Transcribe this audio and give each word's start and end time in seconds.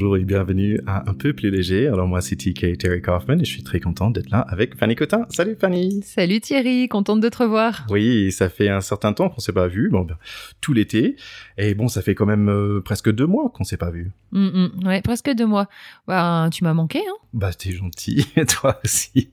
Bonjour 0.00 0.16
et 0.16 0.24
bienvenue 0.24 0.80
à 0.86 1.10
Un 1.10 1.12
peu 1.12 1.34
plus 1.34 1.50
léger. 1.50 1.86
Alors 1.86 2.06
moi 2.06 2.22
c'est 2.22 2.34
TK 2.34 2.78
Terry 2.78 3.02
Kaufman 3.02 3.38
et 3.38 3.44
je 3.44 3.50
suis 3.50 3.62
très 3.62 3.80
content 3.80 4.08
d'être 4.08 4.30
là 4.30 4.40
avec 4.48 4.74
Fanny 4.78 4.94
Cotin. 4.94 5.26
Salut 5.28 5.58
Fanny 5.60 6.00
Salut 6.02 6.40
Thierry, 6.40 6.88
contente 6.88 7.20
de 7.20 7.28
te 7.28 7.36
revoir. 7.36 7.84
Oui, 7.90 8.32
ça 8.32 8.48
fait 8.48 8.70
un 8.70 8.80
certain 8.80 9.12
temps 9.12 9.28
qu'on 9.28 9.40
s'est 9.40 9.52
pas 9.52 9.68
vu, 9.68 9.90
bon, 9.90 10.00
ben, 10.00 10.16
tout 10.62 10.72
l'été. 10.72 11.16
Et 11.58 11.74
bon, 11.74 11.88
ça 11.88 12.00
fait 12.00 12.14
quand 12.14 12.24
même 12.24 12.48
euh, 12.48 12.80
presque 12.80 13.12
deux 13.12 13.26
mois 13.26 13.50
qu'on 13.50 13.64
s'est 13.64 13.76
pas 13.76 13.90
vu. 13.90 14.10
Mm, 14.32 14.46
mm. 14.46 14.86
ouais, 14.86 15.02
presque 15.02 15.30
deux 15.34 15.44
mois. 15.44 15.68
Bah, 16.08 16.48
tu 16.50 16.64
m'as 16.64 16.72
manqué, 16.72 17.00
hein 17.00 17.18
Bah, 17.34 17.52
t'es 17.52 17.72
gentil, 17.72 18.26
toi 18.48 18.80
aussi. 18.82 19.28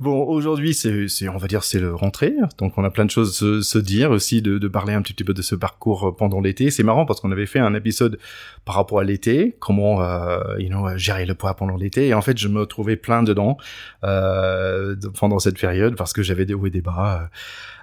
bon, 0.00 0.24
aujourd'hui, 0.24 0.72
c'est, 0.72 1.28
on 1.28 1.36
va 1.36 1.48
dire, 1.48 1.64
c'est 1.64 1.80
le 1.80 1.94
rentrée, 1.94 2.34
donc 2.56 2.78
on 2.78 2.84
a 2.84 2.90
plein 2.90 3.04
de 3.04 3.10
choses 3.10 3.36
se, 3.36 3.60
se 3.60 3.78
dire 3.78 4.10
aussi, 4.10 4.40
de, 4.40 4.56
de 4.56 4.68
parler 4.68 4.94
un 4.94 5.02
petit 5.02 5.24
peu 5.24 5.34
de 5.34 5.42
ce 5.42 5.54
parcours 5.54 6.16
pendant 6.16 6.40
l'été. 6.40 6.70
C'est 6.70 6.82
marrant 6.82 7.04
parce 7.04 7.20
qu'on 7.20 7.32
avait 7.32 7.44
fait 7.44 7.58
un 7.58 7.74
épisode 7.74 8.18
par 8.64 8.76
rapport 8.76 9.00
à 9.00 9.04
l'été, 9.04 9.49
comment, 9.58 10.02
euh, 10.02 10.38
you 10.58 10.68
know, 10.68 10.86
gérer 10.96 11.26
le 11.26 11.34
poids 11.34 11.54
pendant 11.54 11.76
l'été. 11.76 12.08
Et 12.08 12.14
en 12.14 12.22
fait, 12.22 12.38
je 12.38 12.48
me 12.48 12.66
trouvais 12.66 12.96
plein 12.96 13.22
dedans 13.22 13.56
euh, 14.04 14.96
pendant 15.18 15.38
cette 15.38 15.58
période 15.58 15.96
parce 15.96 16.12
que 16.12 16.22
j'avais 16.22 16.46
des 16.46 16.54
hauts 16.54 16.66
et 16.66 16.70
des 16.70 16.82
bas. 16.82 17.30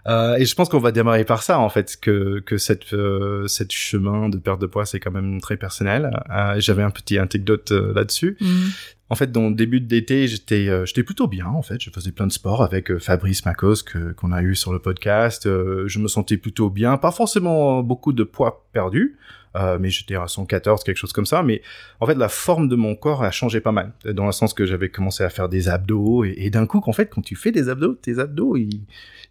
Euh, 0.08 0.36
et 0.36 0.46
je 0.46 0.56
pense 0.56 0.70
qu'on 0.70 0.80
va 0.80 0.92
démarrer 0.92 1.26
par 1.26 1.44
ça 1.44 1.60
en 1.60 1.68
fait, 1.70 1.98
que 2.00 2.40
que 2.40 2.58
cette 2.58 2.94
euh, 2.94 3.46
cette 3.48 3.74
chemin 3.74 4.30
de 4.30 4.38
perte 4.38 4.62
de 4.62 4.66
poids 4.66 4.86
c'est 4.86 5.00
quand 5.00 5.12
même 5.12 5.42
très 5.42 5.58
personnel. 5.58 6.12
Euh, 6.30 6.56
J'avais 6.60 6.84
un 6.84 6.92
petit 6.92 7.18
anecdote 7.18 7.72
euh, 7.72 7.94
là-dessus. 7.94 8.38
Mhm. 8.40 8.70
En 9.10 9.16
fait, 9.16 9.32
dans 9.32 9.48
le 9.50 9.56
début 9.56 9.80
d'été, 9.80 10.28
j'étais 10.28 10.68
euh, 10.70 10.86
j'étais 10.86 11.04
plutôt 11.04 11.28
bien 11.28 11.48
en 11.48 11.62
fait. 11.62 11.82
Je 11.82 11.90
faisais 11.90 12.12
plein 12.12 12.28
de 12.28 12.32
sport 12.32 12.64
avec 12.64 12.90
euh, 12.90 13.00
Fabrice 13.00 13.46
Macos 13.46 13.84
que 13.84 14.14
qu'on 14.14 14.32
a 14.32 14.42
eu 14.42 14.56
sur 14.56 14.72
le 14.72 14.80
podcast. 14.80 15.44
je 15.46 16.00
me 16.00 16.08
sentais 16.08 16.38
plutôt 16.38 16.70
bien, 16.70 16.98
pas 16.98 17.12
forcément 17.12 17.84
beaucoup 17.84 18.14
de 18.14 18.24
poids 18.24 18.66
perdu. 18.72 19.18
Euh, 19.60 19.78
mais 19.80 19.90
j'étais 19.90 20.16
à 20.16 20.28
114, 20.28 20.84
quelque 20.84 20.98
chose 20.98 21.14
comme 21.14 21.26
ça. 21.26 21.42
Mais 21.44 21.62
en 22.00 22.06
fait, 22.06 22.16
la 22.16 22.30
forme 22.30 22.68
de 22.70 22.76
mon 22.76 22.96
corps 22.96 23.24
a 23.24 23.32
changé 23.32 23.60
pas 23.60 23.72
mal, 23.72 23.94
dans 24.06 24.26
le 24.26 24.32
sens 24.32 24.54
que 24.54 24.66
j'avais 24.66 24.90
commencé 24.90 25.24
à 25.24 25.30
faire 25.30 25.50
des 25.50 25.68
abdos, 25.70 26.24
et, 26.26 26.36
et 26.38 26.50
d'un 26.50 26.66
coup, 26.68 26.80
qu'en 26.80 26.94
fait, 26.94 27.10
quand 27.10 27.22
tu 27.22 27.36
fais 27.36 27.52
des 27.52 27.70
abdos, 27.70 27.96
tes 27.96 28.20
abdos, 28.20 28.56
ils, 28.58 28.82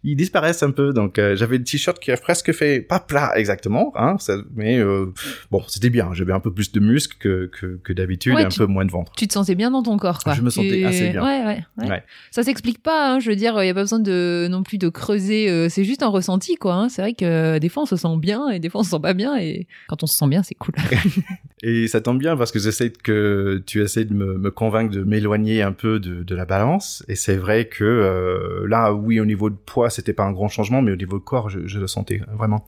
ils 0.03 0.15
disparaissent 0.15 0.63
un 0.63 0.71
peu. 0.71 0.91
Donc, 0.93 1.17
euh, 1.19 1.35
j'avais 1.35 1.57
le 1.57 1.63
t-shirt 1.63 1.97
qui 1.99 2.11
a 2.11 2.17
presque 2.17 2.51
fait, 2.51 2.81
pas 2.81 2.99
plat 2.99 3.31
exactement, 3.35 3.93
hein, 3.95 4.17
ça, 4.19 4.37
mais 4.55 4.77
euh, 4.79 5.07
bon, 5.51 5.63
c'était 5.67 5.89
bien. 5.89 6.09
J'avais 6.13 6.33
un 6.33 6.39
peu 6.39 6.53
plus 6.53 6.71
de 6.71 6.79
muscles 6.79 7.17
que, 7.19 7.45
que, 7.47 7.79
que 7.83 7.93
d'habitude 7.93 8.33
Ouais, 8.35 8.41
et 8.41 8.45
un 8.45 8.49
tu- 8.49 8.59
peu 8.59 8.65
moins 8.65 8.85
de 8.85 8.91
ventre. 8.91 9.11
Tu 9.15 9.27
te 9.27 9.33
sentais 9.33 9.55
bien 9.55 9.71
dans 9.71 9.83
ton 9.83 9.97
corps, 9.97 10.19
quoi. 10.19 10.33
Je 10.33 10.41
me 10.41 10.49
sentais 10.49 10.83
assez 10.83 11.09
bien. 11.09 11.23
Ouais, 11.23 11.45
ouais, 11.45 11.63
ouais. 11.77 11.89
Ouais. 11.89 12.03
Ça 12.31 12.43
s'explique 12.43 12.83
pas, 12.83 13.13
hein, 13.13 13.19
je 13.19 13.29
veux 13.29 13.35
dire, 13.35 13.61
il 13.63 13.67
y 13.67 13.69
a 13.69 13.73
pas 13.73 13.81
besoin 13.81 13.99
de 13.99 14.47
non 14.49 14.63
plus 14.63 14.77
de 14.77 14.89
creuser. 14.89 15.69
c'est 15.69 15.83
juste 15.83 16.03
un 16.03 16.07
ressenti, 16.09 16.55
quoi. 16.55 16.73
hein. 16.75 16.89
C'est 16.89 17.01
vrai 17.01 17.13
que 17.13 17.57
des 17.59 17.69
fois 17.69 17.83
on 17.83 17.85
se 17.85 17.95
sent 17.95 18.17
bien 18.17 18.49
et 18.49 18.59
des 18.59 18.69
fois 18.69 18.81
on 18.81 18.83
se 18.83 18.89
sent 18.91 18.99
pas 19.01 19.13
bien, 19.13 19.37
et 19.37 19.67
quand 19.87 20.03
on 20.03 20.07
se 20.07 20.15
bien, 20.25 20.41
c'est 20.41 20.55
cool. 20.55 20.73
Et 21.61 21.87
ça 21.87 22.01
tombe 22.01 22.17
bien 22.17 22.35
parce 22.35 22.51
que 22.51 22.57
j'essaie 22.57 22.91
que 22.91 23.61
tu 23.67 23.83
essaies 23.83 24.05
de 24.05 24.13
me, 24.13 24.49
convaincre 24.49 24.91
de 24.91 25.03
m'éloigner 25.03 25.61
un 25.61 25.73
peu 25.73 25.99
de, 25.99 26.35
la 26.35 26.45
balance. 26.45 27.03
Et 27.07 27.15
c'est 27.15 27.35
vrai 27.35 27.67
que 27.67 27.83
euh, 27.83 28.67
là, 28.67 28.93
oui, 28.93 29.19
au 29.19 29.25
niveau 29.25 29.51
de 29.51 29.55
poids, 29.55 29.91
c'était 29.91 30.13
pas 30.13 30.23
un 30.23 30.31
grand 30.31 30.47
changement, 30.47 30.81
mais 30.81 30.91
au 30.91 30.95
niveau 30.95 31.19
de 31.19 31.23
corps, 31.23 31.49
je, 31.49 31.67
je 31.67 31.79
le 31.79 31.87
sentais 31.87 32.21
vraiment. 32.33 32.67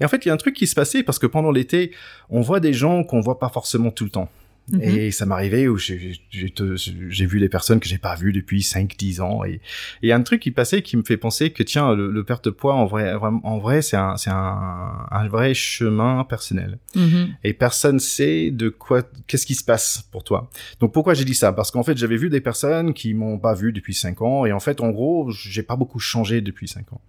Et 0.00 0.04
en 0.04 0.08
fait, 0.08 0.26
il 0.26 0.28
y 0.28 0.30
a 0.30 0.34
un 0.34 0.38
truc 0.38 0.54
qui 0.54 0.66
se 0.66 0.74
passait 0.74 1.02
parce 1.02 1.18
que 1.18 1.26
pendant 1.26 1.50
l'été, 1.50 1.92
on 2.28 2.42
voit 2.42 2.60
des 2.60 2.74
gens 2.74 3.04
qu'on 3.04 3.20
voit 3.20 3.38
pas 3.38 3.48
forcément 3.48 3.90
tout 3.90 4.04
le 4.04 4.10
temps. 4.10 4.28
Mhm. 4.70 4.80
Et 4.82 5.10
ça 5.10 5.26
m'arrivait 5.26 5.66
où 5.68 5.76
j'ai 5.76 5.96
vu 7.26 7.40
des 7.40 7.48
personnes 7.48 7.80
que 7.80 7.88
j'ai 7.88 7.98
pas 7.98 8.14
vues 8.14 8.32
depuis 8.32 8.60
5-10 8.62 9.20
ans. 9.20 9.44
Et 9.44 9.52
et 9.54 9.60
il 10.02 10.08
y 10.08 10.12
a 10.12 10.16
un 10.16 10.22
truc 10.22 10.40
qui 10.40 10.50
passait 10.50 10.82
qui 10.82 10.96
me 10.96 11.02
fait 11.02 11.16
penser 11.16 11.50
que 11.50 11.62
tiens, 11.62 11.94
le, 11.94 12.10
le 12.10 12.24
perte 12.24 12.44
de 12.46 12.50
poids, 12.50 12.74
en 12.74 12.86
vrai, 12.86 13.12
en 13.14 13.58
vrai, 13.58 13.82
c'est 13.82 13.96
un, 13.96 14.16
c'est 14.16 14.30
un, 14.30 15.06
un 15.10 15.28
vrai 15.28 15.54
chemin 15.54 16.24
personnel 16.24 16.78
Mhm. 16.94 17.34
et 17.44 17.52
personne 17.54 17.98
sait 18.00 18.50
de 18.50 18.68
quoi 18.68 19.02
qu'est-ce 19.26 19.46
qui 19.46 19.54
se 19.54 19.64
passe 19.64 20.04
pour 20.10 20.24
toi. 20.24 20.50
Donc 20.80 20.92
pourquoi 20.92 21.14
j'ai 21.14 21.24
dit 21.24 21.34
ça? 21.34 21.52
Parce 21.52 21.70
qu'en 21.70 21.82
fait, 21.82 21.96
j'avais 21.96 22.16
vu 22.16 22.28
des 22.30 22.40
personnes 22.40 22.94
qui 22.94 23.14
m'ont 23.14 23.38
pas 23.38 23.54
vu 23.54 23.72
depuis 23.72 23.94
cinq 23.94 24.22
ans 24.22 24.44
et 24.46 24.52
en 24.52 24.60
fait, 24.60 24.80
en 24.80 24.90
gros, 24.90 25.30
j'ai 25.30 25.62
pas 25.62 25.76
beaucoup 25.76 25.98
changé 25.98 26.40
depuis 26.40 26.68
cinq 26.68 26.92
ans. 26.92 27.00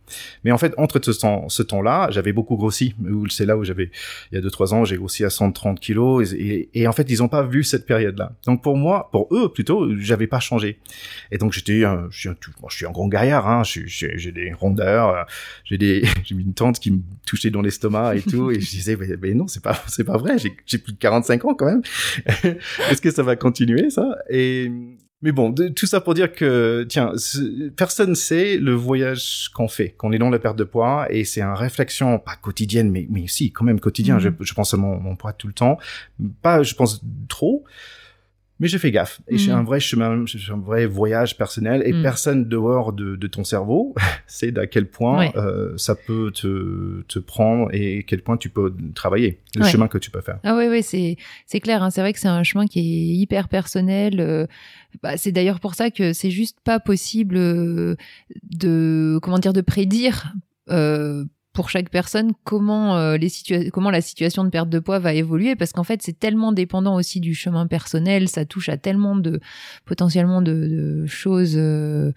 Mais 0.44 0.52
en 0.52 0.58
fait, 0.58 0.74
entre 0.78 1.00
ce 1.04 1.12
temps 1.20 1.48
ce 1.50 1.64
temps-là, 1.64 2.10
j'avais 2.12 2.34
beaucoup 2.34 2.56
grossi. 2.58 2.96
C'est 3.30 3.46
là 3.46 3.58
où 3.58 3.64
j'avais 3.64 3.90
il 4.32 4.36
y 4.36 4.38
a 4.38 4.42
deux 4.42 4.52
trois 4.52 4.74
ans, 4.74 4.86
j'ai 4.86 4.98
grossi 4.98 5.24
à 5.24 5.30
130 5.30 5.80
kilos 5.80 6.34
et, 6.34 6.70
et, 6.74 6.82
et 6.82 6.88
en 6.88 6.92
fait, 6.94 7.10
ils 7.10 7.22
ont 7.24 7.28
pas 7.28 7.43
vu 7.44 7.64
cette 7.64 7.86
période-là. 7.86 8.34
Donc 8.46 8.64
pour 8.64 8.78
moi, 8.78 9.10
pour 9.12 9.28
eux 9.32 9.52
plutôt, 9.52 9.96
j'avais 9.98 10.28
pas 10.28 10.40
changé. 10.40 10.80
Et 11.32 11.38
donc 11.38 11.54
j'étais, 11.54 11.82
je 12.10 12.18
suis 12.18 12.30
un, 12.30 12.36
moi, 12.62 12.70
je 12.70 12.78
suis 12.78 12.86
un 12.86 12.92
grand 12.92 13.08
gaillard, 13.08 13.48
hein. 13.48 13.64
J'ai 13.64 14.32
des 14.32 14.54
rondeurs, 14.54 15.10
euh, 15.10 15.24
j'ai 15.64 15.78
des, 15.78 16.04
j'ai 16.24 16.36
une 16.36 16.54
tante 16.54 16.80
qui 16.80 16.92
me 16.92 17.00
touchait 17.26 17.50
dans 17.50 17.62
l'estomac 17.62 18.16
et 18.16 18.22
tout, 18.22 18.52
et 18.52 18.60
je 18.60 18.70
disais, 18.70 18.98
mais, 19.22 19.34
non, 19.34 19.48
c'est 19.48 19.64
pas, 19.64 19.82
c'est 19.88 20.04
pas 20.04 20.18
vrai. 20.18 20.38
J'ai 20.38 20.56
j'ai 20.66 20.78
plus 20.78 20.94
de 20.94 20.98
45 20.98 21.46
ans 21.46 21.54
quand 21.56 21.66
même. 21.66 21.82
Est-ce 22.90 23.02
que 23.02 23.12
ça 23.12 23.24
va 23.24 23.36
continuer 23.36 23.90
ça? 23.90 24.18
Et 24.30 24.72
mais 25.24 25.32
bon, 25.32 25.50
de- 25.50 25.70
tout 25.70 25.88
ça 25.88 26.02
pour 26.02 26.14
dire 26.14 26.32
que, 26.32 26.86
tiens, 26.88 27.14
personne 27.76 28.14
sait 28.14 28.58
le 28.58 28.74
voyage 28.74 29.50
qu'on 29.56 29.68
fait, 29.68 29.90
qu'on 29.98 30.12
est 30.12 30.20
dans 30.20 30.30
la 30.30 30.38
perte 30.38 30.58
de 30.58 30.66
poids, 30.66 31.08
et 31.10 31.24
c'est 31.24 31.42
une 31.42 31.54
réflexion, 31.56 32.20
pas 32.20 32.36
quotidienne, 32.36 32.92
mais, 32.92 33.08
mais 33.10 33.26
si, 33.28 33.52
quand 33.52 33.64
même 33.66 33.80
quotidien. 33.80 34.16
Mhm. 34.16 34.20
Je, 34.22 34.30
je 34.46 34.54
pense 34.54 34.74
à 34.74 34.78
mon, 34.78 35.00
mon 35.00 35.16
poids 35.16 35.34
tout 35.34 35.48
le 35.48 35.54
temps. 35.54 35.80
Pas, 36.42 36.62
je 36.62 36.76
pense, 36.76 37.02
trop. 37.30 37.64
Mais 38.64 38.70
j'ai 38.70 38.80
fait 38.80 38.92
gaffe. 38.92 39.22
Et 39.28 39.38
j'ai 39.38 39.52
Mhm. 39.52 39.58
un 39.60 39.64
vrai 39.64 39.80
chemin, 39.80 40.24
j'ai 40.26 40.52
un 40.52 40.58
vrai 40.58 40.86
voyage 40.88 41.38
personnel. 41.38 41.84
Et 41.86 41.94
Mhm. 41.94 42.02
personne 42.02 42.48
dehors 42.48 42.94
de, 42.94 43.16
de 43.16 43.28
ton 43.28 43.44
cerveau 43.44 43.94
sait 44.28 44.58
à 44.58 44.66
quel 44.66 44.88
point 44.90 45.20
Ouais. 45.20 45.32
euh, 45.38 45.74
ça 45.78 45.94
peut 45.96 46.32
te, 46.34 47.02
te 47.04 47.20
prendre 47.20 47.70
et 47.76 48.00
à 48.00 48.02
quel 48.04 48.22
point 48.24 48.38
tu 48.38 48.50
peux 48.50 48.74
travailler, 48.96 49.42
le 49.56 49.64
Ouais. 49.64 49.70
chemin 49.70 49.88
que 49.88 49.98
tu 50.00 50.10
peux 50.10 50.22
faire. 50.22 50.40
Ah 50.44 50.56
oui, 50.58 50.66
oui, 50.70 50.82
c'est 50.82 51.18
c'est 51.46 51.60
clair. 51.60 51.84
hein. 51.84 51.90
C'est 51.92 52.02
vrai 52.02 52.14
que 52.14 52.20
c'est 52.20 52.28
un 52.30 52.44
chemin 52.44 52.66
qui 52.66 52.80
est 52.80 53.16
hyper 53.22 53.50
personnel. 53.50 54.20
euh, 54.22 54.48
bah, 55.02 55.18
c'est 55.18 55.32
d'ailleurs 55.32 55.60
pour 55.60 55.76
ça 55.76 55.92
que 55.92 56.14
c'est 56.14 56.32
juste 56.32 56.58
pas 56.64 56.80
possible 56.80 57.36
euh, 57.38 57.96
de 58.44 59.20
comment 59.22 59.40
dire 59.40 59.54
de 59.54 59.62
prédire. 59.62 60.34
euh, 60.70 61.26
pour 61.54 61.70
chaque 61.70 61.90
personne, 61.90 62.34
comment 62.44 62.98
euh, 62.98 63.18
les 63.18 63.30
comment 63.72 63.92
la 63.92 64.02
situation 64.02 64.44
de 64.44 64.50
perte 64.50 64.70
de 64.70 64.80
poids 64.80 65.00
va 65.00 65.14
évoluer, 65.14 65.56
parce 65.56 65.72
qu'en 65.72 65.84
fait, 65.84 66.02
c'est 66.02 66.20
tellement 66.20 66.52
dépendant 66.52 66.96
aussi 66.96 67.20
du 67.20 67.36
chemin 67.36 67.68
personnel, 67.68 68.28
ça 68.28 68.44
touche 68.46 68.70
à 68.70 68.78
tellement 68.78 69.16
de 69.16 69.40
potentiellement 69.86 70.42
de, 70.42 70.54
de 70.54 71.06
choses 71.06 71.54
euh, 71.56 72.12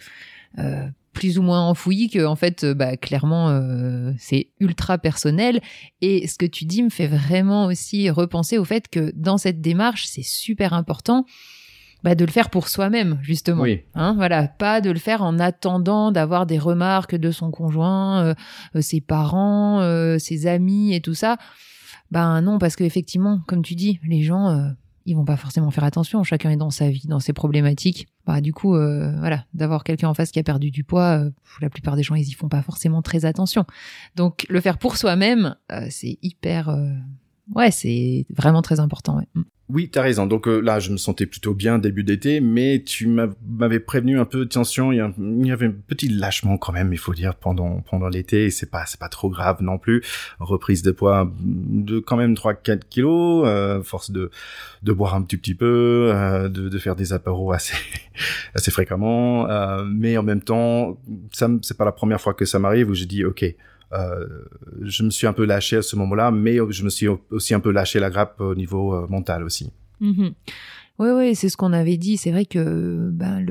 euh, 0.58 0.86
plus 1.12 1.38
ou 1.38 1.42
moins 1.42 1.62
enfouies 1.62 2.10
que 2.10 2.24
en 2.24 2.36
fait, 2.36 2.64
bah, 2.64 2.96
clairement, 2.96 3.48
euh, 3.50 4.12
c'est 4.18 4.48
ultra 4.60 4.98
personnel. 4.98 5.60
Et 6.00 6.26
ce 6.26 6.36
que 6.36 6.46
tu 6.46 6.64
dis 6.64 6.82
me 6.82 6.90
fait 6.90 7.06
vraiment 7.06 7.66
aussi 7.66 8.10
repenser 8.10 8.58
au 8.58 8.64
fait 8.64 8.88
que 8.88 9.12
dans 9.14 9.38
cette 9.38 9.60
démarche, 9.60 10.06
c'est 10.06 10.24
super 10.24 10.72
important 10.74 11.24
bah, 12.06 12.14
de 12.14 12.24
le 12.24 12.30
faire 12.30 12.50
pour 12.50 12.68
soi-même, 12.68 13.18
justement. 13.20 13.62
Oui. 13.62 13.82
Hein, 13.96 14.14
voilà, 14.14 14.46
pas 14.46 14.80
de 14.80 14.92
le 14.92 14.98
faire 15.00 15.22
en 15.22 15.40
attendant 15.40 16.12
d'avoir 16.12 16.46
des 16.46 16.56
remarques 16.56 17.16
de 17.16 17.32
son 17.32 17.50
conjoint, 17.50 18.22
euh, 18.22 18.34
euh, 18.76 18.80
ses 18.80 19.00
parents, 19.00 19.80
euh, 19.80 20.16
ses 20.16 20.46
amis 20.46 20.94
et 20.94 21.00
tout 21.00 21.14
ça. 21.14 21.36
Ben 22.12 22.42
non, 22.42 22.58
parce 22.58 22.76
qu'effectivement, 22.76 23.40
comme 23.48 23.62
tu 23.62 23.74
dis, 23.74 23.98
les 24.06 24.22
gens, 24.22 24.50
euh, 24.50 24.68
ils 25.04 25.16
vont 25.16 25.24
pas 25.24 25.36
forcément 25.36 25.72
faire 25.72 25.82
attention. 25.82 26.22
Chacun 26.22 26.50
est 26.50 26.56
dans 26.56 26.70
sa 26.70 26.90
vie, 26.90 27.08
dans 27.08 27.18
ses 27.18 27.32
problématiques. 27.32 28.06
Bah 28.24 28.40
du 28.40 28.52
coup, 28.52 28.76
voilà, 28.76 29.44
d'avoir 29.52 29.82
quelqu'un 29.82 30.08
en 30.08 30.14
face 30.14 30.30
qui 30.30 30.38
a 30.38 30.44
perdu 30.44 30.70
du 30.70 30.84
poids, 30.84 31.24
la 31.60 31.70
plupart 31.70 31.96
des 31.96 32.04
gens, 32.04 32.14
ils 32.14 32.28
y 32.28 32.32
font 32.32 32.48
pas 32.48 32.62
forcément 32.62 33.02
très 33.02 33.24
attention. 33.24 33.64
Donc 34.14 34.46
le 34.48 34.60
faire 34.60 34.78
pour 34.78 34.96
soi-même, 34.96 35.56
c'est 35.90 36.18
hyper, 36.22 36.76
ouais, 37.54 37.70
c'est 37.70 38.26
vraiment 38.30 38.62
très 38.62 38.80
important. 38.80 39.18
Ouais. 39.18 39.42
Oui, 39.68 39.88
t'as 39.90 40.02
raison. 40.02 40.26
Donc 40.26 40.46
euh, 40.46 40.60
là, 40.60 40.78
je 40.78 40.92
me 40.92 40.96
sentais 40.96 41.26
plutôt 41.26 41.52
bien 41.52 41.80
début 41.80 42.04
d'été, 42.04 42.38
mais 42.40 42.84
tu 42.86 43.08
m'avais 43.08 43.80
prévenu 43.80 44.16
un 44.20 44.24
peu, 44.24 44.46
a 45.00 45.06
un- 45.06 45.12
il 45.18 45.46
y 45.46 45.50
avait 45.50 45.66
un 45.66 45.72
petit 45.72 46.08
lâchement 46.08 46.56
quand 46.56 46.72
même, 46.72 46.92
il 46.92 46.98
faut 47.00 47.14
dire, 47.14 47.34
pendant 47.34 47.80
pendant 47.80 48.08
l'été. 48.08 48.50
C'est 48.50 48.70
pas 48.70 48.86
c'est 48.86 49.00
pas 49.00 49.08
trop 49.08 49.28
grave 49.28 49.62
non 49.62 49.76
plus. 49.78 50.04
Reprise 50.38 50.82
de 50.82 50.92
poids 50.92 51.32
de 51.40 51.98
quand 51.98 52.16
même 52.16 52.34
3-4 52.34 52.84
kilos, 52.88 53.42
euh, 53.48 53.82
force 53.82 54.12
de 54.12 54.30
de 54.84 54.92
boire 54.92 55.16
un 55.16 55.22
petit 55.22 55.36
petit 55.36 55.56
peu, 55.56 56.12
euh, 56.14 56.48
de, 56.48 56.68
de 56.68 56.78
faire 56.78 56.94
des 56.94 57.12
apéros 57.12 57.50
assez 57.50 57.74
assez 58.54 58.70
fréquemment, 58.70 59.48
euh, 59.50 59.84
mais 59.84 60.16
en 60.16 60.22
même 60.22 60.42
temps, 60.42 60.96
ça 61.32 61.48
c'est 61.62 61.76
pas 61.76 61.84
la 61.84 61.90
première 61.92 62.20
fois 62.20 62.34
que 62.34 62.44
ça 62.44 62.60
m'arrive 62.60 62.88
où 62.90 62.94
j'ai 62.94 63.06
dit 63.06 63.24
ok. 63.24 63.44
Euh, 63.92 64.26
je 64.82 65.02
me 65.02 65.10
suis 65.10 65.26
un 65.26 65.32
peu 65.32 65.44
lâché 65.44 65.76
à 65.76 65.82
ce 65.82 65.96
moment-là, 65.96 66.30
mais 66.30 66.56
je 66.70 66.84
me 66.84 66.88
suis 66.88 67.08
aussi 67.30 67.54
un 67.54 67.60
peu 67.60 67.70
lâché 67.70 68.00
la 68.00 68.10
grappe 68.10 68.40
au 68.40 68.54
niveau 68.54 68.94
euh, 68.94 69.06
mental 69.08 69.44
aussi. 69.44 69.70
Mhm. 70.00 70.32
Oui, 70.98 71.08
oui, 71.10 71.34
c'est 71.34 71.48
ce 71.48 71.56
qu'on 71.56 71.72
avait 71.72 71.98
dit. 71.98 72.16
C'est 72.16 72.30
vrai 72.30 72.46
que 72.46 73.10
ben, 73.12 73.44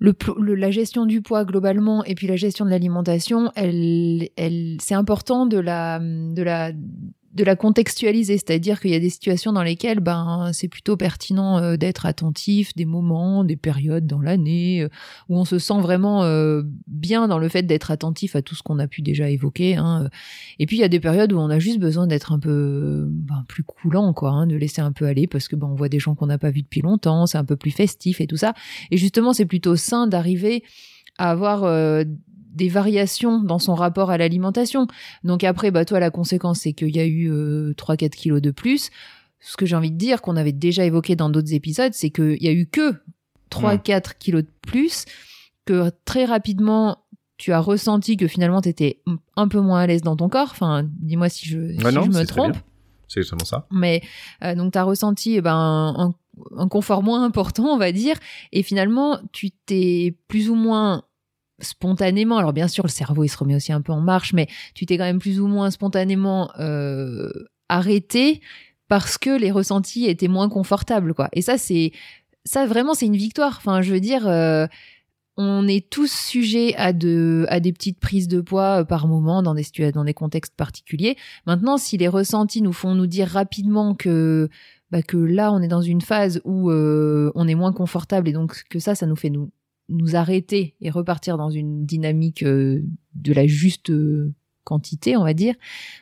la 0.00 0.70
gestion 0.70 1.06
du 1.06 1.22
poids 1.22 1.44
globalement 1.44 2.04
et 2.04 2.14
puis 2.14 2.26
la 2.26 2.36
gestion 2.36 2.64
de 2.64 2.70
l'alimentation, 2.70 3.52
c'est 3.54 4.94
important 4.94 5.46
de 5.46 5.58
la 5.58 6.00
de 7.34 7.42
la 7.42 7.56
contextualiser, 7.56 8.38
c'est-à-dire 8.38 8.80
qu'il 8.80 8.92
y 8.92 8.94
a 8.94 9.00
des 9.00 9.10
situations 9.10 9.52
dans 9.52 9.64
lesquelles 9.64 9.98
ben 9.98 10.50
c'est 10.52 10.68
plutôt 10.68 10.96
pertinent 10.96 11.58
euh, 11.58 11.76
d'être 11.76 12.06
attentif, 12.06 12.74
des 12.76 12.84
moments, 12.84 13.42
des 13.42 13.56
périodes 13.56 14.06
dans 14.06 14.20
l'année 14.20 14.82
euh, 14.82 14.88
où 15.28 15.36
on 15.36 15.44
se 15.44 15.58
sent 15.58 15.80
vraiment 15.80 16.22
euh, 16.22 16.62
bien 16.86 17.26
dans 17.26 17.38
le 17.38 17.48
fait 17.48 17.64
d'être 17.64 17.90
attentif 17.90 18.36
à 18.36 18.42
tout 18.42 18.54
ce 18.54 18.62
qu'on 18.62 18.78
a 18.78 18.86
pu 18.86 19.02
déjà 19.02 19.28
évoquer. 19.28 19.74
Hein. 19.74 20.08
Et 20.60 20.66
puis 20.66 20.76
il 20.76 20.80
y 20.80 20.84
a 20.84 20.88
des 20.88 21.00
périodes 21.00 21.32
où 21.32 21.38
on 21.38 21.50
a 21.50 21.58
juste 21.58 21.80
besoin 21.80 22.06
d'être 22.06 22.32
un 22.32 22.38
peu 22.38 23.06
ben, 23.08 23.44
plus 23.48 23.64
coulant, 23.64 24.12
quoi, 24.12 24.30
hein, 24.30 24.46
de 24.46 24.54
laisser 24.54 24.80
un 24.80 24.92
peu 24.92 25.06
aller 25.06 25.26
parce 25.26 25.48
que 25.48 25.56
ben 25.56 25.66
on 25.66 25.74
voit 25.74 25.88
des 25.88 25.98
gens 25.98 26.14
qu'on 26.14 26.26
n'a 26.26 26.38
pas 26.38 26.50
vus 26.50 26.62
depuis 26.62 26.82
longtemps, 26.82 27.26
c'est 27.26 27.38
un 27.38 27.44
peu 27.44 27.56
plus 27.56 27.72
festif 27.72 28.20
et 28.20 28.28
tout 28.28 28.36
ça. 28.36 28.54
Et 28.92 28.96
justement 28.96 29.32
c'est 29.32 29.46
plutôt 29.46 29.74
sain 29.74 30.06
d'arriver 30.06 30.62
à 31.18 31.30
avoir 31.30 31.64
des 32.54 32.68
variations 32.68 33.40
dans 33.40 33.58
son 33.58 33.74
rapport 33.74 34.10
à 34.10 34.18
l'alimentation. 34.18 34.86
Donc 35.24 35.44
après, 35.44 35.70
bah 35.70 35.84
toi, 35.84 36.00
la 36.00 36.10
conséquence, 36.10 36.60
c'est 36.60 36.72
qu'il 36.72 36.94
y 36.94 37.00
a 37.00 37.06
eu 37.06 37.30
3-4 37.30 38.04
euh, 38.04 38.08
kilos 38.08 38.42
de 38.42 38.50
plus. 38.50 38.90
Ce 39.40 39.56
que 39.56 39.66
j'ai 39.66 39.76
envie 39.76 39.90
de 39.90 39.98
dire, 39.98 40.22
qu'on 40.22 40.36
avait 40.36 40.52
déjà 40.52 40.84
évoqué 40.84 41.16
dans 41.16 41.28
d'autres 41.28 41.52
épisodes, 41.52 41.92
c'est 41.92 42.10
qu'il 42.10 42.42
y 42.42 42.48
a 42.48 42.52
eu 42.52 42.66
que 42.66 42.94
3-4 43.50 44.12
kilos 44.18 44.42
de 44.42 44.50
plus, 44.62 45.04
que 45.66 45.90
très 46.04 46.24
rapidement, 46.24 47.04
tu 47.36 47.52
as 47.52 47.60
ressenti 47.60 48.16
que 48.16 48.26
finalement, 48.26 48.62
tu 48.62 48.68
étais 48.68 49.02
un 49.36 49.48
peu 49.48 49.60
moins 49.60 49.80
à 49.80 49.86
l'aise 49.86 50.02
dans 50.02 50.16
ton 50.16 50.28
corps. 50.28 50.48
Enfin, 50.50 50.88
dis-moi 51.00 51.28
si 51.28 51.46
je, 51.46 51.72
si 51.72 51.78
je 51.78 51.84
me 51.84 52.24
trompe. 52.24 52.56
C'est 53.08 53.20
justement 53.20 53.44
ça. 53.44 53.66
Mais 53.70 54.02
euh, 54.42 54.54
donc, 54.54 54.72
tu 54.72 54.78
as 54.78 54.82
ressenti 54.82 55.34
eh 55.34 55.40
ben, 55.40 55.94
un, 55.96 56.14
un 56.56 56.68
confort 56.68 57.02
moins 57.02 57.22
important, 57.26 57.64
on 57.64 57.76
va 57.76 57.92
dire. 57.92 58.16
Et 58.52 58.62
finalement, 58.62 59.18
tu 59.32 59.50
t'es 59.50 60.16
plus 60.28 60.48
ou 60.48 60.54
moins 60.54 61.04
spontanément, 61.64 62.38
alors 62.38 62.52
bien 62.52 62.68
sûr 62.68 62.84
le 62.84 62.90
cerveau 62.90 63.24
il 63.24 63.28
se 63.28 63.36
remet 63.36 63.56
aussi 63.56 63.72
un 63.72 63.80
peu 63.80 63.92
en 63.92 64.00
marche, 64.00 64.32
mais 64.32 64.46
tu 64.74 64.86
t'es 64.86 64.96
quand 64.96 65.04
même 65.04 65.18
plus 65.18 65.40
ou 65.40 65.46
moins 65.46 65.70
spontanément 65.70 66.50
euh, 66.58 67.30
arrêté 67.68 68.40
parce 68.88 69.18
que 69.18 69.30
les 69.30 69.50
ressentis 69.50 70.06
étaient 70.06 70.28
moins 70.28 70.48
confortables, 70.48 71.14
quoi. 71.14 71.28
Et 71.32 71.42
ça 71.42 71.58
c'est 71.58 71.92
ça 72.44 72.66
vraiment 72.66 72.94
c'est 72.94 73.06
une 73.06 73.16
victoire. 73.16 73.56
Enfin, 73.56 73.82
je 73.82 73.92
veux 73.92 74.00
dire, 74.00 74.28
euh, 74.28 74.66
on 75.36 75.66
est 75.66 75.90
tous 75.90 76.12
sujets 76.12 76.74
à 76.76 76.92
de 76.92 77.46
à 77.48 77.60
des 77.60 77.72
petites 77.72 77.98
prises 77.98 78.28
de 78.28 78.40
poids 78.40 78.82
euh, 78.82 78.84
par 78.84 79.08
moment 79.08 79.42
dans 79.42 79.54
des 79.54 79.64
dans 79.92 80.04
des 80.04 80.14
contextes 80.14 80.54
particuliers. 80.56 81.16
Maintenant, 81.46 81.78
si 81.78 81.96
les 81.96 82.08
ressentis 82.08 82.62
nous 82.62 82.72
font 82.72 82.94
nous 82.94 83.06
dire 83.06 83.28
rapidement 83.28 83.94
que 83.94 84.48
bah, 84.90 85.02
que 85.02 85.16
là 85.16 85.52
on 85.52 85.60
est 85.62 85.68
dans 85.68 85.82
une 85.82 86.02
phase 86.02 86.40
où 86.44 86.70
on 86.70 87.48
est 87.48 87.54
moins 87.54 87.72
confortable 87.72 88.28
et 88.28 88.32
donc 88.32 88.64
que 88.70 88.78
ça 88.78 88.94
ça 88.94 89.06
nous 89.06 89.16
fait 89.16 89.30
nous 89.30 89.50
nous 89.88 90.16
arrêter 90.16 90.74
et 90.80 90.90
repartir 90.90 91.36
dans 91.36 91.50
une 91.50 91.84
dynamique 91.84 92.42
euh, 92.42 92.82
de 93.14 93.32
la 93.32 93.46
juste 93.46 93.90
euh, 93.90 94.32
quantité, 94.64 95.16
on 95.16 95.24
va 95.24 95.34
dire, 95.34 95.54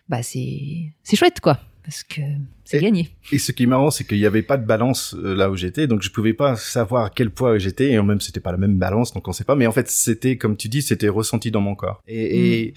bah 0.09 0.23
c'est 0.23 0.93
c'est 1.03 1.17
chouette 1.17 1.41
quoi. 1.41 1.61
Parce 1.83 2.05
que 2.05 2.21
c'est 2.65 2.81
gagné. 2.81 3.11
Et 3.33 3.39
ce 3.39 3.51
qui 3.51 3.65
est 3.65 3.67
marrant, 3.67 3.91
c'est 3.91 4.05
qu'il 4.05 4.19
n'y 4.19 4.27
avait 4.27 4.43
pas 4.43 4.57
de 4.57 4.65
balance 4.65 5.15
euh, 5.19 5.35
là 5.35 5.51
où 5.51 5.57
j'étais, 5.57 5.87
donc 5.87 6.03
je 6.03 6.11
pouvais 6.11 6.33
pas 6.33 6.55
savoir 6.57 7.07
à 7.07 7.11
quel 7.11 7.31
poids 7.31 7.59
j'étais, 7.59 7.91
et 7.91 8.03
même 8.03 8.21
c'était 8.21 8.41
pas 8.41 8.53
la 8.53 8.59
même 8.59 8.79
balance, 8.79 9.13
donc 9.13 9.27
on 9.27 9.33
sait 9.33 9.45
pas. 9.45 9.57
Mais 9.57 9.67
en 9.67 9.73
fait, 9.73 9.91
c'était 9.91 10.37
comme 10.37 10.57
tu 10.57 10.69
dis, 10.69 10.81
c'était 10.81 11.09
ressenti 11.09 11.51
dans 11.51 11.61
mon 11.61 11.75
corps. 11.75 12.03
Et, 12.07 12.67
et, 12.67 12.75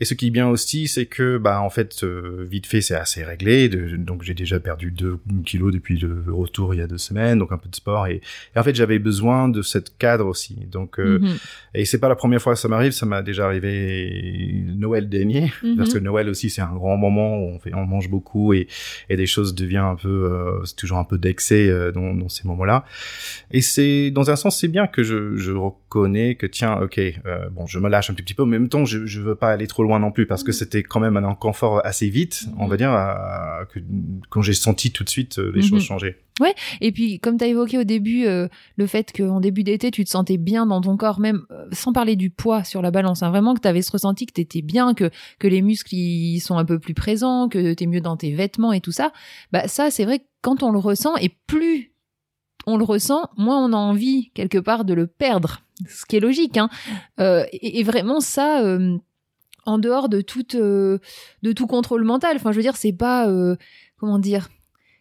mm. 0.00 0.04
ce 0.04 0.14
qui 0.14 0.28
est 0.28 0.30
bien 0.30 0.48
aussi, 0.48 0.88
c'est 0.88 1.06
que 1.06 1.38
bah 1.38 1.60
en 1.60 1.70
fait, 1.70 2.02
euh, 2.02 2.46
vite 2.50 2.66
fait, 2.66 2.80
c'est 2.80 2.94
assez 2.94 3.22
réglé. 3.22 3.68
De, 3.68 3.96
donc 3.96 4.22
j'ai 4.22 4.34
déjà 4.34 4.58
perdu 4.58 4.90
2 4.90 5.20
kilos 5.44 5.72
depuis 5.72 5.98
le 5.98 6.24
retour 6.28 6.74
il 6.74 6.78
y 6.78 6.82
a 6.82 6.86
deux 6.86 6.98
semaines, 6.98 7.38
donc 7.38 7.52
un 7.52 7.58
peu 7.58 7.68
de 7.68 7.76
sport. 7.76 8.06
Et, 8.08 8.20
en 8.56 8.62
fait, 8.64 8.74
j'avais 8.74 8.98
besoin 8.98 9.48
de 9.48 9.62
cette 9.62 9.96
cadre 9.98 10.26
aussi. 10.26 10.56
Donc 10.70 10.98
euh, 10.98 11.20
mm-hmm. 11.20 11.38
et 11.74 11.84
c'est 11.84 11.98
pas 11.98 12.08
la 12.08 12.16
première 12.16 12.42
fois 12.42 12.54
que 12.54 12.58
ça 12.58 12.68
m'arrive, 12.68 12.92
ça 12.92 13.06
m'a 13.06 13.22
déjà 13.22 13.46
arrivé 13.46 14.64
Noël 14.66 15.08
dernier, 15.08 15.52
mm-hmm. 15.62 15.76
parce 15.76 15.92
que 15.92 15.98
Noël 15.98 16.28
aussi 16.28 16.50
c'est 16.50 16.62
un 16.62 16.74
grand 16.74 16.96
moment 16.96 17.36
où 17.38 17.50
on 17.50 17.58
fait, 17.60 17.74
on 17.74 17.86
mange 17.86 18.08
beaucoup 18.08 18.52
et, 18.52 18.66
et 19.08 19.16
des 19.16 19.27
choses 19.28 19.54
deviennent 19.54 19.82
un 19.82 19.94
peu, 19.94 20.08
euh, 20.08 20.64
c'est 20.64 20.76
toujours 20.76 20.98
un 20.98 21.04
peu 21.04 21.18
d'excès 21.18 21.68
euh, 21.68 21.92
dans, 21.92 22.14
dans, 22.14 22.28
ces 22.28 22.46
moments-là. 22.48 22.84
Et 23.50 23.60
c'est, 23.60 24.10
dans 24.10 24.30
un 24.30 24.36
sens, 24.36 24.58
c'est 24.58 24.68
bien 24.68 24.86
que 24.86 25.02
je, 25.02 25.36
je 25.36 25.52
reconnais 25.52 26.34
que 26.34 26.46
tiens, 26.46 26.80
ok, 26.80 26.98
euh, 26.98 27.48
bon, 27.50 27.66
je 27.66 27.78
me 27.78 27.88
lâche 27.88 28.10
un 28.10 28.14
petit 28.14 28.34
peu, 28.34 28.44
mais 28.44 28.56
en 28.56 28.60
même 28.60 28.68
temps, 28.68 28.84
je, 28.84 29.06
je 29.06 29.20
veux 29.20 29.36
pas 29.36 29.50
aller 29.50 29.66
trop 29.66 29.82
loin 29.82 30.00
non 30.00 30.10
plus 30.10 30.26
parce 30.26 30.42
que 30.42 30.50
mm. 30.50 30.54
c'était 30.54 30.82
quand 30.82 31.00
même 31.00 31.16
un 31.16 31.24
inconfort 31.24 31.80
assez 31.86 32.08
vite, 32.08 32.46
on 32.58 32.66
va 32.66 32.74
mm. 32.74 32.78
dire, 32.78 32.90
que, 33.72 33.80
quand 34.30 34.42
j'ai 34.42 34.54
senti 34.54 34.90
tout 34.90 35.04
de 35.04 35.10
suite 35.10 35.38
les 35.38 35.62
choses 35.62 35.82
mm-hmm. 35.82 35.86
changer. 35.86 36.16
Ouais, 36.40 36.54
et 36.80 36.92
puis 36.92 37.18
comme 37.18 37.36
tu 37.36 37.44
as 37.44 37.48
évoqué 37.48 37.78
au 37.78 37.84
début 37.84 38.24
le 38.24 38.86
fait 38.86 39.12
qu'en 39.16 39.40
début 39.40 39.64
d'été 39.64 39.90
tu 39.90 40.04
te 40.04 40.10
sentais 40.10 40.36
bien 40.36 40.66
dans 40.66 40.80
ton 40.80 40.96
corps, 40.96 41.18
même 41.18 41.44
sans 41.72 41.92
parler 41.92 42.16
du 42.16 42.30
poids 42.30 42.64
sur 42.64 42.80
la 42.80 42.90
balance, 42.90 43.22
hein, 43.22 43.30
vraiment 43.30 43.54
que 43.54 43.60
tu 43.60 43.68
avais 43.68 43.82
ce 43.82 43.90
ressenti 43.90 44.26
que 44.26 44.32
tu 44.32 44.40
étais 44.40 44.62
bien, 44.62 44.94
que, 44.94 45.10
que 45.38 45.48
les 45.48 45.62
muscles 45.62 45.94
ils 45.94 46.40
sont 46.40 46.56
un 46.56 46.64
peu 46.64 46.78
plus 46.78 46.94
présents, 46.94 47.48
que 47.48 47.74
tu 47.74 47.84
es 47.84 47.86
mieux 47.86 48.00
dans 48.00 48.16
tes 48.16 48.32
vêtements 48.32 48.72
et 48.72 48.80
tout 48.80 48.92
ça, 48.92 49.12
bah 49.52 49.66
ça 49.66 49.90
c'est 49.90 50.04
vrai 50.04 50.20
que 50.20 50.24
quand 50.42 50.62
on 50.62 50.70
le 50.70 50.78
ressent 50.78 51.16
et 51.16 51.30
plus 51.46 51.92
on 52.68 52.76
le 52.76 52.84
ressent, 52.84 53.30
moins 53.36 53.64
on 53.64 53.72
a 53.72 53.76
envie 53.76 54.30
quelque 54.34 54.58
part 54.58 54.84
de 54.84 54.94
le 54.94 55.06
perdre, 55.06 55.62
ce 55.88 56.04
qui 56.04 56.16
est 56.16 56.20
logique. 56.20 56.56
Hein. 56.58 56.68
Euh, 57.18 57.44
et, 57.52 57.82
vraiment 57.82 58.20
ça, 58.20 58.62
euh, 58.62 58.98
en 59.64 59.78
dehors 59.78 60.08
de 60.08 60.20
toute, 60.20 60.54
euh, 60.54 60.98
de 61.42 61.52
tout 61.52 61.66
contrôle 61.66 62.04
mental. 62.04 62.36
Enfin, 62.36 62.52
je 62.52 62.56
veux 62.56 62.62
dire, 62.62 62.76
c'est 62.76 62.92
pas 62.92 63.26
comment 63.98 64.18
dire. 64.18 64.48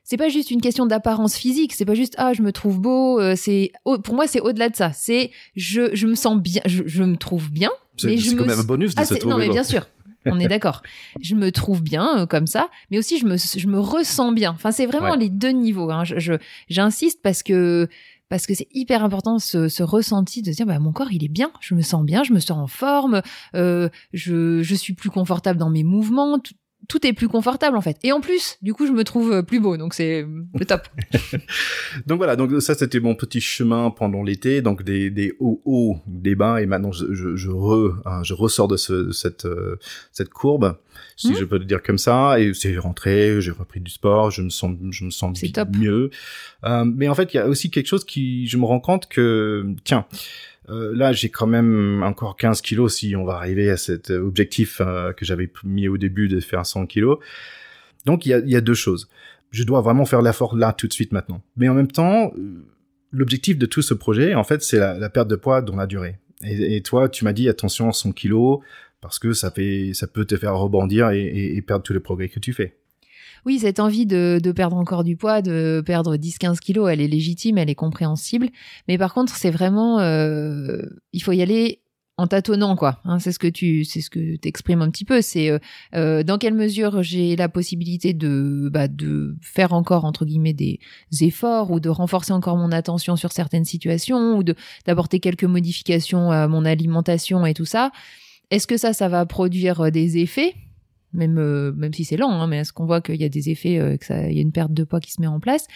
C'est 0.10 0.16
pas 0.16 0.30
juste 0.30 0.52
une 0.52 0.62
question 0.62 0.86
d'apparence 0.86 1.36
physique, 1.36 1.74
c'est 1.74 1.84
pas 1.84 1.94
juste 1.94 2.16
ah 2.18 2.32
je 2.32 2.42
me 2.42 2.54
trouve 2.54 2.80
beau, 2.80 3.20
c'est 3.36 3.74
pour 3.84 4.16
moi 4.16 4.26
c'est 4.26 4.40
au-delà 4.40 4.70
de 4.70 4.76
ça. 4.78 4.94
C'est 4.94 5.32
je, 5.58 5.94
je 5.94 6.08
me 6.08 6.16
sens 6.16 6.42
bien, 6.42 6.62
je, 6.66 7.04
me 7.04 7.18
trouve 7.18 7.52
bien. 7.52 7.72
C'est 7.98 8.16
quand 8.38 8.46
même 8.46 8.58
un 8.58 8.64
bonus 8.64 8.96
de 8.96 9.02
ah, 9.02 9.06
se 9.06 9.16
trouver. 9.16 9.34
Non 9.34 9.38
mais 9.38 9.50
bien 9.50 9.66
sûr, 9.66 9.86
on 10.26 10.40
est 10.40 10.48
d'accord. 10.48 10.82
Je 11.22 11.36
me 11.36 11.52
trouve 11.52 11.84
bien 11.84 12.20
euh, 12.20 12.26
comme 12.26 12.48
ça, 12.48 12.70
mais 12.90 12.98
aussi 12.98 13.20
je 13.20 13.26
me, 13.26 13.36
je 13.36 13.68
me 13.68 13.82
ressens 13.82 14.32
bien. 14.32 14.52
Enfin, 14.52 14.72
c'est 14.72 14.86
vraiment 14.86 15.16
les 15.16 15.28
deux 15.28 15.50
niveaux. 15.50 15.92
Hein. 15.92 16.06
Je, 16.06 16.38
j'insiste 16.70 17.22
parce 17.22 17.44
que 17.44 17.90
parce 18.30 18.48
que 18.48 18.54
c'est 18.54 18.70
hyper 18.72 19.04
important 19.04 19.40
ce, 19.40 19.68
ce 19.68 19.84
ressenti 19.84 20.42
de 20.42 20.52
dire 20.52 20.66
bah 20.66 20.80
mon 20.80 20.94
corps 20.94 21.12
il 21.12 21.26
est 21.26 21.30
bien, 21.30 21.52
je 21.60 21.76
me 21.76 21.82
sens 21.82 22.06
bien, 22.06 22.24
je 22.24 22.32
me 22.32 22.40
sens 22.40 22.58
en 22.58 22.68
forme, 22.68 23.22
euh, 23.56 23.90
je, 24.14 24.64
je 24.64 24.76
suis 24.76 24.94
plus 24.94 25.10
confortable 25.10 25.60
dans 25.60 25.70
mes 25.70 25.84
mouvements, 25.84 26.40
tout 26.40 26.54
est 27.04 27.14
plus 27.14 27.28
confortable 27.28 27.78
en 27.78 27.82
fait. 27.82 27.98
Et 28.04 28.12
en 28.12 28.22
plus, 28.22 28.58
du 28.62 28.74
coup, 28.74 28.88
je 28.88 28.92
me 28.92 29.04
trouve 29.04 29.32
euh, 29.32 29.42
plus 29.42 29.60
beau, 29.60 29.78
donc 29.78 29.94
c'est 29.94 30.26
le 30.54 30.66
top. 30.66 30.88
donc 32.08 32.18
voilà, 32.18 32.36
donc 32.36 32.62
ça 32.62 32.76
c'était 32.76 33.00
mon 33.00 33.16
petit 33.16 33.42
chemin 33.42 33.90
pendant 33.92 34.24
l'été, 34.24 34.62
donc 34.62 34.84
des, 34.84 35.10
des 35.10 35.34
hauts 35.40 35.62
hauts, 35.66 35.98
des 36.08 36.36
bas, 36.36 36.62
et 36.62 36.66
maintenant 36.66 36.92
je, 36.92 37.14
je, 37.14 37.36
je, 37.36 37.50
re, 37.50 38.00
hein, 38.06 38.24
je 38.24 38.34
ressors 38.34 38.68
de 38.68 38.78
ce, 38.78 39.12
cette, 39.12 39.46
euh, 39.46 39.78
cette 40.12 40.30
courbe, 40.30 40.78
si 41.16 41.32
mmh. 41.32 41.36
je 41.36 41.46
peux 41.46 41.58
le 41.58 41.66
dire 41.66 41.84
comme 41.84 41.98
ça, 41.98 42.40
et 42.40 42.54
c'est 42.54 42.78
rentré, 42.78 43.42
j'ai 43.42 43.52
repris 43.52 43.80
du 43.80 43.92
sport, 43.92 44.32
je 44.32 44.42
me 44.42 44.50
sens, 44.50 44.76
je 44.92 45.06
me 45.06 45.10
sens 45.10 45.42
mieux. 45.78 46.10
Euh, 46.64 46.86
mais 46.86 47.08
en 47.08 47.16
fait, 47.16 47.34
il 47.34 47.38
y 47.38 47.40
a 47.40 47.48
aussi 47.48 47.70
quelque 47.70 47.88
chose 47.88 48.06
qui, 48.06 48.48
je 48.48 48.58
me 48.58 48.66
rends 48.66 48.80
compte 48.80 49.08
que, 49.08 49.66
tiens, 49.84 50.06
euh, 50.70 50.92
là, 50.96 51.14
j'ai 51.14 51.30
quand 51.30 51.48
même 51.48 52.04
encore 52.04 52.36
15 52.36 52.62
kilos 52.62 52.96
si 52.96 53.16
on 53.16 53.24
va 53.24 53.36
arriver 53.36 53.70
à 53.70 53.78
cet 53.78 54.10
objectif 54.10 54.82
euh, 54.82 55.14
que 55.14 55.24
j'avais 55.24 55.50
mis 55.64 55.88
au 55.88 55.98
début 55.98 56.28
de 56.28 56.40
faire 56.40 56.66
100 56.66 56.88
kilos. 56.88 57.20
Donc, 58.06 58.26
il 58.26 58.30
y 58.30 58.34
a, 58.34 58.40
y 58.40 58.56
a, 58.56 58.62
deux 58.62 58.74
choses. 58.74 59.10
Je 59.52 59.64
dois 59.64 59.82
vraiment 59.82 60.06
faire 60.06 60.22
l'effort 60.22 60.56
là 60.56 60.74
tout 60.74 60.88
de 60.88 60.94
suite 60.94 61.14
maintenant. 61.14 61.42
Mais 61.56 61.70
en 61.70 61.74
même 61.74 61.92
temps, 61.92 62.34
euh, 62.38 62.66
l'objectif 63.12 63.58
de 63.58 63.66
tout 63.66 63.82
ce 63.82 63.94
projet, 63.94 64.36
en 64.36 64.44
fait, 64.44 64.62
c'est 64.62 64.80
la, 64.80 65.10
perte 65.10 65.30
de 65.30 65.38
poids 65.38 65.62
dans 65.62 65.76
la 65.76 65.88
durée. 65.88 66.18
Et, 66.44 66.76
et 66.76 66.82
toi, 66.82 67.08
tu 67.08 67.24
m'as 67.24 67.34
dit 67.34 67.48
attention 67.48 67.90
à 67.90 67.94
100 67.94 68.12
kilos 68.12 68.60
parce 69.00 69.20
que 69.20 69.34
ça 69.34 69.52
fait, 69.52 69.92
ça 69.94 70.08
peut 70.08 70.26
te 70.26 70.36
faire 70.36 70.56
rebondir 70.58 71.12
et, 71.12 71.56
et 71.56 71.62
perdre 71.62 71.84
tous 71.84 71.94
les 71.94 72.00
progrès 72.00 72.30
que 72.30 72.40
tu 72.40 72.52
fais 72.52 72.78
oui, 73.48 73.60
cette 73.60 73.80
envie 73.80 74.06
de, 74.06 74.42
perdre 74.54 74.76
encore 74.76 75.06
du 75.06 75.16
poids, 75.16 75.42
de 75.42 75.82
perdre 75.86 76.18
10-15 76.18 76.60
kilos, 76.60 76.90
elle 76.92 77.00
est 77.00 77.08
légitime, 77.08 77.58
elle 77.58 77.70
est 77.70 77.76
compréhensible. 77.76 78.50
Mais 78.90 78.98
par 78.98 79.14
contre, 79.14 79.38
c'est 79.38 79.52
vraiment, 79.52 80.02
euh, 80.02 80.82
il 81.14 81.24
faut 81.24 81.32
y 81.32 81.42
aller 81.42 81.80
en 82.18 82.28
tâtonnant 82.28 82.76
quoi. 82.76 83.00
Hein, 83.06 83.20
c'est 83.20 83.32
ce 83.32 83.40
que 83.40 83.48
tu, 83.48 83.86
c'est 83.86 84.02
ce 84.02 84.10
que 84.10 84.36
t'exprimes 84.36 84.82
un 84.82 84.90
petit 84.90 85.06
peu. 85.06 85.22
C'est 85.22 85.50
euh, 85.50 85.60
euh, 85.96 86.24
dans 86.24 86.38
quelle 86.38 86.56
mesure 86.56 87.04
j'ai 87.04 87.38
la 87.38 87.48
possibilité 87.48 88.14
de, 88.14 88.68
bah, 88.70 88.90
de 88.90 89.38
faire 89.42 89.72
encore 89.72 90.04
entre 90.04 90.26
guillemets 90.26 90.52
des 90.52 90.82
efforts 91.22 91.72
ou 91.72 91.80
de 91.80 91.88
renforcer 91.88 92.34
encore 92.34 92.58
mon 92.58 92.74
attention 92.74 93.16
sur 93.16 93.32
certaines 93.32 93.64
situations 93.64 94.36
ou 94.36 94.44
d'apporter 94.44 95.22
quelques 95.22 95.46
modifications 95.46 96.32
à 96.32 96.50
mon 96.50 96.66
alimentation 96.66 97.46
et 97.46 97.54
tout 97.54 97.64
ça. 97.64 97.92
Est-ce 98.52 98.68
que 98.68 98.76
ça, 98.76 98.92
ça 98.92 99.08
va 99.08 99.26
produire 99.26 99.90
des 99.90 100.18
effets? 100.18 100.54
Même 101.14 101.38
euh, 101.38 101.72
même 101.74 101.94
si 101.94 102.04
c'est 102.04 102.18
lent, 102.18 102.30
hein, 102.30 102.48
mais 102.48 102.58
est-ce 102.60 102.74
qu'on 102.74 102.86
voit 102.86 103.02
qu'il 103.02 103.16
y 103.16 103.24
a 103.24 103.30
des 103.30 103.50
effets, 103.50 103.80
euh, 103.80 103.98
ça, 104.02 104.30
y 104.30 104.38
a 104.38 104.42
une 104.42 104.52
perte 104.52 104.74
de 104.74 104.84
poids 104.84 105.00
qui 105.00 105.12
se 105.12 105.22
met 105.22 105.28
en 105.28 105.40
place 105.40 105.68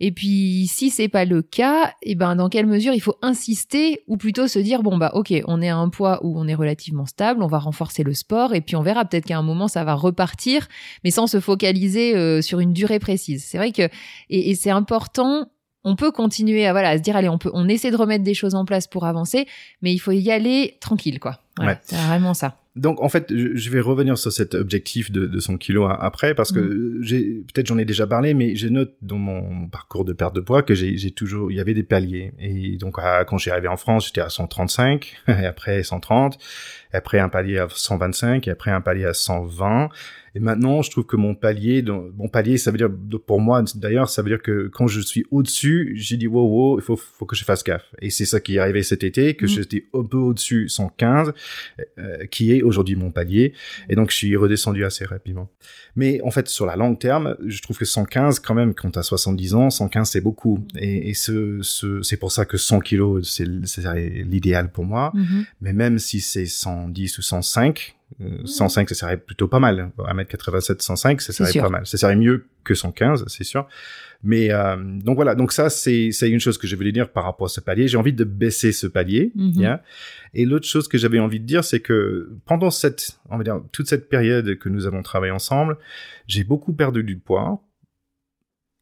Et 0.00 0.12
puis 0.12 0.66
si 0.66 0.90
c'est 0.90 1.08
pas 1.08 1.24
le 1.24 1.42
cas, 1.42 1.88
et 2.02 2.12
eh 2.12 2.14
ben 2.14 2.36
dans 2.36 2.48
quelle 2.48 2.66
mesure 2.66 2.94
il 2.94 3.00
faut 3.00 3.16
insister 3.22 4.02
ou 4.06 4.16
plutôt 4.16 4.48
se 4.48 4.58
dire 4.58 4.82
bon 4.82 4.96
bah 4.96 5.10
ok, 5.14 5.32
on 5.46 5.60
est 5.60 5.68
à 5.68 5.76
un 5.76 5.88
poids 5.88 6.20
où 6.24 6.38
on 6.38 6.48
est 6.48 6.54
relativement 6.54 7.06
stable, 7.06 7.42
on 7.42 7.48
va 7.48 7.58
renforcer 7.58 8.02
le 8.02 8.14
sport 8.14 8.54
et 8.54 8.60
puis 8.60 8.76
on 8.76 8.82
verra 8.82 9.04
peut-être 9.04 9.26
qu'à 9.26 9.38
un 9.38 9.42
moment 9.42 9.68
ça 9.68 9.84
va 9.84 9.94
repartir, 9.94 10.68
mais 11.04 11.10
sans 11.10 11.26
se 11.26 11.40
focaliser 11.40 12.16
euh, 12.16 12.40
sur 12.40 12.60
une 12.60 12.72
durée 12.72 12.98
précise. 12.98 13.44
C'est 13.44 13.58
vrai 13.58 13.72
que 13.72 13.88
et 14.30 14.54
c'est 14.54 14.70
important 14.70 15.48
on 15.84 15.96
peut 15.96 16.10
continuer 16.12 16.66
à 16.66 16.72
voilà 16.72 16.90
à 16.90 16.96
se 16.98 17.02
dire 17.02 17.16
allez 17.16 17.28
on 17.28 17.38
peut 17.38 17.50
on 17.54 17.68
essaie 17.68 17.90
de 17.90 17.96
remettre 17.96 18.24
des 18.24 18.34
choses 18.34 18.54
en 18.54 18.64
place 18.64 18.86
pour 18.86 19.04
avancer 19.06 19.46
mais 19.82 19.92
il 19.92 19.98
faut 19.98 20.12
y 20.12 20.30
aller 20.30 20.76
tranquille 20.80 21.18
quoi 21.20 21.38
Ouais. 21.60 21.76
c'est 21.82 21.96
vraiment 21.96 22.34
ça 22.34 22.60
Donc 22.76 23.02
en 23.02 23.08
fait, 23.08 23.26
je 23.34 23.70
vais 23.70 23.80
revenir 23.80 24.16
sur 24.16 24.30
cet 24.30 24.54
objectif 24.54 25.10
de, 25.10 25.26
de 25.26 25.40
100 25.40 25.56
kilos 25.56 25.90
après 25.98 26.36
parce 26.36 26.52
que 26.52 26.60
Mm. 26.60 27.02
j'ai 27.02 27.20
peut-être 27.52 27.66
j'en 27.66 27.78
ai 27.78 27.84
déjà 27.84 28.06
parlé, 28.06 28.32
mais 28.32 28.54
je 28.54 28.68
note 28.68 28.94
dans 29.02 29.18
mon 29.18 29.66
parcours 29.66 30.04
de 30.04 30.12
perte 30.12 30.36
de 30.36 30.40
poids 30.40 30.62
que 30.62 30.76
j'ai 30.76 30.96
j'ai 30.96 31.10
toujours 31.10 31.50
il 31.50 31.56
y 31.56 31.60
avait 31.60 31.74
des 31.74 31.82
paliers 31.82 32.30
et 32.38 32.76
donc 32.76 33.00
à- 33.00 33.24
quand 33.24 33.38
j'ai 33.38 33.50
arrivé 33.50 33.66
en 33.66 33.76
France, 33.76 34.06
j'étais 34.06 34.20
à 34.20 34.28
135 34.28 35.16
et 35.28 35.46
après 35.46 35.82
130, 35.82 36.38
et 36.94 36.96
après 36.96 37.18
un 37.18 37.28
palier 37.28 37.58
à 37.58 37.66
125 37.68 38.46
et 38.46 38.50
après 38.52 38.70
un 38.70 38.80
palier 38.80 39.06
à 39.06 39.14
120 39.14 39.88
et 40.38 40.40
maintenant 40.40 40.82
je 40.82 40.90
trouve 40.90 41.04
que 41.04 41.16
mon 41.16 41.34
palier 41.34 41.84
mon 42.16 42.28
palier 42.28 42.58
ça 42.58 42.70
veut 42.70 42.78
dire 42.78 42.90
pour 43.26 43.40
moi 43.40 43.64
d'ailleurs 43.74 44.08
ça 44.08 44.22
veut 44.22 44.30
dire 44.30 44.42
que 44.42 44.68
quand 44.68 44.86
je 44.86 45.00
suis 45.00 45.24
au-dessus, 45.30 45.92
j'ai 45.96 46.16
dit 46.16 46.28
wow 46.28 46.46
wow, 46.46 46.78
il 46.78 46.82
faut 46.82 46.96
faut 46.96 47.26
que 47.26 47.34
je 47.34 47.44
fasse 47.44 47.64
gaffe 47.64 47.88
et 48.00 48.10
c'est 48.10 48.28
ça 48.32 48.38
qui 48.38 48.56
est 48.56 48.58
arrivé 48.60 48.82
cet 48.82 49.02
été 49.02 49.34
que 49.34 49.48
Mm. 49.48 49.54
j'étais 49.54 49.84
un 49.94 50.04
peu 50.04 50.16
au-dessus 50.16 50.68
115 50.68 51.32
euh, 51.98 52.26
qui 52.26 52.52
est 52.52 52.62
aujourd'hui 52.62 52.96
mon 52.96 53.10
palier. 53.10 53.52
Et 53.88 53.96
donc, 53.96 54.10
je 54.10 54.16
suis 54.16 54.36
redescendu 54.36 54.84
assez 54.84 55.04
rapidement. 55.04 55.48
Mais 55.96 56.20
en 56.22 56.30
fait, 56.30 56.48
sur 56.48 56.66
la 56.66 56.76
longue 56.76 56.98
terme, 56.98 57.36
je 57.44 57.60
trouve 57.62 57.78
que 57.78 57.84
115, 57.84 58.40
quand 58.40 58.54
même, 58.54 58.74
quand 58.74 58.90
t'as 58.90 59.02
70 59.02 59.54
ans, 59.54 59.70
115, 59.70 60.10
c'est 60.10 60.20
beaucoup. 60.20 60.64
Et, 60.76 61.10
et 61.10 61.14
ce, 61.14 61.58
ce, 61.62 62.02
c'est 62.02 62.16
pour 62.16 62.32
ça 62.32 62.44
que 62.44 62.56
100 62.56 62.80
kilos, 62.80 63.28
c'est 63.28 63.46
l'idéal 63.46 64.70
pour 64.70 64.84
moi. 64.84 65.10
Mhm. 65.14 65.44
Mais 65.60 65.72
même 65.72 65.98
si 65.98 66.20
c'est 66.20 66.46
110 66.46 67.18
ou 67.18 67.22
105, 67.22 67.96
euh, 67.96 67.97
105, 68.44 68.88
ça 68.88 68.94
serait 68.94 69.16
plutôt 69.18 69.48
pas 69.48 69.58
mal. 69.60 69.90
1m87, 69.98 70.80
105, 70.82 71.20
ça 71.20 71.32
serait 71.32 71.52
pas 71.60 71.68
mal. 71.68 71.86
Ça 71.86 71.98
serait 71.98 72.16
mieux 72.16 72.46
que 72.64 72.74
115, 72.74 73.24
c'est 73.28 73.44
sûr. 73.44 73.68
Mais 74.24 74.50
euh, 74.50 74.76
donc 75.04 75.14
voilà, 75.16 75.34
donc 75.36 75.52
ça 75.52 75.70
c'est 75.70 76.10
une 76.22 76.40
chose 76.40 76.58
que 76.58 76.66
je 76.66 76.74
voulais 76.74 76.90
dire 76.90 77.10
par 77.12 77.24
rapport 77.24 77.44
à 77.46 77.48
ce 77.48 77.60
palier. 77.60 77.86
J'ai 77.86 77.96
envie 77.98 78.12
de 78.12 78.24
baisser 78.24 78.72
ce 78.72 78.86
palier. 78.86 79.30
Mhm. 79.36 79.52
bien. 79.52 79.80
Et 80.34 80.44
l'autre 80.44 80.66
chose 80.66 80.88
que 80.88 80.98
j'avais 80.98 81.18
envie 81.20 81.38
de 81.40 81.44
dire, 81.46 81.64
c'est 81.64 81.80
que 81.80 82.30
pendant 82.46 82.70
cette, 82.70 83.18
on 83.30 83.38
va 83.38 83.44
dire, 83.44 83.60
toute 83.72 83.88
cette 83.88 84.08
période 84.08 84.58
que 84.58 84.68
nous 84.68 84.86
avons 84.86 85.02
travaillé 85.02 85.30
ensemble, 85.32 85.76
j'ai 86.26 86.44
beaucoup 86.44 86.72
perdu 86.72 87.04
du 87.04 87.16
poids. 87.18 87.62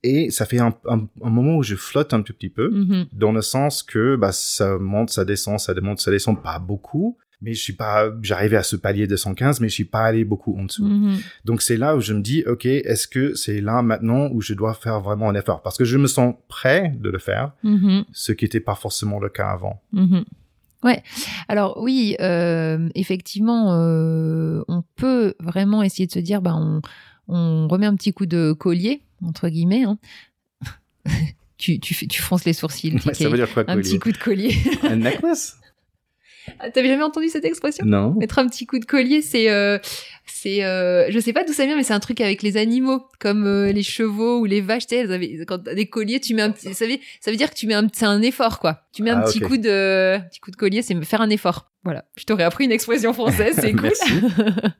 Et 0.02 0.30
ça 0.30 0.47
fait 0.47 0.59
un, 0.61 0.75
un- 0.87 1.09
un 1.23 1.30
moment 1.30 1.56
où 1.56 1.62
je 1.62 1.75
flotte 1.75 2.14
un 2.14 2.23
tout 2.23 2.33
petit 2.33 2.49
peu, 2.50 2.71
Mhm. 2.71 3.06
dans 3.12 3.33
le 3.33 3.42
sens 3.42 3.83
que 3.83 4.14
bah, 4.16 4.30
ça 4.33 4.78
monte, 4.78 5.11
ça 5.11 5.25
descend, 5.25 5.59
ça 5.59 5.75
monte, 5.80 6.00
ça 6.00 6.11
descend, 6.11 6.40
pas 6.42 6.59
beaucoup. 6.61 7.18
Mais 7.43 7.52
je 7.52 7.62
suis 7.62 7.75
pas, 7.75 8.09
j'arrivais 8.23 8.57
à 8.57 8.62
ce 8.62 8.76
palier 8.76 9.07
de 9.07 9.14
115, 9.14 9.61
mais 9.61 9.69
je 9.69 9.75
suis 9.75 9.85
pas 9.85 10.05
allé 10.05 10.25
beaucoup 10.25 10.59
en 10.59 10.64
dessous. 10.64 10.87
Mhm. 10.87 11.19
Donc 11.45 11.61
c'est 11.61 11.76
là 11.76 11.95
où 11.95 12.00
je 12.00 12.14
me 12.14 12.21
dis, 12.23 12.43
ok, 12.47 12.64
est-ce 12.64 13.07
que 13.07 13.35
c'est 13.35 13.61
là 13.61 13.83
maintenant 13.83 14.28
où 14.33 14.40
je 14.40 14.55
dois 14.55 14.73
faire 14.73 15.00
vraiment 15.00 15.28
un 15.28 15.35
effort? 15.35 15.61
Parce 15.62 15.76
que 15.76 15.85
je 15.85 15.99
me 15.99 16.07
sens 16.07 16.35
prêt 16.49 16.95
de 16.99 17.11
le 17.11 17.19
faire, 17.19 17.52
Mhm. 17.62 18.05
ce 18.12 18.33
qui 18.33 18.47
n'était 18.47 18.61
pas 18.61 18.75
forcément 18.75 19.21
le 19.21 19.28
cas 19.28 19.49
avant. 19.50 19.83
Mhm. 19.93 20.25
Ouais. 20.83 21.02
Alors 21.49 21.78
oui, 21.83 22.16
euh, 22.21 22.88
effectivement, 22.95 23.73
euh, 23.75 24.62
on 24.69 24.83
peut 24.97 25.35
vraiment 25.40 25.83
essayer 25.83 26.07
de 26.07 26.12
se 26.12 26.19
dire, 26.21 26.40
bah, 26.40 26.55
on, 26.57 26.81
on 27.28 27.69
remet 27.69 27.87
un 27.87 27.97
petit 27.97 28.12
coup 28.14 28.26
de 28.26 28.52
collier 28.52 29.02
entre 29.23 29.49
guillemets. 29.50 29.85
hein. 29.85 29.99
tu, 31.59 31.81
tu, 31.81 32.23
fronces 32.23 32.45
les 32.45 32.52
sourcils. 32.52 32.95
Ouais, 33.07 33.14
ça 33.14 33.28
veut 33.28 33.37
dire 33.37 33.52
quoi, 33.52 33.62
un 33.66 33.75
collier? 33.75 33.83
petit 33.83 33.99
coup 33.99 34.12
de 34.12 34.19
collier. 34.19 34.55
Un 34.83 34.97
necklace? 34.97 35.59
T'avais 36.74 36.88
jamais 36.88 37.02
entendu 37.02 37.28
cette 37.28 37.44
expression? 37.44 37.84
Non. 37.84 38.14
Mettre 38.14 38.38
un 38.38 38.46
petit 38.46 38.66
coup 38.66 38.78
de 38.78 38.84
collier, 38.84 39.22
c'est, 39.22 39.50
euh, 39.50 39.78
c'est, 40.26 40.64
euh, 40.64 41.06
je 41.10 41.18
sais 41.18 41.32
pas 41.32 41.44
d'où 41.44 41.52
ça 41.52 41.66
vient, 41.66 41.76
mais 41.76 41.82
c'est 41.82 41.92
un 41.94 42.00
truc 42.00 42.20
avec 42.20 42.42
les 42.42 42.56
animaux, 42.56 43.02
comme 43.18 43.46
euh, 43.46 43.72
les 43.72 43.82
chevaux 43.82 44.40
ou 44.40 44.44
les 44.44 44.60
vaches. 44.60 44.86
Tu 44.86 44.94
sais, 44.94 45.00
elles 45.02 45.12
avaient, 45.12 45.44
quand 45.46 45.58
t'as 45.58 45.74
des 45.74 45.86
colliers, 45.86 46.20
tu 46.20 46.34
mets 46.34 46.42
un 46.42 46.50
petit, 46.50 46.72
ça 46.74 46.86
veut, 46.86 46.98
ça 47.20 47.30
veut 47.30 47.36
dire 47.36 47.50
que 47.50 47.56
tu 47.56 47.66
mets 47.66 47.74
un, 47.74 47.86
c'est 47.92 48.06
un 48.06 48.22
effort, 48.22 48.58
quoi. 48.60 48.82
Tu 48.92 49.02
mets 49.02 49.10
un 49.10 49.20
Ah, 49.20 49.24
petit 49.24 49.40
coup 49.40 49.56
de, 49.56 50.18
petit 50.30 50.40
coup 50.40 50.50
de 50.50 50.56
collier, 50.56 50.82
c'est 50.82 51.00
faire 51.04 51.20
un 51.20 51.30
effort. 51.30 51.70
Voilà. 51.84 52.04
Je 52.16 52.24
t'aurais 52.24 52.44
appris 52.44 52.64
une 52.64 52.72
expression 52.72 53.12
française, 53.12 53.56
c'est 53.60 53.72
cool. 53.72 53.92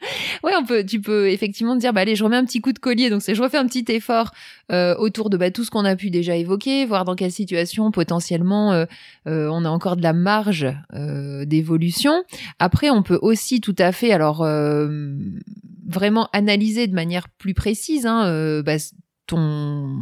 Ouais, 0.44 0.52
on 0.56 0.64
peut, 0.64 0.84
tu 0.84 1.00
peux 1.00 1.28
effectivement 1.30 1.74
te 1.74 1.80
dire, 1.80 1.92
bah 1.92 2.02
allez, 2.02 2.14
je 2.14 2.22
remets 2.22 2.36
un 2.36 2.44
petit 2.44 2.60
coup 2.60 2.72
de 2.72 2.78
collier. 2.78 3.10
Donc 3.10 3.22
c'est, 3.22 3.34
je 3.34 3.42
refais 3.42 3.56
un 3.56 3.66
petit 3.66 3.84
effort 3.88 4.30
euh, 4.70 4.94
autour 4.96 5.30
de 5.30 5.36
bah, 5.36 5.50
tout 5.50 5.64
ce 5.64 5.70
qu'on 5.70 5.84
a 5.84 5.96
pu 5.96 6.10
déjà 6.10 6.36
évoquer, 6.36 6.86
voir 6.86 7.04
dans 7.04 7.16
quelle 7.16 7.32
situation 7.32 7.90
potentiellement 7.90 8.72
euh, 8.72 8.84
euh, 9.26 9.48
on 9.52 9.64
a 9.64 9.68
encore 9.68 9.96
de 9.96 10.02
la 10.02 10.12
marge 10.12 10.66
euh, 10.94 11.44
d'évolution. 11.44 12.22
Après, 12.58 12.90
on 12.90 13.02
peut 13.02 13.18
aussi 13.20 13.60
tout 13.60 13.76
à 13.78 13.90
fait, 13.92 14.12
alors 14.12 14.42
euh, 14.42 15.16
vraiment 15.88 16.28
analyser 16.32 16.86
de 16.86 16.94
manière 16.94 17.28
plus 17.28 17.54
précise, 17.54 18.06
hein, 18.06 18.62
bah, 18.62 18.76
ton 19.26 19.96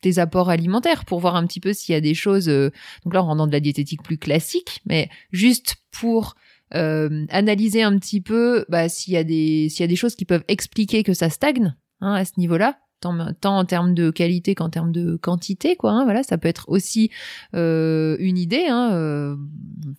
tes 0.00 0.18
apports 0.18 0.48
alimentaires 0.48 1.04
pour 1.04 1.20
voir 1.20 1.36
un 1.36 1.46
petit 1.46 1.60
peu 1.60 1.72
s'il 1.72 1.92
y 1.92 1.96
a 1.96 2.00
des 2.00 2.14
choses. 2.14 2.48
euh, 2.48 2.70
donc 3.04 3.12
là, 3.14 3.22
on 3.22 3.26
rentre 3.26 3.38
dans 3.38 3.46
de 3.46 3.52
la 3.52 3.60
diététique 3.60 4.02
plus 4.02 4.16
classique, 4.16 4.80
mais 4.86 5.10
juste 5.30 5.76
pour 5.90 6.36
euh, 6.74 7.26
analyser 7.30 7.82
un 7.82 7.98
petit 7.98 8.20
peu 8.20 8.64
bah, 8.68 8.88
s'il 8.88 9.14
y 9.14 9.16
a 9.16 9.24
des 9.24 9.68
s'il 9.68 9.80
y 9.80 9.84
a 9.84 9.88
des 9.88 9.96
choses 9.96 10.14
qui 10.14 10.24
peuvent 10.24 10.44
expliquer 10.48 11.02
que 11.02 11.14
ça 11.14 11.30
stagne 11.30 11.74
hein, 12.00 12.14
à 12.14 12.24
ce 12.24 12.32
niveau-là 12.38 12.78
tant, 13.00 13.32
tant 13.40 13.58
en 13.58 13.64
termes 13.64 13.94
de 13.94 14.10
qualité 14.10 14.54
qu'en 14.54 14.70
termes 14.70 14.92
de 14.92 15.16
quantité 15.16 15.76
quoi 15.76 15.92
hein, 15.92 16.04
voilà 16.04 16.22
ça 16.22 16.38
peut 16.38 16.48
être 16.48 16.68
aussi 16.68 17.10
euh, 17.54 18.16
une 18.20 18.38
idée 18.38 18.66
hein, 18.68 18.92
euh, 18.92 19.36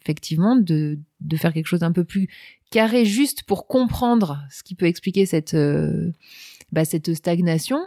effectivement 0.02 0.56
de 0.56 1.00
de 1.20 1.38
faire 1.38 1.54
quelque 1.54 1.68
chose 1.68 1.84
un 1.84 1.92
peu 1.92 2.04
plus 2.04 2.30
carré 2.70 3.06
juste 3.06 3.44
pour 3.44 3.68
comprendre 3.68 4.40
ce 4.50 4.64
qui 4.64 4.76
peut 4.76 4.86
expliquer 4.86 5.26
cette 5.26 5.54
euh, 5.54 6.12
bah, 6.72 6.86
cette 6.86 7.14
stagnation 7.14 7.80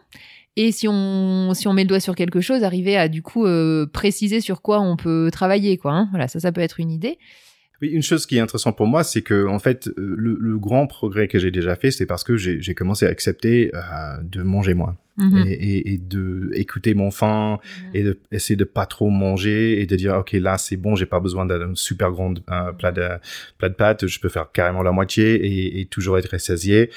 et 0.56 0.72
si 0.72 0.86
on 0.88 1.54
si 1.54 1.68
on 1.68 1.72
met 1.72 1.82
le 1.82 1.88
doigt 1.88 2.00
sur 2.00 2.14
quelque 2.14 2.40
chose 2.40 2.62
arriver 2.62 2.96
à 2.96 3.08
du 3.08 3.22
coup 3.22 3.46
euh, 3.46 3.86
préciser 3.86 4.40
sur 4.40 4.62
quoi 4.62 4.80
on 4.80 4.96
peut 4.96 5.30
travailler 5.32 5.78
quoi 5.78 5.92
hein. 5.92 6.08
voilà 6.10 6.28
ça 6.28 6.40
ça 6.40 6.52
peut 6.52 6.60
être 6.60 6.80
une 6.80 6.90
idée 6.90 7.18
Oui, 7.84 7.90
une 7.90 8.02
chose 8.02 8.24
qui 8.26 8.36
est 8.36 8.40
intéressante 8.40 8.76
pour 8.76 8.86
moi, 8.86 9.04
c'est 9.04 9.20
que 9.22 9.46
en 9.46 9.58
fait, 9.58 9.88
euh, 9.88 9.92
le, 10.16 10.36
le 10.40 10.58
grand 10.58 10.86
progrès 10.86 11.28
que 11.28 11.38
j'ai 11.38 11.50
déjà 11.50 11.76
fait, 11.76 11.90
c'est 11.90 12.06
parce 12.06 12.24
que 12.24 12.36
j'ai 12.36 12.74
commencé 12.74 13.04
à 13.06 13.10
accepter 13.10 13.70
euh, 13.74 13.80
de 14.22 14.42
manger 14.42 14.74
moins 14.74 14.96
Mhm. 15.16 15.44
et, 15.46 15.52
et, 15.52 15.92
et 15.92 15.98
de 15.98 16.50
écouter 16.54 16.92
mon 16.94 17.12
faim 17.12 17.60
et 17.94 18.02
de 18.02 18.18
essayer 18.32 18.56
de 18.56 18.64
pas 18.64 18.84
trop 18.84 19.10
manger 19.10 19.80
et 19.80 19.86
de 19.86 19.94
dire 19.94 20.14
ok 20.16 20.32
là 20.32 20.58
c'est 20.58 20.76
bon, 20.76 20.96
j'ai 20.96 21.06
pas 21.06 21.20
besoin 21.20 21.46
d'un 21.46 21.72
super 21.76 22.10
grand 22.10 22.34
euh, 22.50 22.72
plat 22.72 22.90
de 22.90 23.06
plat 23.58 23.68
de 23.68 23.74
pâtes, 23.74 24.08
je 24.08 24.18
peux 24.18 24.28
faire 24.28 24.50
carrément 24.52 24.82
la 24.82 24.90
moitié 24.90 25.36
et, 25.36 25.80
et 25.80 25.84
toujours 25.86 26.18
être 26.18 26.30
rassasié. 26.32 26.90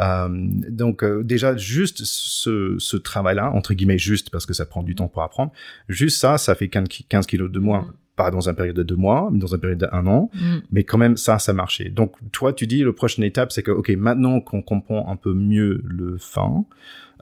Euh, 0.00 0.28
donc 0.68 1.02
euh, 1.02 1.24
déjà 1.24 1.56
juste 1.56 2.02
ce, 2.04 2.76
ce 2.78 2.96
travail-là 2.96 3.50
entre 3.50 3.74
guillemets 3.74 3.98
juste 3.98 4.30
parce 4.30 4.46
que 4.46 4.52
ça 4.54 4.66
prend 4.66 4.84
du 4.84 4.94
temps 4.94 5.08
pour 5.08 5.22
apprendre, 5.24 5.50
juste 5.88 6.18
ça, 6.20 6.38
ça 6.38 6.54
fait 6.54 6.68
15 6.68 6.86
ki- 6.88 7.06
15 7.08 7.26
kilos 7.26 7.50
de 7.50 7.58
moins. 7.58 7.82
Mhm. 7.82 7.92
Pas 8.16 8.30
dans 8.30 8.48
un 8.48 8.54
période 8.54 8.76
de 8.76 8.82
deux 8.82 8.96
mois, 8.96 9.28
mais 9.32 9.38
dans 9.38 9.54
un 9.54 9.58
période 9.58 9.78
d'un 9.78 10.06
an 10.06 10.30
Mhm. 10.34 10.62
mais 10.70 10.84
quand 10.84 10.98
même 10.98 11.16
ça 11.16 11.38
ça 11.38 11.52
marchait 11.52 11.88
donc 11.90 12.12
toi 12.32 12.52
tu 12.52 12.66
dis 12.66 12.80
le 12.82 12.92
prochaine 12.92 13.24
étape 13.24 13.52
c'est 13.52 13.62
que 13.62 13.70
ok 13.70 13.90
maintenant 13.90 14.40
qu'on 14.40 14.62
comprend 14.62 15.10
un 15.10 15.16
peu 15.16 15.34
mieux 15.34 15.80
le 15.84 16.16
fin 16.18 16.64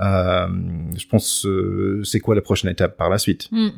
euh, 0.00 0.46
je 0.96 1.06
pense 1.06 1.44
euh, 1.46 2.02
c'est 2.02 2.18
quoi 2.18 2.34
la 2.34 2.40
prochaine 2.40 2.70
étape 2.70 2.96
par 2.96 3.10
la 3.10 3.18
suite? 3.18 3.48
Mm. 3.52 3.68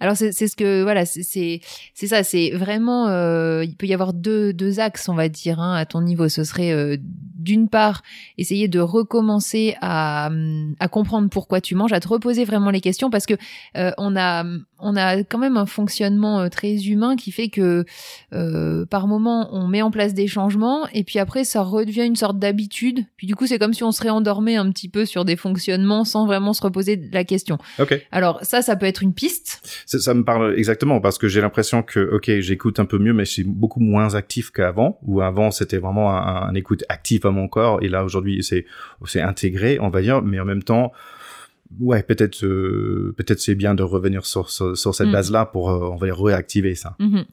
Alors 0.00 0.16
c'est 0.16 0.32
c'est 0.32 0.46
ce 0.48 0.56
que 0.56 0.82
voilà 0.82 1.04
c'est 1.04 1.60
ça 1.94 2.22
c'est 2.22 2.50
vraiment 2.52 3.08
euh, 3.08 3.64
il 3.64 3.74
peut 3.76 3.86
y 3.86 3.92
avoir 3.94 4.12
deux 4.12 4.52
deux 4.52 4.78
axes 4.80 5.08
on 5.08 5.14
va 5.14 5.28
dire 5.28 5.60
hein, 5.60 5.74
à 5.74 5.84
ton 5.84 6.00
niveau 6.00 6.28
ce 6.28 6.44
serait 6.44 6.72
euh, 6.72 6.96
d'une 7.00 7.68
part 7.68 8.02
essayer 8.38 8.68
de 8.68 8.80
recommencer 8.80 9.74
à 9.80 10.28
hum, 10.28 10.74
à 10.78 10.88
comprendre 10.88 11.28
pourquoi 11.28 11.60
tu 11.60 11.74
manges 11.74 11.92
à 11.92 12.00
te 12.00 12.08
reposer 12.08 12.44
vraiment 12.44 12.70
les 12.70 12.80
questions 12.80 13.10
parce 13.10 13.26
que 13.26 13.34
euh, 13.76 13.90
on 13.98 14.16
a 14.16 14.44
on 14.84 14.96
a 14.96 15.24
quand 15.24 15.38
même 15.38 15.56
un 15.56 15.66
fonctionnement 15.66 16.40
euh, 16.40 16.48
très 16.48 16.74
humain 16.86 17.16
qui 17.16 17.32
fait 17.32 17.48
que 17.48 17.84
euh, 18.32 18.84
par 18.86 19.06
moment 19.06 19.48
on 19.52 19.66
met 19.66 19.82
en 19.82 19.90
place 19.90 20.14
des 20.14 20.26
changements 20.26 20.86
et 20.92 21.04
puis 21.04 21.18
après 21.18 21.44
ça 21.44 21.62
redevient 21.62 22.04
une 22.04 22.16
sorte 22.16 22.38
d'habitude. 22.38 23.04
Puis 23.16 23.26
du 23.26 23.34
coup 23.34 23.46
c'est 23.46 23.58
comme 23.58 23.72
si 23.72 23.82
on 23.82 23.92
se 23.92 24.02
réendormait 24.02 24.56
un 24.56 24.70
petit 24.70 24.88
peu 24.88 25.06
sur 25.06 25.24
des 25.24 25.36
fonctionnements 25.36 26.04
sans 26.04 26.26
vraiment 26.26 26.52
se 26.52 26.62
reposer 26.62 27.00
la 27.12 27.24
question. 27.24 27.58
Ok. 27.78 28.00
Alors 28.12 28.38
ça, 28.42 28.62
ça 28.62 28.76
peut 28.76 28.86
être 28.86 29.02
une 29.02 29.14
piste. 29.14 29.60
ça, 29.86 29.98
ça 29.98 30.14
me 30.14 30.22
parle 30.22 30.54
exactement 30.58 31.00
parce 31.00 31.18
que 31.18 31.28
j'ai 31.28 31.40
l'impression 31.40 31.82
que 31.82 32.10
ok 32.12 32.40
j'écoute 32.40 32.78
un 32.78 32.84
peu 32.84 32.98
mieux 32.98 33.14
mais 33.14 33.24
je 33.24 33.32
suis 33.32 33.44
beaucoup 33.44 33.80
moins 33.80 34.14
actif 34.14 34.50
qu'avant 34.50 34.98
où 35.02 35.22
avant 35.22 35.50
c'était 35.50 35.78
vraiment 35.78 36.10
un, 36.10 36.48
un 36.48 36.54
écoute 36.54 36.84
actif 36.90 37.24
à 37.24 37.30
mon 37.30 37.48
corps 37.48 37.82
et 37.82 37.88
là 37.88 38.04
aujourd'hui 38.04 38.42
c'est 38.42 38.66
c'est 39.06 39.22
intégré 39.22 39.78
on 39.80 39.88
va 39.88 40.02
dire 40.02 40.22
mais 40.22 40.38
en 40.38 40.44
même 40.44 40.62
temps 40.62 40.92
ouais 41.80 42.02
peut-être 42.02 42.44
euh, 42.44 43.14
peut-être 43.16 43.40
c'est 43.40 43.54
bien 43.54 43.74
de 43.74 43.82
revenir 43.82 44.26
sur 44.26 44.50
sur, 44.50 44.76
sur 44.76 44.94
cette 44.94 45.08
Mm. 45.08 45.12
base 45.12 45.30
là 45.30 45.46
pour 45.46 45.70
euh, 45.70 45.78
on 45.90 45.96
va 45.96 46.06
réactiver 46.14 46.74
ça 46.74 46.96
Mhm. 46.98 47.24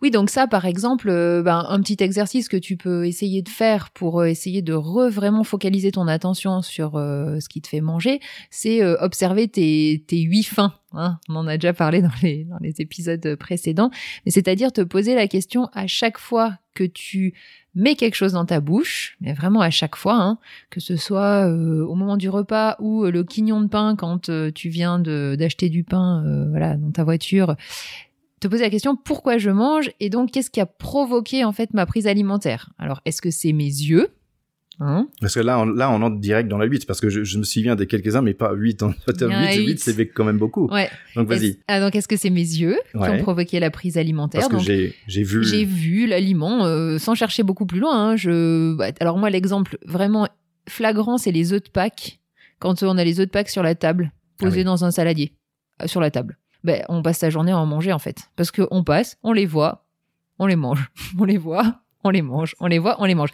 Oui, 0.00 0.12
donc 0.12 0.30
ça, 0.30 0.46
par 0.46 0.64
exemple, 0.64 1.08
euh, 1.08 1.42
ben, 1.42 1.64
un 1.68 1.80
petit 1.80 1.96
exercice 2.02 2.48
que 2.48 2.56
tu 2.56 2.76
peux 2.76 3.06
essayer 3.06 3.42
de 3.42 3.48
faire 3.48 3.90
pour 3.90 4.20
euh, 4.20 4.26
essayer 4.26 4.62
de 4.62 4.72
re 4.72 5.08
vraiment 5.10 5.42
focaliser 5.42 5.90
ton 5.90 6.06
attention 6.06 6.62
sur 6.62 6.96
euh, 6.96 7.40
ce 7.40 7.48
qui 7.48 7.60
te 7.60 7.68
fait 7.68 7.80
manger, 7.80 8.20
c'est 8.50 8.84
observer 8.84 9.48
tes, 9.48 10.00
huit 10.10 10.44
fins. 10.44 10.74
Hein. 10.92 11.18
On 11.28 11.36
en 11.36 11.46
a 11.48 11.56
déjà 11.56 11.72
parlé 11.72 12.00
dans 12.00 12.10
les, 12.22 12.44
dans 12.44 12.58
les 12.60 12.80
épisodes 12.80 13.36
précédents, 13.36 13.90
mais 14.24 14.30
c'est-à-dire 14.30 14.72
te 14.72 14.80
poser 14.80 15.14
la 15.14 15.26
question 15.26 15.68
à 15.72 15.86
chaque 15.86 16.18
fois 16.18 16.58
que 16.74 16.84
tu 16.84 17.34
mets 17.74 17.96
quelque 17.96 18.14
chose 18.14 18.32
dans 18.32 18.44
ta 18.44 18.60
bouche, 18.60 19.16
mais 19.20 19.32
vraiment 19.32 19.60
à 19.60 19.70
chaque 19.70 19.96
fois, 19.96 20.14
hein, 20.14 20.38
que 20.70 20.80
ce 20.80 20.96
soit 20.96 21.46
au 21.46 21.94
moment 21.94 22.16
du 22.16 22.28
repas 22.28 22.76
ou 22.78 23.04
le 23.04 23.24
quignon 23.24 23.60
de 23.60 23.66
pain 23.66 23.96
quand 23.96 24.30
tu 24.54 24.68
viens 24.68 24.98
d'acheter 24.98 25.68
du 25.68 25.82
pain, 25.82 26.24
voilà, 26.50 26.76
dans 26.76 26.92
ta 26.92 27.04
voiture, 27.04 27.56
te 28.40 28.48
poser 28.48 28.62
la 28.62 28.70
question 28.70 28.96
pourquoi 28.96 29.38
je 29.38 29.50
mange 29.50 29.90
et 30.00 30.10
donc 30.10 30.30
qu'est-ce 30.30 30.50
qui 30.50 30.60
a 30.60 30.66
provoqué 30.66 31.44
en 31.44 31.52
fait 31.52 31.72
ma 31.74 31.86
prise 31.86 32.06
alimentaire? 32.06 32.70
Alors 32.78 33.00
est-ce 33.04 33.22
que 33.22 33.30
c'est 33.30 33.52
mes 33.52 33.64
yeux? 33.64 34.08
Hein? 34.80 35.08
Parce 35.20 35.34
que 35.34 35.40
là, 35.40 35.58
on, 35.58 35.64
là, 35.64 35.90
on 35.90 36.00
entre 36.02 36.20
direct 36.20 36.48
dans 36.48 36.58
la 36.58 36.66
8, 36.66 36.86
parce 36.86 37.00
que 37.00 37.10
je, 37.10 37.38
me 37.38 37.42
souviens 37.42 37.74
des 37.74 37.88
quelques-uns, 37.88 38.22
mais 38.22 38.34
pas 38.34 38.52
8. 38.52 38.82
En 38.84 38.92
fait, 38.92 39.20
8, 39.20 39.56
8, 39.56 39.78
c'est 39.80 40.06
quand 40.08 40.24
même 40.24 40.38
beaucoup. 40.38 40.68
Ouais. 40.68 40.88
Donc, 41.16 41.26
vas-y. 41.28 41.58
Ah, 41.66 41.80
donc, 41.80 41.96
est-ce 41.96 42.06
que 42.06 42.16
c'est 42.16 42.30
mes 42.30 42.40
yeux 42.40 42.78
qui 42.92 42.98
ont 42.98 43.18
provoqué 43.18 43.58
la 43.58 43.70
prise 43.70 43.98
alimentaire? 43.98 44.48
Parce 44.48 44.64
que 44.64 44.92
j'ai, 45.08 45.22
vu. 45.24 45.42
J'ai 45.42 45.64
vu 45.64 46.06
l'aliment, 46.06 46.64
euh, 46.64 46.98
sans 46.98 47.16
chercher 47.16 47.42
beaucoup 47.42 47.66
plus 47.66 47.80
loin. 47.80 48.10
Hein, 48.10 48.16
je... 48.16 48.74
Bah, 48.74 48.92
alors, 49.00 49.18
moi, 49.18 49.30
l'exemple 49.30 49.78
vraiment 49.84 50.28
flagrant, 50.68 51.18
c'est 51.18 51.32
les 51.32 51.52
œufs 51.52 51.62
de 51.62 51.70
Pâques. 51.70 52.20
Quand 52.60 52.82
on 52.84 52.98
a 52.98 53.04
les 53.04 53.18
œufs 53.18 53.26
de 53.26 53.32
Pâques 53.32 53.50
sur 53.50 53.64
la 53.64 53.74
table, 53.74 54.12
posés 54.38 54.60
ah 54.60 54.64
dans 54.64 54.84
un 54.84 54.92
saladier, 54.92 55.32
euh, 55.82 55.88
sur 55.88 56.00
la 56.00 56.12
table 56.12 56.38
ben, 56.64 56.84
on 56.88 57.02
passe 57.02 57.18
sa 57.18 57.30
journée 57.30 57.52
à 57.52 57.58
en 57.58 57.66
manger 57.66 57.92
en 57.92 57.98
fait. 57.98 58.30
Parce 58.36 58.50
qu'on 58.50 58.84
passe, 58.84 59.18
on 59.22 59.32
les 59.32 59.46
voit, 59.46 59.86
on 60.38 60.46
les 60.46 60.56
mange. 60.56 60.90
On 61.18 61.24
les 61.24 61.38
voit, 61.38 61.80
on 62.04 62.10
les 62.10 62.22
mange. 62.22 62.54
On 62.60 62.66
les 62.66 62.78
voit, 62.78 62.96
on 63.00 63.04
les 63.04 63.14
mange. 63.14 63.30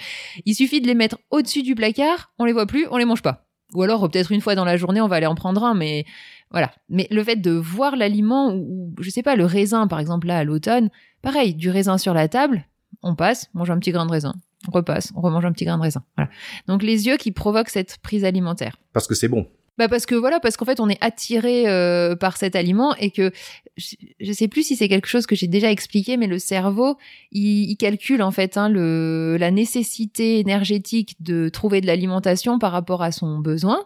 Il 0.46 0.54
suffit 0.54 0.80
de 0.80 0.86
les 0.86 0.94
mettre 0.94 1.18
au-dessus 1.30 1.62
du 1.62 1.74
placard, 1.74 2.32
on 2.38 2.44
les 2.44 2.52
voit 2.52 2.66
plus, 2.66 2.86
on 2.90 2.96
les 2.96 3.04
mange 3.04 3.22
pas. 3.22 3.46
Ou 3.74 3.82
alors 3.82 4.08
peut-être 4.08 4.32
une 4.32 4.40
fois 4.40 4.54
dans 4.54 4.64
la 4.64 4.76
journée, 4.76 5.00
on 5.00 5.08
va 5.08 5.16
aller 5.16 5.26
en 5.26 5.34
prendre 5.34 5.64
un, 5.64 5.74
mais 5.74 6.06
voilà. 6.50 6.70
Mais 6.88 7.06
le 7.10 7.22
fait 7.24 7.36
de 7.36 7.50
voir 7.50 7.96
l'aliment 7.96 8.54
ou, 8.54 8.94
je 9.00 9.10
sais 9.10 9.22
pas, 9.22 9.36
le 9.36 9.44
raisin 9.44 9.86
par 9.86 9.98
exemple 10.00 10.26
là 10.26 10.38
à 10.38 10.44
l'automne, 10.44 10.90
pareil, 11.22 11.54
du 11.54 11.70
raisin 11.70 11.98
sur 11.98 12.14
la 12.14 12.28
table, 12.28 12.64
on 13.02 13.14
passe, 13.14 13.50
mange 13.54 13.70
un 13.70 13.78
petit 13.78 13.92
grain 13.92 14.06
de 14.06 14.12
raisin. 14.12 14.34
On 14.68 14.70
repasse, 14.70 15.12
on 15.14 15.20
remange 15.20 15.44
un 15.44 15.52
petit 15.52 15.64
grain 15.64 15.76
de 15.76 15.82
raisin. 15.82 16.04
Voilà. 16.16 16.30
Donc 16.68 16.82
les 16.82 17.06
yeux 17.06 17.16
qui 17.16 17.32
provoquent 17.32 17.68
cette 17.68 17.98
prise 17.98 18.24
alimentaire. 18.24 18.76
Parce 18.92 19.06
que 19.06 19.14
c'est 19.14 19.28
bon. 19.28 19.46
Bah 19.76 19.88
parce 19.88 20.06
que 20.06 20.14
voilà, 20.14 20.38
parce 20.38 20.56
qu'en 20.56 20.64
fait 20.64 20.78
on 20.78 20.88
est 20.88 21.02
attiré 21.02 21.68
euh, 21.68 22.14
par 22.14 22.36
cet 22.36 22.54
aliment 22.54 22.94
et 22.96 23.10
que 23.10 23.32
je, 23.76 24.32
sais 24.32 24.46
plus 24.46 24.62
si 24.62 24.76
c'est 24.76 24.88
quelque 24.88 25.08
chose 25.08 25.26
que 25.26 25.34
j'ai 25.34 25.48
déjà 25.48 25.68
expliqué, 25.70 26.16
mais 26.16 26.28
le 26.28 26.38
cerveau 26.38 26.96
il, 27.32 27.76
calcule 27.76 28.22
en 28.22 28.30
fait 28.30 28.56
hein, 28.56 28.68
le 28.68 29.36
la 29.38 29.50
nécessité 29.50 30.38
énergétique 30.38 31.16
de 31.20 31.48
trouver 31.48 31.80
de 31.80 31.86
l'alimentation 31.86 32.60
par 32.60 32.70
rapport 32.70 33.02
à 33.02 33.10
son 33.10 33.38
besoin. 33.38 33.84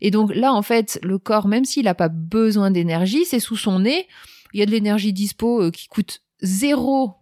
Et 0.00 0.10
donc 0.10 0.34
là 0.34 0.52
en 0.52 0.62
fait 0.62 0.98
le 1.04 1.18
corps, 1.18 1.46
même 1.46 1.64
s'il 1.64 1.84
n'a 1.84 1.94
pas 1.94 2.08
besoin 2.08 2.72
d'énergie, 2.72 3.24
c'est 3.24 3.40
sous 3.40 3.56
son 3.56 3.78
nez, 3.80 4.08
il 4.54 4.60
y 4.60 4.62
a 4.64 4.66
de 4.66 4.72
l'énergie 4.72 5.12
dispo 5.12 5.62
euh, 5.62 5.70
qui 5.70 5.86
coûte 5.86 6.22
zéro 6.40 7.14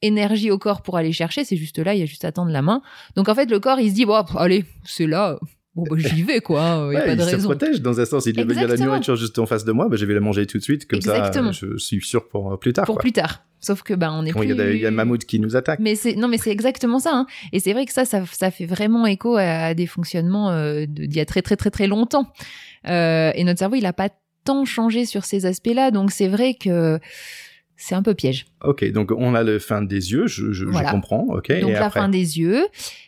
énergie 0.00 0.50
au 0.50 0.58
corps 0.58 0.80
pour 0.80 0.96
aller 0.96 1.12
chercher, 1.12 1.44
c'est 1.44 1.56
juste 1.56 1.78
là, 1.78 1.92
il 1.92 2.00
y 2.00 2.02
a 2.02 2.06
juste 2.06 2.24
à 2.24 2.32
tendre 2.32 2.50
la 2.50 2.62
main. 2.62 2.80
Donc 3.14 3.28
en 3.28 3.34
fait 3.34 3.50
le 3.50 3.60
corps 3.60 3.78
il 3.78 3.90
se 3.90 3.94
dit 3.94 4.06
bon 4.06 4.14
allez 4.38 4.64
c'est 4.86 5.06
là 5.06 5.38
bon 5.84 5.96
bah, 5.96 5.96
j'y 5.98 6.22
vais 6.22 6.40
quoi, 6.40 6.88
il 6.90 6.94
y 6.94 6.96
a 6.96 7.02
pas 7.02 7.16
de 7.16 7.22
il 7.22 7.40
se 7.40 7.44
protège 7.44 7.80
dans 7.80 8.00
un 8.00 8.04
sens, 8.04 8.26
il 8.26 8.38
il 8.38 8.52
y 8.52 8.64
a 8.64 8.66
la 8.66 8.76
nourriture 8.76 9.16
juste 9.16 9.38
en 9.38 9.46
face 9.46 9.64
de 9.64 9.72
moi, 9.72 9.88
bah, 9.88 9.96
je 9.96 10.04
vais 10.04 10.14
la 10.14 10.20
manger 10.20 10.46
tout 10.46 10.58
de 10.58 10.62
suite 10.62 10.86
comme 10.86 11.00
ça 11.00 11.30
je 11.52 11.76
suis 11.76 12.00
sûr 12.00 12.28
pour 12.28 12.52
euh, 12.52 12.56
plus 12.56 12.72
tard. 12.72 12.84
Pour 12.84 12.98
plus 12.98 13.12
tard. 13.12 13.44
Sauf 13.60 13.82
que 13.82 13.94
bah 13.94 14.10
on 14.12 14.24
est 14.24 14.32
plus... 14.32 14.48
Il 14.48 14.76
y, 14.76 14.84
a, 14.86 14.88
un 14.88 14.92
mammouth 14.92 15.24
qui 15.24 15.40
nous 15.40 15.56
attaque. 15.56 15.80
Mais 15.80 15.96
c'est 15.96 16.14
non 16.14 16.28
mais 16.28 16.38
c'est 16.38 16.50
exactement 16.50 17.00
ça. 17.00 17.10
Hein. 17.12 17.26
Et 17.52 17.58
c'est 17.58 17.72
vrai 17.72 17.86
que 17.86 17.92
ça, 17.92 18.04
ça, 18.04 18.22
ça 18.30 18.50
fait 18.50 18.66
vraiment 18.66 19.06
écho 19.06 19.36
à, 19.36 19.74
des 19.74 19.86
fonctionnements 19.86 20.50
euh, 20.50 20.86
d'il 20.86 21.14
y 21.14 21.20
a 21.20 21.26
très 21.26 21.42
très 21.42 21.56
très 21.56 21.70
très 21.70 21.86
longtemps. 21.88 22.32
Euh, 22.86 23.32
et 23.34 23.42
notre 23.44 23.58
cerveau 23.58 23.74
il 23.74 23.86
a 23.86 23.92
pas 23.92 24.10
tant 24.44 24.64
changé 24.64 25.04
sur 25.06 25.24
ces 25.24 25.44
aspects-là, 25.44 25.90
donc 25.90 26.12
c'est 26.12 26.28
vrai 26.28 26.54
que 26.54 27.00
c'est 27.76 27.94
un 27.94 28.02
peu 28.02 28.14
piège. 28.14 28.46
Ok, 28.62 28.88
donc 28.92 29.10
on 29.16 29.34
a 29.34 29.42
le 29.42 29.58
fin 29.58 29.82
des 29.82 30.12
yeux, 30.12 30.26
je, 30.26 30.52
je, 30.52 30.70
je 30.70 30.90
comprends. 30.90 31.26
Ok. 31.28 31.52
Donc 31.60 31.72
la 31.72 31.90
fin 31.90 32.08
des 32.08 32.38
yeux, 32.38 32.66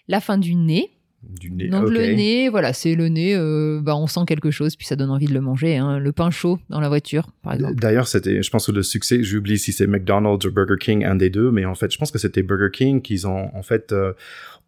la 0.08 0.20
fin 0.20 0.36
du 0.36 0.54
nez. 0.56 0.90
Du 1.22 1.50
nez. 1.50 1.68
Donc 1.68 1.90
le 1.90 2.14
nez, 2.14 2.48
voilà, 2.48 2.72
c'est 2.72 2.94
le 2.94 3.08
nez. 3.08 3.34
Euh, 3.34 3.80
bah, 3.82 3.94
on 3.94 4.06
sent 4.06 4.20
quelque 4.26 4.50
chose, 4.50 4.74
puis 4.74 4.86
ça 4.86 4.96
donne 4.96 5.10
envie 5.10 5.26
de 5.26 5.34
le 5.34 5.42
manger. 5.42 5.76
Hein. 5.76 5.98
Le 5.98 6.12
pain 6.12 6.30
chaud 6.30 6.58
dans 6.70 6.80
la 6.80 6.88
voiture, 6.88 7.28
par 7.42 7.52
exemple. 7.52 7.74
D'ailleurs, 7.74 8.08
c'était, 8.08 8.42
je 8.42 8.50
pense 8.50 8.66
que 8.66 8.72
le 8.72 8.82
succès, 8.82 9.22
j'oublie 9.22 9.58
si 9.58 9.72
c'est 9.72 9.86
McDonald's 9.86 10.46
ou 10.46 10.50
Burger 10.50 10.76
King, 10.80 11.04
un 11.04 11.16
des 11.16 11.28
deux, 11.28 11.50
mais 11.50 11.66
en 11.66 11.74
fait, 11.74 11.92
je 11.92 11.98
pense 11.98 12.10
que 12.10 12.18
c'était 12.18 12.42
Burger 12.42 12.70
King 12.72 13.02
qu'ils 13.02 13.26
ont 13.26 13.54
en 13.54 13.62
fait 13.62 13.92
euh, 13.92 14.14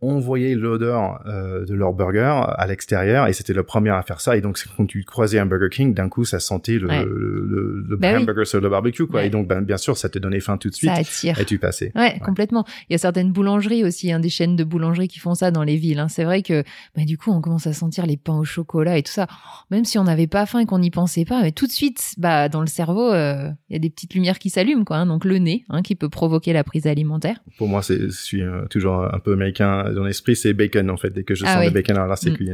on 0.03 0.19
voyait 0.19 0.57
l'odeur 0.57 1.23
euh, 1.27 1.65
de 1.65 1.75
leur 1.75 1.93
burger 1.93 2.43
à 2.59 2.67
l'extérieur 2.67 3.29
et 3.29 3.33
c'était 3.33 3.53
le 3.53 3.63
premier 3.63 3.91
à 3.91 4.03
faire 4.03 4.21
ça 4.21 4.37
et 4.37 4.41
donc 4.41 4.59
quand 4.77 4.85
tu 4.85 5.05
croisais 5.05 5.39
un 5.39 5.47
Burger 5.47 5.69
King 5.71 5.95
d'un 5.95 6.09
coup 6.09 6.25
ça 6.25 6.41
sentait 6.41 6.79
le, 6.79 6.89
le, 6.89 7.85
le, 7.89 7.97
ben 7.97 8.21
hamburger 8.21 8.45
sur 8.45 8.61
le 8.61 8.69
barbecue 8.69 9.07
quoi. 9.07 9.25
Et 9.25 9.31
donc 9.31 9.47
ben, 9.47 9.63
bien 9.63 9.77
sûr 9.77 9.97
ça 9.97 10.09
te 10.09 10.19
donnait 10.19 10.41
faim 10.41 10.59
tout 10.59 10.69
de 10.69 10.75
suite 10.75 10.91
ça 10.91 10.97
attire. 10.97 11.39
et 11.39 11.45
tu 11.45 11.59
passais. 11.59 11.93
Ouais, 11.95 12.19
complètement. 12.19 12.65
Il 12.91 12.93
y 12.93 12.97
a 12.97 12.99
certaines 12.99 13.31
boulangeries 13.31 13.85
aussi 13.85 14.11
hein, 14.11 14.19
des 14.19 14.29
chaînes 14.29 14.57
de 14.57 14.65
boulangeries 14.65 15.07
qui 15.07 15.21
font 15.21 15.35
ça 15.35 15.53
dans 15.53 15.63
les 15.63 15.77
villes 15.77 16.01
hein. 16.01 16.09
c'est 16.09 16.25
vrai 16.25 16.43
que 16.43 16.65
ben, 16.97 17.05
du 17.05 17.17
coup 17.17 17.31
on 17.31 17.41
commence 17.41 17.69
à 17.69 17.73
sentir 17.73 18.05
les 18.05 18.17
pains 18.17 18.37
au 18.37 18.45
chocolat 18.45 18.99
et 18.99 19.05
tout 19.05 19.13
ça. 19.13 19.29
Même 19.71 19.85
si 19.85 19.99
on 19.99 20.05
n'avait 20.05 20.27
pas 20.27 20.47
faim 20.47 20.59
et 20.59 20.67
qu'on 20.67 20.81
n'y 20.81 20.91
pensait 20.91 21.25
pas 21.25 21.43
mais 21.43 21.53
tout 21.53 21.69
de 21.69 21.73
suite 21.73 22.15
bah 22.19 22.49
dans 22.49 22.61
le 22.61 22.67
cerveau 22.67 23.13
euh, 23.13 23.51
il 23.69 23.75
y 23.75 23.77
a 23.77 23.79
des 23.79 23.91
petites 23.91 24.15
lumières 24.15 24.41
qui 24.41 24.51
s'allument 24.51 24.85
quoi 24.85 24.97
hein. 24.97 25.07
donc 25.07 25.25
le 25.25 25.39
nez 25.39 25.65
hein, 25.69 25.83
qui 25.83 25.95
peut 25.95 26.09
provoquer 26.09 26.53
la 26.53 26.65
prise 26.65 26.89
alimentaire. 26.89 27.37
Pour 27.57 27.69
moi 27.69 27.83
c'est 27.83 28.01
je 28.01 28.11
suis 28.11 28.43
euh, 28.43 28.67
toujours 28.69 29.05
un 29.05 29.19
peu 29.21 29.35
américain 29.35 29.92
dans 29.95 30.05
l'esprit, 30.05 30.37
c'est 30.37 30.53
bacon 30.53 30.91
en 30.91 30.97
fait. 30.97 31.11
Dès 31.11 31.25
que 31.25 31.35
je 31.35 31.45
ah 31.47 31.55
sens 31.55 31.65
le 31.65 31.71
bacon, 31.71 31.97
alors 31.97 32.09
là 32.09 32.17
c'est 32.17 32.31
mm. 32.31 32.37
cuit. 32.37 32.51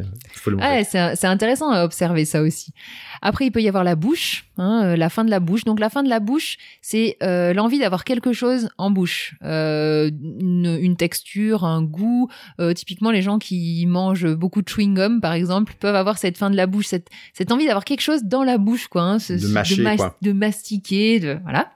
Ah, 0.61 0.83
c'est 0.85 1.27
intéressant 1.27 1.71
à 1.71 1.85
observer 1.85 2.25
ça 2.25 2.43
aussi. 2.43 2.73
Après, 3.23 3.47
il 3.47 3.51
peut 3.51 3.63
y 3.63 3.69
avoir 3.69 3.85
la 3.85 3.97
bouche, 3.97 4.47
hein, 4.57 4.83
euh, 4.85 4.97
la 4.97 5.09
fin 5.09 5.25
de 5.25 5.31
la 5.31 5.41
bouche. 5.41 5.65
Donc 5.65 5.81
la 5.81 5.91
fin 5.91 6.03
de 6.03 6.09
la 6.09 6.21
bouche, 6.21 6.57
c'est 6.83 7.17
euh, 7.23 7.53
l'envie 7.53 7.79
d'avoir 7.79 8.05
quelque 8.05 8.33
chose 8.33 8.69
en 8.79 8.91
bouche, 8.91 9.35
euh, 9.43 10.11
une, 10.11 10.97
texture, 10.97 11.65
un 11.65 11.83
goût. 11.83 12.29
typiquement, 12.75 13.11
les 13.11 13.23
gens 13.23 13.39
qui 13.39 13.85
mangent 13.87 14.35
beaucoup 14.35 14.63
de 14.63 14.69
chewing 14.69 14.95
gum, 14.95 15.21
par 15.21 15.33
exemple, 15.33 15.75
peuvent 15.79 15.97
avoir 15.97 16.19
cette 16.19 16.37
fin 16.37 16.51
de 16.51 16.57
la 16.57 16.67
bouche, 16.67 16.87
cette, 16.87 17.09
cette 17.33 17.53
envie 17.53 17.67
d'avoir 17.67 17.85
quelque 17.85 18.01
chose 18.01 18.25
dans 18.25 18.45
la 18.45 18.59
bouche, 18.59 18.89
quoi. 18.89 19.03
Hein, 19.03 19.17
de 19.17 19.47
mâcher, 19.49 19.83
quoi. 19.97 20.17
de 20.23 20.33
mastiquer, 20.33 21.21
de 21.21 21.39
voilà. 21.45 21.71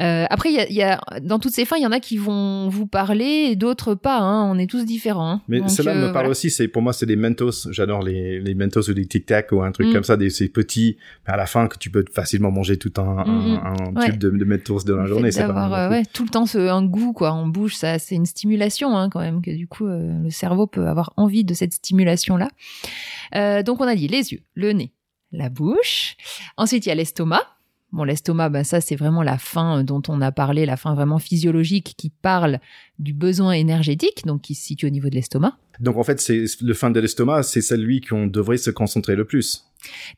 Euh, 0.00 0.26
après, 0.30 0.52
il 0.52 0.74
y 0.74 0.82
a, 0.82 1.00
dans 1.22 1.38
toutes 1.38 1.52
ces 1.52 1.64
fins, 1.64 1.76
il 1.76 1.82
y 1.82 1.86
en 1.86 1.92
a 1.92 2.00
qui 2.00 2.16
vont 2.16 2.68
vous 2.68 2.86
parler 2.86 3.48
et 3.50 3.56
d'autres 3.56 3.94
pas. 3.94 4.18
Hein. 4.18 4.48
On 4.50 4.58
est 4.58 4.68
tous 4.68 4.84
différents. 4.84 5.30
Hein. 5.30 5.42
Mais 5.48 5.66
cela 5.68 5.94
me 5.94 6.04
euh, 6.04 6.12
parle 6.12 6.28
aussi. 6.28 6.50
C'est 6.50 6.68
pour 6.68 6.82
moi, 6.82 6.92
c'est 6.92 7.06
des 7.06 7.16
Mentos. 7.16 7.70
J'adore 7.70 8.02
les, 8.02 8.40
les 8.40 8.54
Mentos 8.54 8.88
ou 8.88 8.94
des 8.94 9.06
Tic 9.06 9.26
Tac 9.26 9.50
ou 9.52 9.62
un 9.62 9.72
truc 9.72 9.88
mm. 9.88 9.92
comme 9.92 10.04
ça. 10.04 10.16
Des 10.16 10.30
ces 10.30 10.48
petits 10.48 10.96
à 11.26 11.36
la 11.36 11.46
fin 11.46 11.66
que 11.66 11.78
tu 11.78 11.90
peux 11.90 12.04
facilement 12.12 12.50
manger 12.50 12.76
tout 12.76 12.92
un, 12.98 13.18
un, 13.18 13.24
mm, 13.24 13.92
mm. 13.94 14.04
tube 14.04 14.18
de, 14.18 14.30
de, 14.30 14.44
Mentos 14.44 14.84
dans 14.84 14.96
la 14.96 15.06
journée. 15.06 15.32
C'est 15.32 15.42
euh, 15.42 15.90
ouais, 15.90 16.04
tout 16.12 16.22
le 16.22 16.30
temps 16.30 16.46
ce, 16.46 16.58
un 16.58 16.84
goût 16.84 17.12
quoi 17.12 17.32
en 17.32 17.46
bouche. 17.46 17.74
Ça, 17.74 17.98
c'est 17.98 18.14
une 18.14 18.26
stimulation 18.26 18.96
hein, 18.96 19.08
quand 19.10 19.20
même 19.20 19.42
que 19.42 19.50
du 19.50 19.66
coup 19.66 19.86
le 19.86 20.30
cerveau 20.30 20.66
peut 20.66 20.86
avoir 20.86 21.12
envie 21.16 21.44
de 21.44 21.54
cette 21.54 21.72
stimulation 21.72 22.36
là. 22.36 23.62
donc 23.62 23.80
on 23.80 23.88
a 23.88 23.94
dit 23.94 24.08
les 24.08 24.32
yeux, 24.32 24.40
le 24.54 24.72
nez, 24.72 24.92
la 25.32 25.48
bouche. 25.48 26.16
Ensuite 26.56 26.86
il 26.86 26.88
y 26.88 26.92
a 26.92 26.94
l'estomac. 26.94 27.42
Bon, 27.90 28.04
l'estomac, 28.04 28.50
ben 28.50 28.64
ça, 28.64 28.82
c'est 28.82 28.96
vraiment 28.96 29.22
la 29.22 29.38
faim 29.38 29.82
dont 29.82 30.02
on 30.08 30.20
a 30.20 30.30
parlé, 30.30 30.66
la 30.66 30.76
faim 30.76 30.94
vraiment 30.94 31.18
physiologique 31.18 31.94
qui 31.96 32.10
parle 32.10 32.60
du 32.98 33.14
besoin 33.14 33.52
énergétique, 33.52 34.26
donc 34.26 34.42
qui 34.42 34.54
se 34.54 34.62
situe 34.62 34.86
au 34.86 34.90
niveau 34.90 35.08
de 35.08 35.14
l'estomac. 35.14 35.56
Donc 35.80 35.96
en 35.96 36.02
fait, 36.02 36.20
c'est 36.20 36.44
le 36.60 36.74
fin 36.74 36.90
de 36.90 37.00
l'estomac, 37.00 37.44
c'est 37.44 37.62
celui 37.62 38.00
qu'on 38.00 38.26
devrait 38.26 38.58
se 38.58 38.70
concentrer 38.70 39.16
le 39.16 39.24
plus. 39.24 39.64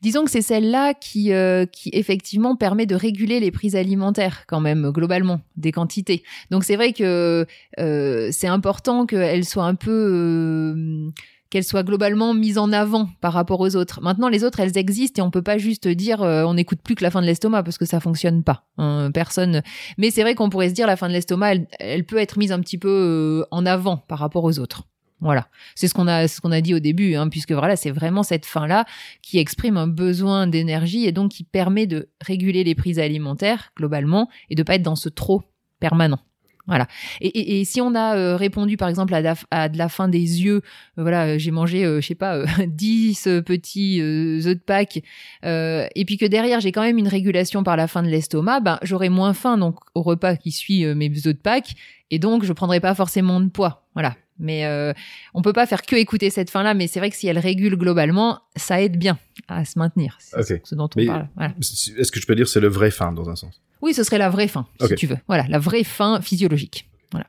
Disons 0.01 0.25
que 0.25 0.31
c'est 0.31 0.41
celle-là 0.41 0.93
qui, 0.93 1.31
euh, 1.31 1.65
qui 1.65 1.91
effectivement 1.93 2.55
permet 2.55 2.85
de 2.85 2.95
réguler 2.95 3.39
les 3.39 3.51
prises 3.51 3.75
alimentaires 3.75 4.45
quand 4.47 4.59
même 4.59 4.89
globalement 4.91 5.41
des 5.55 5.71
quantités. 5.71 6.23
Donc 6.49 6.63
c'est 6.63 6.75
vrai 6.75 6.93
que 6.93 7.45
euh, 7.79 8.29
c'est 8.31 8.47
important 8.47 9.05
qu'elle 9.05 9.45
soit 9.45 9.65
un 9.65 9.75
peu 9.75 9.91
euh, 9.91 11.09
qu'elle 11.51 11.63
soit 11.65 11.83
globalement 11.83 12.33
mise 12.33 12.57
en 12.57 12.71
avant 12.71 13.09
par 13.19 13.33
rapport 13.33 13.59
aux 13.59 13.75
autres. 13.75 14.01
Maintenant, 14.01 14.29
les 14.29 14.43
autres, 14.43 14.61
elles 14.61 14.77
existent 14.77 15.21
et 15.21 15.25
on 15.25 15.29
peut 15.29 15.41
pas 15.43 15.59
juste 15.59 15.87
dire 15.87 16.23
euh, 16.23 16.43
on 16.43 16.55
n'écoute 16.55 16.79
plus 16.81 16.95
que 16.95 17.03
la 17.03 17.11
fin 17.11 17.21
de 17.21 17.27
l'estomac 17.27 17.61
parce 17.61 17.77
que 17.77 17.85
ça 17.85 17.99
fonctionne 17.99 18.41
pas. 18.41 18.63
Hein, 18.77 19.11
personne. 19.13 19.61
Mais 19.97 20.09
c'est 20.09 20.21
vrai 20.21 20.33
qu'on 20.33 20.49
pourrait 20.49 20.69
se 20.69 20.73
dire 20.73 20.87
la 20.87 20.95
fin 20.95 21.09
de 21.09 21.13
l'estomac, 21.13 21.55
elle, 21.79 22.05
peut 22.05 22.17
être 22.17 22.37
mise 22.39 22.53
un 22.53 22.61
petit 22.61 22.77
peu 22.77 22.89
euh, 22.89 23.45
en 23.51 23.65
avant 23.65 23.97
par 23.97 24.17
rapport 24.17 24.45
aux 24.45 24.59
autres. 24.59 24.83
Voilà, 25.19 25.49
c'est 25.75 25.87
ce 25.87 25.93
qu'on 25.93 26.07
a, 26.07 26.27
ce 26.27 26.41
qu'on 26.41 26.51
a 26.51 26.61
dit 26.61 26.73
au 26.73 26.79
début, 26.79 27.13
hein, 27.13 27.29
puisque 27.29 27.51
voilà, 27.51 27.75
c'est 27.75 27.91
vraiment 27.91 28.23
cette 28.23 28.47
fin-là 28.47 28.85
qui 29.21 29.37
exprime 29.37 29.77
un 29.77 29.85
besoin 29.85 30.47
d'énergie 30.47 31.05
et 31.05 31.11
donc 31.11 31.31
qui 31.31 31.43
permet 31.43 31.85
de 31.85 32.09
réguler 32.21 32.63
les 32.63 32.73
prises 32.73 32.97
alimentaires 32.97 33.71
globalement 33.77 34.29
et 34.49 34.55
de 34.55 34.63
pas 34.63 34.75
être 34.75 34.81
dans 34.81 34.95
ce 34.95 35.09
trop 35.09 35.43
permanent. 35.79 36.19
Voilà. 36.67 36.87
Et, 37.21 37.27
et, 37.27 37.59
et 37.61 37.65
si 37.65 37.81
on 37.81 37.95
a 37.95 38.15
euh, 38.15 38.35
répondu 38.35 38.77
par 38.77 38.87
exemple 38.87 39.13
à, 39.15 39.33
à 39.49 39.67
de 39.69 39.77
la 39.77 39.89
faim 39.89 40.07
des 40.07 40.19
yeux, 40.43 40.57
euh, 40.97 41.01
voilà, 41.01 41.25
euh, 41.25 41.37
j'ai 41.39 41.51
mangé, 41.51 41.83
euh, 41.83 42.01
je 42.01 42.07
sais 42.07 42.15
pas, 42.15 42.37
euh, 42.37 42.45
10 42.67 43.27
euh, 43.27 43.41
petits 43.41 43.99
euh, 44.01 44.37
œufs 44.45 44.55
de 44.55 44.61
Pâques, 44.63 45.01
euh, 45.43 45.87
et 45.95 46.05
puis 46.05 46.17
que 46.17 46.25
derrière 46.25 46.59
j'ai 46.61 46.71
quand 46.71 46.83
même 46.83 46.97
une 46.97 47.07
régulation 47.07 47.63
par 47.63 47.77
la 47.77 47.87
faim 47.87 48.03
de 48.03 48.07
l'estomac, 48.09 48.59
ben 48.59 48.77
j'aurai 48.83 49.09
moins 49.09 49.33
faim 49.33 49.57
donc 49.57 49.79
au 49.95 50.01
repas 50.01 50.35
qui 50.35 50.51
suit 50.51 50.85
euh, 50.85 50.93
mes 50.95 51.09
œufs 51.09 51.23
de 51.25 51.31
Pâques, 51.33 51.73
et 52.11 52.19
donc 52.19 52.43
je 52.45 52.53
prendrai 52.53 52.79
pas 52.79 52.93
forcément 52.95 53.39
de 53.41 53.49
poids. 53.49 53.87
Voilà. 53.93 54.15
Mais 54.43 54.65
euh, 54.65 54.91
on 55.35 55.41
peut 55.43 55.53
pas 55.53 55.67
faire 55.67 55.83
que 55.83 55.95
écouter 55.95 56.29
cette 56.31 56.49
faim 56.49 56.63
là, 56.63 56.73
mais 56.73 56.87
c'est 56.87 56.99
vrai 56.99 57.09
que 57.11 57.15
si 57.15 57.27
elle 57.27 57.37
régule 57.37 57.75
globalement, 57.75 58.39
ça 58.55 58.81
aide 58.81 58.97
bien 58.97 59.19
à 59.47 59.65
se 59.65 59.77
maintenir. 59.77 60.17
C'est 60.19 60.53
Ok. 60.55 60.61
ce 60.63 60.73
dont 60.75 60.85
on 60.95 60.99
Mais- 60.99 61.05
parle. 61.05 61.27
Voilà. 61.35 61.53
Est-ce 61.59 62.11
que 62.11 62.19
je 62.19 62.25
peux 62.25 62.33
dire 62.35 62.47
c'est 62.47 62.59
le 62.59 62.67
vrai 62.67 62.89
faim 62.91 63.11
dans 63.11 63.29
un 63.29 63.35
sens? 63.35 63.61
Oui, 63.81 63.93
ce 63.93 64.03
serait 64.03 64.17
la 64.17 64.29
vraie 64.29 64.47
faim, 64.47 64.67
si 64.87 64.95
tu 64.95 65.07
veux. 65.07 65.17
Voilà, 65.27 65.45
la 65.49 65.59
vraie 65.59 65.83
faim 65.83 66.19
physiologique. 66.21 66.89
Voilà. 67.11 67.27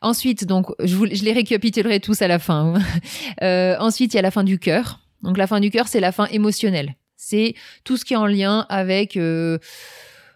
Ensuite, 0.00 0.44
donc, 0.44 0.66
je, 0.82 0.94
vous, 0.96 1.06
je 1.06 1.24
les 1.24 1.32
récapitulerai 1.32 2.00
tous 2.00 2.22
à 2.22 2.28
la 2.28 2.38
fin. 2.38 2.74
Euh, 3.42 3.76
ensuite, 3.80 4.14
il 4.14 4.16
y 4.16 4.18
a 4.20 4.22
la 4.22 4.30
fin 4.30 4.44
du 4.44 4.58
cœur. 4.58 5.00
Donc, 5.22 5.36
la 5.36 5.46
fin 5.46 5.58
du 5.58 5.70
cœur, 5.70 5.88
c'est 5.88 6.00
la 6.00 6.12
fin 6.12 6.26
émotionnelle. 6.26 6.94
C'est 7.16 7.54
tout 7.82 7.96
ce 7.96 8.04
qui 8.04 8.14
est 8.14 8.16
en 8.16 8.26
lien 8.26 8.64
avec. 8.68 9.16
euh, 9.16 9.58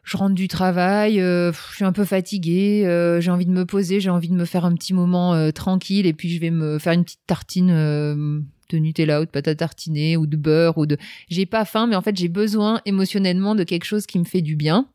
je 0.05 0.17
rentre 0.17 0.35
du 0.35 0.49
travail, 0.49 1.21
euh, 1.21 1.53
je 1.53 1.77
suis 1.77 1.85
un 1.85 1.93
peu 1.93 2.05
fatiguée, 2.07 2.87
euh, 2.87 3.21
j'ai 3.21 3.31
envie 3.31 3.45
de 3.45 3.51
me 3.51 3.67
poser, 3.67 4.01
j'ai 4.01 4.09
envie 4.09 4.31
de 4.31 4.35
me 4.35 4.47
faire 4.47 4.65
un 4.65 4.75
petit 4.75 4.95
moment 4.95 5.53
tranquille, 5.53 6.07
et 6.07 6.15
puis 6.15 6.31
je 6.31 6.41
vais 6.41 6.51
me 6.51 6.79
faire 6.79 6.95
une 6.95 7.05
petite 7.05 7.21
tartine 7.27 8.43
de 8.71 8.79
Nutella 8.79 9.21
ou 9.21 9.25
de 9.25 9.31
pâte 9.31 9.49
à 9.49 9.55
tartiner 9.55 10.17
ou 10.17 10.27
de 10.27 10.37
beurre 10.37 10.79
ou 10.79 10.87
de. 10.87 10.97
J'ai 11.29 11.47
pas 11.47 11.65
faim, 11.65 11.87
mais 11.87 11.97
en 11.97 12.03
fait 12.03 12.17
j'ai 12.17 12.29
besoin 12.29 12.81
émotionnellement 12.85 13.55
de 13.55 13.65
quelque 13.65 13.85
chose 13.85 14.07
qui 14.07 14.19
me 14.19 14.25
fait 14.25 14.43
du 14.43 14.57
bien. 14.57 14.89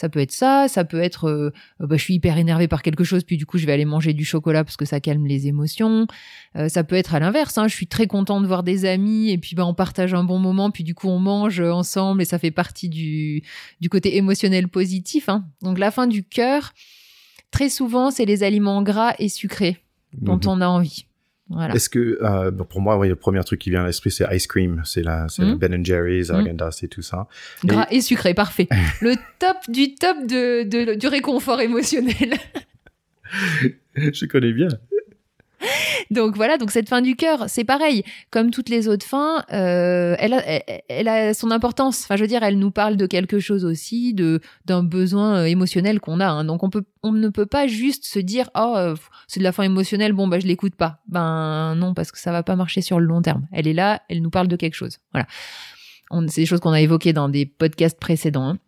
Ça 0.00 0.08
peut 0.08 0.20
être 0.20 0.32
ça, 0.32 0.66
ça 0.68 0.84
peut 0.84 1.00
être, 1.00 1.28
euh, 1.28 1.50
bah, 1.80 1.96
je 1.96 2.02
suis 2.02 2.14
hyper 2.14 2.38
énervée 2.38 2.68
par 2.68 2.82
quelque 2.82 3.04
chose, 3.04 3.24
puis 3.24 3.36
du 3.36 3.46
coup 3.46 3.58
je 3.58 3.66
vais 3.66 3.72
aller 3.72 3.84
manger 3.84 4.12
du 4.12 4.24
chocolat 4.24 4.64
parce 4.64 4.76
que 4.76 4.84
ça 4.84 5.00
calme 5.00 5.26
les 5.26 5.46
émotions. 5.46 6.06
Euh, 6.56 6.68
ça 6.68 6.84
peut 6.84 6.96
être 6.96 7.14
à 7.14 7.20
l'inverse, 7.20 7.58
hein, 7.58 7.68
je 7.68 7.74
suis 7.74 7.86
très 7.86 8.06
contente 8.06 8.42
de 8.42 8.46
voir 8.48 8.62
des 8.62 8.84
amis 8.84 9.30
et 9.30 9.38
puis 9.38 9.54
bah 9.56 9.66
on 9.66 9.74
partage 9.74 10.14
un 10.14 10.24
bon 10.24 10.38
moment, 10.38 10.70
puis 10.70 10.84
du 10.84 10.94
coup 10.94 11.08
on 11.08 11.18
mange 11.18 11.60
ensemble 11.60 12.22
et 12.22 12.24
ça 12.24 12.38
fait 12.38 12.50
partie 12.50 12.88
du 12.88 13.42
du 13.80 13.88
côté 13.88 14.16
émotionnel 14.16 14.68
positif. 14.68 15.28
Hein. 15.28 15.44
Donc 15.62 15.78
la 15.78 15.90
fin 15.90 16.06
du 16.06 16.24
cœur, 16.24 16.72
très 17.50 17.68
souvent 17.68 18.10
c'est 18.10 18.24
les 18.24 18.42
aliments 18.42 18.82
gras 18.82 19.14
et 19.18 19.28
sucrés 19.28 19.78
dont 20.12 20.36
Mhm. 20.36 20.48
on 20.48 20.60
a 20.60 20.68
envie. 20.68 21.04
Voilà. 21.50 21.74
Est-ce 21.74 21.88
que 21.88 22.18
euh, 22.22 22.50
pour 22.50 22.80
moi, 22.82 22.98
oui, 22.98 23.08
le 23.08 23.16
premier 23.16 23.42
truc 23.42 23.58
qui 23.60 23.70
vient 23.70 23.82
à 23.82 23.86
l'esprit, 23.86 24.10
c'est 24.10 24.26
ice 24.36 24.46
cream. 24.46 24.82
C'est 24.84 25.02
la, 25.02 25.28
c'est 25.28 25.42
la 25.42 25.54
Mm. 25.54 25.58
Ben 25.58 25.84
Jerry's, 25.84 26.28
Mm. 26.30 26.34
Häagen-Dazs 26.40 26.82
et 26.84 26.88
tout 26.88 27.00
ça. 27.02 27.26
Gras 27.64 27.86
et 27.90 28.00
sucré, 28.02 28.34
parfait. 28.34 28.68
Le 29.00 29.14
top 29.38 29.56
du 29.68 29.94
top 29.94 30.18
de, 30.26 30.64
de- 30.64 30.94
du 30.94 31.06
réconfort 31.06 31.60
émotionnel. 31.60 32.34
je 33.96 34.26
connais 34.26 34.52
bien. 34.52 34.68
Donc 36.10 36.36
voilà, 36.36 36.56
donc 36.56 36.70
cette 36.70 36.88
fin 36.88 37.02
du 37.02 37.16
cœur, 37.16 37.44
c'est 37.48 37.64
pareil. 37.64 38.04
Comme 38.30 38.50
toutes 38.50 38.68
les 38.68 38.88
autres 38.88 39.04
fins, 39.04 39.44
euh, 39.52 40.14
elle, 40.18 40.32
a, 40.32 40.42
elle, 40.88 41.08
a 41.08 41.34
son 41.34 41.50
importance. 41.50 42.02
Enfin, 42.04 42.16
je 42.16 42.22
veux 42.22 42.28
dire, 42.28 42.42
elle 42.42 42.58
nous 42.58 42.70
parle 42.70 42.96
de 42.96 43.06
quelque 43.06 43.40
chose 43.40 43.64
aussi, 43.64 44.14
de 44.14 44.40
d'un 44.64 44.82
besoin 44.82 45.38
euh, 45.40 45.44
émotionnel 45.44 46.00
qu'on 46.00 46.20
a. 46.20 46.26
hein. 46.28 46.44
Donc 46.44 46.62
on 46.62 46.70
peut, 46.70 46.84
on 47.02 47.12
ne 47.12 47.28
peut 47.28 47.46
pas 47.46 47.66
juste 47.66 48.06
se 48.06 48.18
dire, 48.20 48.50
oh, 48.56 48.74
euh, 48.76 48.94
c'est 49.26 49.40
de 49.40 49.44
la 49.44 49.52
fin 49.52 49.64
émotionnelle, 49.64 50.12
bon 50.12 50.28
bah 50.28 50.38
je 50.38 50.46
l'écoute 50.46 50.76
pas. 50.76 51.00
Ben 51.08 51.74
non, 51.74 51.92
parce 51.92 52.12
que 52.12 52.18
ça 52.18 52.30
va 52.32 52.42
pas 52.42 52.56
marcher 52.56 52.80
sur 52.80 53.00
le 53.00 53.06
long 53.06 53.20
terme. 53.20 53.46
Elle 53.52 53.66
est 53.66 53.74
là, 53.74 54.00
elle 54.08 54.22
nous 54.22 54.30
parle 54.30 54.48
de 54.48 54.56
quelque 54.56 54.74
chose. 54.74 54.98
Voilà. 55.12 55.26
C'est 56.28 56.40
des 56.42 56.46
choses 56.46 56.60
qu'on 56.60 56.72
a 56.72 56.80
évoquées 56.80 57.12
dans 57.12 57.28
des 57.28 57.44
podcasts 57.46 57.98
précédents. 57.98 58.48
hein. 58.50 58.58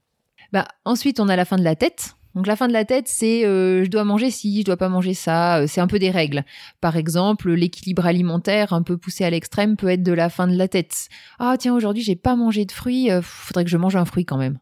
Bah 0.52 0.66
ensuite, 0.84 1.20
on 1.20 1.28
a 1.28 1.36
la 1.36 1.44
fin 1.44 1.56
de 1.56 1.62
la 1.64 1.76
tête. 1.76 2.14
Donc 2.34 2.46
la 2.46 2.54
fin 2.56 2.68
de 2.68 2.72
la 2.72 2.84
tête, 2.84 3.08
c'est 3.08 3.44
euh, 3.44 3.84
je 3.84 3.90
dois 3.90 4.04
manger 4.04 4.30
ci, 4.30 4.60
je 4.60 4.64
dois 4.64 4.76
pas 4.76 4.88
manger 4.88 5.14
ça. 5.14 5.58
Euh, 5.58 5.66
C'est 5.66 5.80
un 5.80 5.86
peu 5.88 5.98
des 5.98 6.10
règles. 6.10 6.44
Par 6.80 6.96
exemple, 6.96 7.50
l'équilibre 7.52 8.06
alimentaire 8.06 8.72
un 8.72 8.82
peu 8.82 8.96
poussé 8.96 9.24
à 9.24 9.30
l'extrême 9.30 9.76
peut 9.76 9.88
être 9.88 10.02
de 10.02 10.12
la 10.12 10.28
fin 10.30 10.46
de 10.46 10.56
la 10.56 10.68
tête. 10.68 11.08
Ah 11.38 11.56
tiens, 11.58 11.74
aujourd'hui 11.74 12.02
j'ai 12.02 12.16
pas 12.16 12.36
mangé 12.36 12.64
de 12.64 12.72
fruits, 12.72 13.10
euh, 13.10 13.20
faudrait 13.22 13.64
que 13.64 13.70
je 13.70 13.76
mange 13.76 13.96
un 13.96 14.04
fruit 14.04 14.24
quand 14.24 14.36
même. 14.38 14.58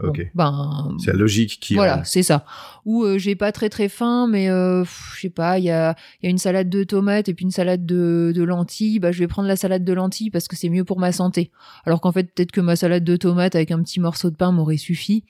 Bon, 0.00 0.08
Ok. 0.10 0.20
ben 0.34 0.96
C'est 1.00 1.10
la 1.12 1.18
logique 1.18 1.58
qui. 1.60 1.74
voilà, 1.74 1.98
euh, 1.98 2.02
c'est 2.04 2.22
ça. 2.22 2.44
Ou 2.84 3.02
euh, 3.04 3.18
j'ai 3.18 3.34
pas 3.34 3.50
très 3.50 3.68
très 3.68 3.88
faim, 3.88 4.28
mais 4.30 4.48
euh, 4.48 4.84
je 5.16 5.20
sais 5.22 5.28
pas, 5.30 5.58
il 5.58 5.64
y 5.64 5.70
a, 5.72 5.96
y 6.22 6.26
a 6.28 6.30
une 6.30 6.38
salade 6.38 6.68
de 6.70 6.84
tomates 6.84 7.28
et 7.28 7.34
puis 7.34 7.44
une 7.44 7.50
salade 7.50 7.84
de, 7.84 8.32
de 8.32 8.42
lentilles. 8.44 9.00
Bah, 9.00 9.10
je 9.10 9.18
vais 9.18 9.26
prendre 9.26 9.48
la 9.48 9.56
salade 9.56 9.84
de 9.84 9.92
lentilles 9.92 10.30
parce 10.30 10.46
que 10.46 10.54
c'est 10.54 10.68
mieux 10.68 10.84
pour 10.84 11.00
ma 11.00 11.10
santé. 11.10 11.50
Alors 11.84 12.00
qu'en 12.00 12.12
fait, 12.12 12.32
peut-être 12.32 12.52
que 12.52 12.60
ma 12.60 12.76
salade 12.76 13.02
de 13.02 13.16
tomates 13.16 13.56
avec 13.56 13.72
un 13.72 13.82
petit 13.82 13.98
morceau 13.98 14.30
de 14.30 14.36
pain 14.36 14.52
m'aurait 14.52 14.76
suffi 14.76 15.24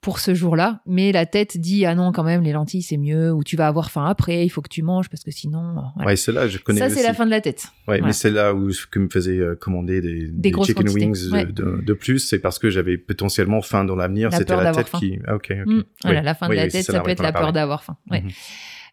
pour 0.00 0.20
ce 0.20 0.32
jour-là. 0.34 0.80
Mais 0.86 1.10
la 1.12 1.26
tête 1.26 1.58
dit 1.58 1.84
ah 1.84 1.94
non, 1.94 2.12
quand 2.12 2.22
même, 2.24 2.42
les 2.42 2.52
lentilles 2.52 2.82
c'est 2.82 2.96
mieux. 2.96 3.32
Ou 3.32 3.42
tu 3.44 3.56
vas 3.56 3.66
avoir 3.66 3.90
faim 3.90 4.04
après, 4.06 4.44
il 4.44 4.48
faut 4.48 4.62
que 4.62 4.68
tu 4.68 4.82
manges 4.82 5.08
parce 5.08 5.24
que 5.24 5.30
sinon. 5.30 5.58
euh, 5.78 5.80
voilà. 5.96 6.08
Ouais, 6.10 6.16
c'est 6.16 6.32
là, 6.32 6.46
je 6.48 6.58
connais 6.58 6.78
ça, 6.80 6.88
c'est 6.90 7.02
la 7.02 7.14
fin 7.14 7.26
de 7.26 7.30
la 7.30 7.40
tête. 7.40 7.64
Ouais, 7.88 7.98
Voilà. 7.98 8.06
mais 8.06 8.12
c'est 8.12 8.30
là 8.30 8.54
où 8.54 8.70
que 8.90 8.98
me 8.98 9.08
faisais 9.08 9.38
euh, 9.38 9.54
commander 9.56 10.00
des, 10.00 10.28
des, 10.28 10.52
chicken 10.62 10.88
wings 10.88 11.26
de, 11.28 11.32
Ouais. 11.32 11.44
de, 11.46 11.80
de 11.84 11.92
plus. 11.94 12.18
C'est 12.20 12.38
parce 12.38 12.58
que 12.58 12.70
j'avais 12.70 12.96
potentiellement 12.98 13.60
faim 13.62 13.84
dans 13.84 13.96
l'avenir. 13.96 14.30
La 14.30 14.38
C'était 14.38 14.56
la 14.56 14.72
tête 14.72 14.88
faim. 14.88 14.98
qui. 14.98 15.18
Ah, 15.26 15.34
ok, 15.36 15.50
ok. 15.50 15.66
Mm, 15.66 15.82
voilà, 16.04 16.18
Oui. 16.20 16.24
la 16.24 16.34
fin 16.34 16.46
de 16.46 16.50
Oui, 16.50 16.56
la 16.56 16.64
oui, 16.64 16.68
tête, 16.70 16.84
ça 16.84 17.00
peut 17.00 17.10
être 17.10 17.22
la 17.22 17.32
peur 17.32 17.52
d'avoir 17.52 17.82
faim. 17.84 17.96
Ouais. 18.10 18.22
Mhm. 18.22 18.30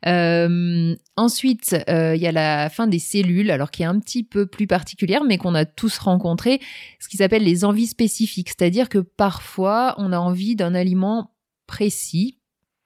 Euh, 0.08 0.96
ensuite, 1.16 1.76
euh, 1.90 2.16
il 2.16 2.22
y 2.22 2.28
a 2.28 2.32
la 2.32 2.70
fin 2.70 2.88
des 2.88 3.00
cellules, 3.00 3.50
alors 3.52 3.72
qui 3.72 3.84
est 3.84 3.88
un 3.88 4.00
petit 4.00 4.24
peu 4.24 4.46
plus 4.46 4.68
particulière, 4.68 5.24
mais 5.24 5.38
qu'on 5.38 5.56
a 5.56 5.66
tous 5.66 5.98
rencontré, 5.98 6.60
ce 7.00 7.08
qui 7.08 7.18
s'appelle 7.18 7.44
les 7.44 7.66
envies 7.66 7.88
spécifiques. 7.88 8.50
C'est-à-dire 8.50 8.90
que 8.90 9.00
parfois, 9.00 9.96
on 9.98 10.12
a 10.12 10.20
envie 10.20 10.56
d'un 10.56 10.76
aliment 10.76 11.32
précis, 11.68 12.38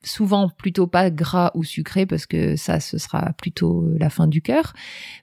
souvent 0.02 0.50
plutôt 0.50 0.88
pas 0.88 1.10
gras 1.10 1.52
ou 1.56 1.64
sucré, 1.64 2.06
parce 2.06 2.26
que 2.26 2.56
ça, 2.56 2.80
ce 2.80 2.98
sera 2.98 3.34
plutôt 3.34 3.84
euh, 3.84 3.98
la 4.00 4.10
fin 4.10 4.28
du 4.28 4.42
cœur. 4.42 4.74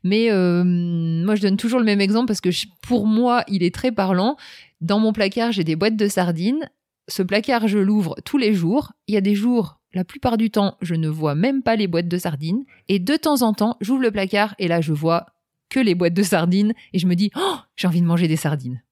Mais 0.05 0.29
moi, 0.29 1.35
je 1.35 1.43
donne 1.43 1.57
toujours 1.57 1.79
le 1.79 1.87
même 1.87 2.01
exemple 2.01 2.27
parce 2.27 2.43
que 2.43 2.51
pour 2.83 3.07
moi, 3.07 3.43
il 3.49 3.63
est 3.63 3.75
très 3.75 3.93
parlant. 3.93 4.37
Dans 4.83 5.01
mon 5.01 5.13
placard, 5.13 5.53
j'ai 5.53 5.65
des 5.65 5.77
boîtes 5.77 5.97
de 5.97 6.09
sardines. 6.09 6.69
Ce 7.09 7.23
placard, 7.23 7.69
je 7.69 7.79
l'ouvre 7.79 8.17
tous 8.25 8.37
les 8.37 8.53
jours. 8.53 8.93
Il 9.07 9.15
y 9.15 9.17
a 9.17 9.21
des 9.23 9.35
jours, 9.35 9.81
la 9.97 10.05
plupart 10.05 10.37
du 10.37 10.51
temps, 10.51 10.77
je 10.81 10.95
ne 10.95 11.09
vois 11.09 11.35
même 11.35 11.63
pas 11.63 11.75
les 11.77 11.87
boîtes 11.89 12.09
de 12.09 12.19
sardines. 12.19 12.65
Et 12.89 12.99
de 12.99 13.17
temps 13.17 13.43
en 13.43 13.53
temps, 13.53 13.77
j'ouvre 13.81 14.03
le 14.03 14.11
placard 14.11 14.55
et 14.59 14.69
là, 14.69 14.81
je 14.81 14.93
vois 14.93 15.27
que 15.69 15.81
les 15.81 15.95
boîtes 15.95 16.15
de 16.15 16.23
sardines 16.23 16.73
et 16.93 16.99
je 16.99 17.07
me 17.07 17.15
dis, 17.17 17.31
oh, 17.37 17.57
j'ai 17.75 17.89
envie 17.89 18.01
de 18.01 18.07
manger 18.07 18.29
des 18.29 18.37
sardines. 18.37 18.83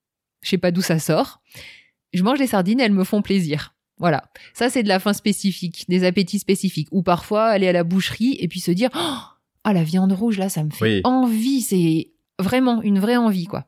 Je 0.42 0.48
sais 0.50 0.58
pas 0.58 0.70
d'où 0.72 0.82
ça 0.82 0.98
sort. 0.98 1.40
Je 2.12 2.22
mange 2.22 2.38
des 2.38 2.46
sardines, 2.48 2.80
elles 2.80 2.92
me 2.92 3.04
font 3.04 3.22
plaisir. 3.22 3.74
Voilà. 3.98 4.24
Ça, 4.54 4.70
c'est 4.70 4.82
de 4.82 4.88
la 4.88 4.98
faim 4.98 5.12
spécifique, 5.12 5.84
des 5.88 6.04
appétits 6.04 6.40
spécifiques. 6.40 6.88
Ou 6.90 7.02
parfois, 7.02 7.44
aller 7.46 7.68
à 7.68 7.72
la 7.72 7.84
boucherie 7.84 8.36
et 8.40 8.48
puis 8.48 8.60
se 8.60 8.72
dire, 8.72 8.90
oh, 8.94 9.18
ah, 9.64 9.72
la 9.72 9.84
viande 9.84 10.12
rouge, 10.12 10.38
là, 10.38 10.48
ça 10.48 10.64
me 10.64 10.70
fait 10.70 10.84
Oui. 10.84 11.00
envie. 11.04 11.60
C'est 11.62 12.12
vraiment 12.40 12.82
une 12.82 12.98
vraie 12.98 13.16
envie, 13.16 13.46
quoi. 13.46 13.66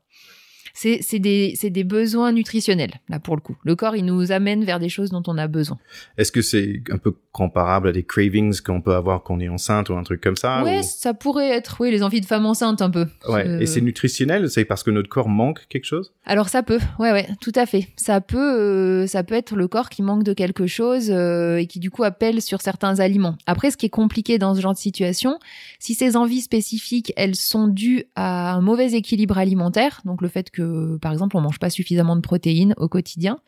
C'est 0.77 1.19
des, 1.19 1.85
besoins 1.85 2.33
nutritionnels, 2.33 2.93
là, 3.09 3.19
pour 3.19 3.35
le 3.35 3.41
coup. 3.41 3.57
Le 3.65 3.75
corps, 3.77 3.97
il 3.97 4.05
nous 4.05 4.31
amène 4.31 4.63
vers 4.63 4.79
des 4.79 4.91
choses 4.91 5.11
dont 5.11 5.23
on 5.27 5.39
a 5.39 5.47
besoin. 5.47 5.79
Est-ce 6.19 6.31
que 6.31 6.43
c'est 6.43 6.83
un 6.91 6.99
peu 6.99 7.15
comparable 7.33 7.89
à 7.89 7.93
des 7.93 8.03
cravings 8.03 8.61
qu'on 8.61 8.83
peut 8.83 8.95
avoir 8.95 9.23
quand 9.23 9.37
on 9.37 9.41
est 9.41 9.49
enceinte 9.49 9.89
ou 9.89 9.95
un 9.95 10.03
truc 10.03 10.21
comme 10.21 10.37
ça 10.37 10.63
ouais, 10.65 10.81
ou- 10.81 10.83
ça 10.83 11.15
pourrait 11.15 11.49
être, 11.49 11.79
oui, 11.81 11.91
les 11.91 12.03
envies 12.03 12.21
de 12.21 12.27
femme 12.27 12.45
enceinte, 12.45 12.83
un 12.83 12.91
peu. 12.91 13.07
Ouais. 13.29 13.47
Euh, 13.47 13.61
Et 13.61 13.67
c'est 13.67 13.81
nutritionnel 13.81 14.51
C'est 14.51 14.65
parce 14.65 14.83
que 14.83 14.91
notre 14.91 15.09
corps 15.09 15.29
manque 15.29 15.67
quelque 15.69 15.85
chose? 15.85 16.13
Alors 16.25 16.49
ça 16.49 16.63
peut, 16.63 16.79
ouais 16.99 17.13
ouais, 17.13 17.27
tout 17.41 17.53
à 17.55 17.65
fait. 17.67 17.89
Ça 17.97 18.21
peut, 18.21 18.39
euh, 18.39 19.07
ça 19.07 19.23
peut 19.23 19.35
être 19.35 19.55
le 19.57 19.69
corps 19.69 19.89
qui 19.89 20.03
manque 20.03 20.25
de 20.25 20.35
quelque 20.35 20.67
chose 20.67 21.11
euh, 21.11 21.57
et 21.57 21.67
qui 21.67 21.79
du 21.79 21.91
coup 21.91 22.05
appelle 22.05 22.43
sur 22.43 22.61
certains 22.61 23.01
aliments. 23.01 23.37
Après, 23.47 23.71
ce 23.71 23.77
qui 23.77 23.87
est 23.87 23.91
compliqué 23.91 24.39
dans 24.39 24.55
ce 24.55 24.61
genre 24.61 24.75
de 24.75 24.79
situation, 24.79 25.39
si 25.79 25.95
ces 25.95 26.17
envies 26.17 26.43
spécifiques, 26.43 27.13
elles 27.17 27.37
sont 27.37 27.69
dues 27.69 28.05
à 28.15 28.53
un 28.53 28.61
mauvais 28.61 28.93
équilibre 28.93 29.39
alimentaire, 29.39 30.01
donc 30.05 30.21
le 30.23 30.29
fait 30.29 30.51
que 30.51 30.66
par 31.01 31.13
exemple 31.13 31.37
on 31.37 31.41
mange 31.41 31.59
pas 31.59 31.71
suffisamment 31.71 32.17
de 32.17 32.21
protéines 32.21 32.75
au 32.77 32.89
quotidien 32.89 33.39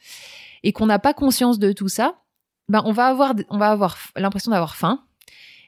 et 0.63 0.73
qu'on 0.73 0.87
n'a 0.87 0.99
pas 0.99 1.15
conscience 1.15 1.59
de 1.59 1.73
tout 1.73 1.89
ça, 1.89 2.17
ben 2.69 2.83
on 2.85 2.93
va 2.93 3.07
avoir, 3.07 3.35
on 3.49 3.59
va 3.59 3.71
avoir 3.71 3.97
l'impression 4.17 4.51
d'avoir 4.51 4.77
faim. 4.77 5.05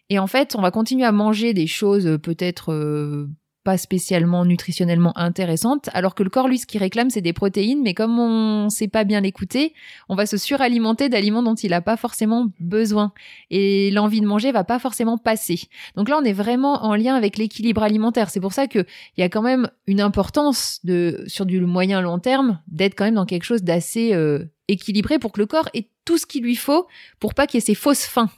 Et 0.08 0.18
en 0.18 0.26
fait, 0.26 0.56
on 0.56 0.62
va 0.62 0.70
continuer 0.70 1.04
à 1.04 1.12
manger 1.12 1.54
des 1.54 1.66
choses 1.66 2.06
euh, 2.06 2.18
peut-être 2.18 2.72
euh, 2.72 3.28
pas 3.62 3.76
spécialement 3.76 4.44
nutritionnellement 4.44 5.16
intéressantes, 5.18 5.90
alors 5.92 6.14
que 6.14 6.22
le 6.22 6.30
corps, 6.30 6.48
lui, 6.48 6.58
ce 6.58 6.66
qu'il 6.66 6.80
réclame, 6.80 7.10
c'est 7.10 7.20
des 7.20 7.32
protéines, 7.32 7.82
mais 7.82 7.94
comme 7.94 8.18
on 8.18 8.70
sait 8.70 8.88
pas 8.88 9.04
bien 9.04 9.20
l'écouter, 9.20 9.74
on 10.08 10.14
va 10.14 10.26
se 10.26 10.36
suralimenter 10.36 11.08
d'aliments 11.08 11.42
dont 11.42 11.54
il 11.54 11.74
a 11.74 11.82
pas 11.82 11.96
forcément 11.96 12.48
besoin. 12.58 13.12
Et 13.50 13.90
l'envie 13.90 14.20
de 14.20 14.26
manger 14.26 14.50
va 14.52 14.64
pas 14.64 14.78
forcément 14.78 15.18
passer. 15.18 15.60
Donc 15.96 16.08
là, 16.08 16.18
on 16.20 16.24
est 16.24 16.32
vraiment 16.32 16.84
en 16.84 16.94
lien 16.94 17.14
avec 17.14 17.36
l'équilibre 17.36 17.82
alimentaire. 17.82 18.30
C'est 18.30 18.40
pour 18.40 18.52
ça 18.52 18.66
que 18.66 18.80
il 19.16 19.20
y 19.20 19.22
a 19.22 19.28
quand 19.28 19.42
même 19.42 19.70
une 19.86 20.00
importance 20.00 20.80
de, 20.84 21.24
sur 21.26 21.44
du 21.44 21.60
moyen 21.60 22.00
long 22.00 22.18
terme, 22.18 22.60
d'être 22.68 22.94
quand 22.94 23.04
même 23.04 23.14
dans 23.14 23.26
quelque 23.26 23.44
chose 23.44 23.62
d'assez 23.62 24.14
euh, 24.14 24.44
équilibré 24.68 25.18
pour 25.18 25.32
que 25.32 25.40
le 25.40 25.46
corps 25.46 25.68
ait 25.74 25.88
tout 26.04 26.16
ce 26.16 26.26
qu'il 26.26 26.42
lui 26.42 26.56
faut 26.56 26.86
pour 27.18 27.34
pas 27.34 27.46
qu'il 27.46 27.58
y 27.58 27.62
ait 27.62 27.66
ces 27.66 27.74
fausses 27.74 28.06
faims. 28.06 28.30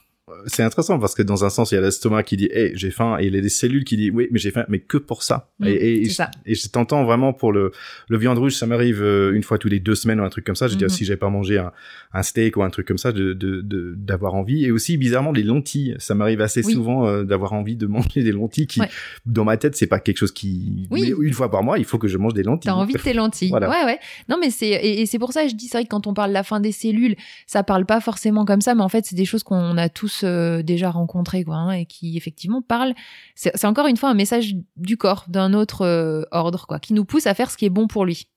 C'est 0.45 0.63
intéressant 0.63 0.99
parce 0.99 1.15
que 1.15 1.21
dans 1.21 1.43
un 1.43 1.49
sens, 1.49 1.71
il 1.71 1.75
y 1.75 1.77
a 1.77 1.81
l'estomac 1.81 2.23
qui 2.23 2.37
dit, 2.37 2.47
hey, 2.53 2.71
j'ai 2.75 2.91
faim, 2.91 3.17
et 3.19 3.25
il 3.27 3.35
y 3.35 3.37
a 3.37 3.41
des 3.41 3.49
cellules 3.49 3.83
qui 3.83 3.97
disent, 3.97 4.11
oui, 4.13 4.27
mais 4.31 4.39
j'ai 4.39 4.51
faim, 4.51 4.63
mais 4.69 4.79
que 4.79 4.97
pour 4.97 5.21
ça. 5.21 5.49
Mm, 5.59 5.65
et, 5.67 5.71
et, 6.01 6.05
c'est 6.05 6.11
ça. 6.13 6.31
et 6.45 6.55
je 6.55 6.69
t'entends 6.69 7.03
vraiment 7.03 7.33
pour 7.33 7.51
le, 7.51 7.71
le 8.07 8.17
viande 8.17 8.37
rouge, 8.37 8.53
ça 8.55 8.65
m'arrive 8.65 9.01
euh, 9.03 9.33
une 9.33 9.43
fois 9.43 9.57
tous 9.57 9.67
les 9.67 9.81
deux 9.81 9.95
semaines 9.95 10.21
ou 10.21 10.23
un 10.23 10.29
truc 10.29 10.45
comme 10.45 10.55
ça. 10.55 10.67
Je 10.67 10.73
veux 10.73 10.77
dire, 10.77 10.87
Mhm. 10.87 10.93
si 10.93 11.03
j'ai 11.05 11.17
pas 11.17 11.29
mangé 11.29 11.57
un, 11.57 11.73
un 12.13 12.23
steak 12.23 12.55
ou 12.55 12.63
un 12.63 12.69
truc 12.69 12.87
comme 12.87 12.97
ça, 12.97 13.11
de, 13.11 13.33
de, 13.33 13.59
de- 13.61 13.95
d'avoir 13.97 14.33
envie. 14.35 14.63
Et 14.63 14.71
aussi, 14.71 14.95
bizarrement, 14.95 15.33
les 15.33 15.43
lentilles. 15.43 15.95
Ça 15.99 16.15
m'arrive 16.15 16.39
assez 16.39 16.65
Oui. 16.65 16.71
souvent 16.73 17.05
euh, 17.05 17.23
d'avoir 17.25 17.51
envie 17.51 17.75
de 17.75 17.85
manger 17.87 18.23
des 18.23 18.31
lentilles 18.31 18.67
qui, 18.67 18.79
Ouais. 18.79 18.89
dans 19.25 19.43
ma 19.43 19.57
tête, 19.57 19.75
c'est 19.75 19.87
pas 19.87 19.99
quelque 19.99 20.17
chose 20.17 20.31
qui, 20.31 20.87
Oui. 20.89 21.01
mais 21.19 21.25
une 21.27 21.33
fois 21.33 21.51
par 21.51 21.63
mois, 21.63 21.77
il 21.79 21.85
faut 21.85 21.97
que 21.97 22.07
je 22.07 22.17
mange 22.17 22.33
des 22.33 22.43
lentilles. 22.43 22.71
T'as 22.71 22.75
envie 22.77 22.93
de 22.93 22.99
tes 22.99 23.13
lentilles. 23.13 23.49
Voilà. 23.49 23.69
Ouais, 23.69 23.83
ouais. 23.85 23.99
Non, 24.29 24.37
mais 24.39 24.49
c'est 24.51 24.67
et, 24.69 25.01
et 25.01 25.05
c'est 25.05 25.19
pour 25.19 25.33
ça 25.33 25.43
que 25.43 25.49
je 25.49 25.55
dis 25.55 25.67
c'est 25.67 25.77
vrai 25.79 25.83
que 25.83 25.89
quand 25.89 26.07
on 26.07 26.13
parle 26.13 26.29
de 26.29 26.33
la 26.33 26.43
fin 26.43 26.61
des 26.61 26.71
cellules, 26.71 27.15
ça 27.45 27.61
parle 27.63 27.85
pas 27.85 27.99
forcément 27.99 28.45
comme 28.45 28.61
ça, 28.61 28.73
mais 28.73 28.81
en 28.83 28.89
fait 28.89 29.05
c'est 29.05 29.15
des 29.15 29.25
choses 29.25 29.43
qu'on 29.43 29.77
a 29.77 29.89
tous 29.89 30.22
euh, 30.23 30.61
déjà 30.63 30.89
rencontrées 30.89 31.43
quoi, 31.43 31.55
hein, 31.55 31.71
et 31.71 31.85
qui 31.85 32.17
effectivement 32.17 32.61
parlent. 32.61 32.93
C'est 33.35 33.65
encore 33.65 33.87
une 33.87 33.97
fois 33.97 34.09
un 34.09 34.13
message 34.15 34.55
du 34.75 34.97
corps 34.97 35.25
d'un 35.27 35.53
autre 35.53 35.81
euh, 35.85 36.23
ordre 36.31 36.65
quoi, 36.67 36.79
qui 36.79 36.93
nous 36.93 37.05
pousse 37.05 37.27
à 37.27 37.33
faire 37.33 37.51
ce 37.51 37.57
qui 37.57 37.65
est 37.65 37.69
bon 37.69 37.87
pour 37.87 38.05
lui. 38.05 38.27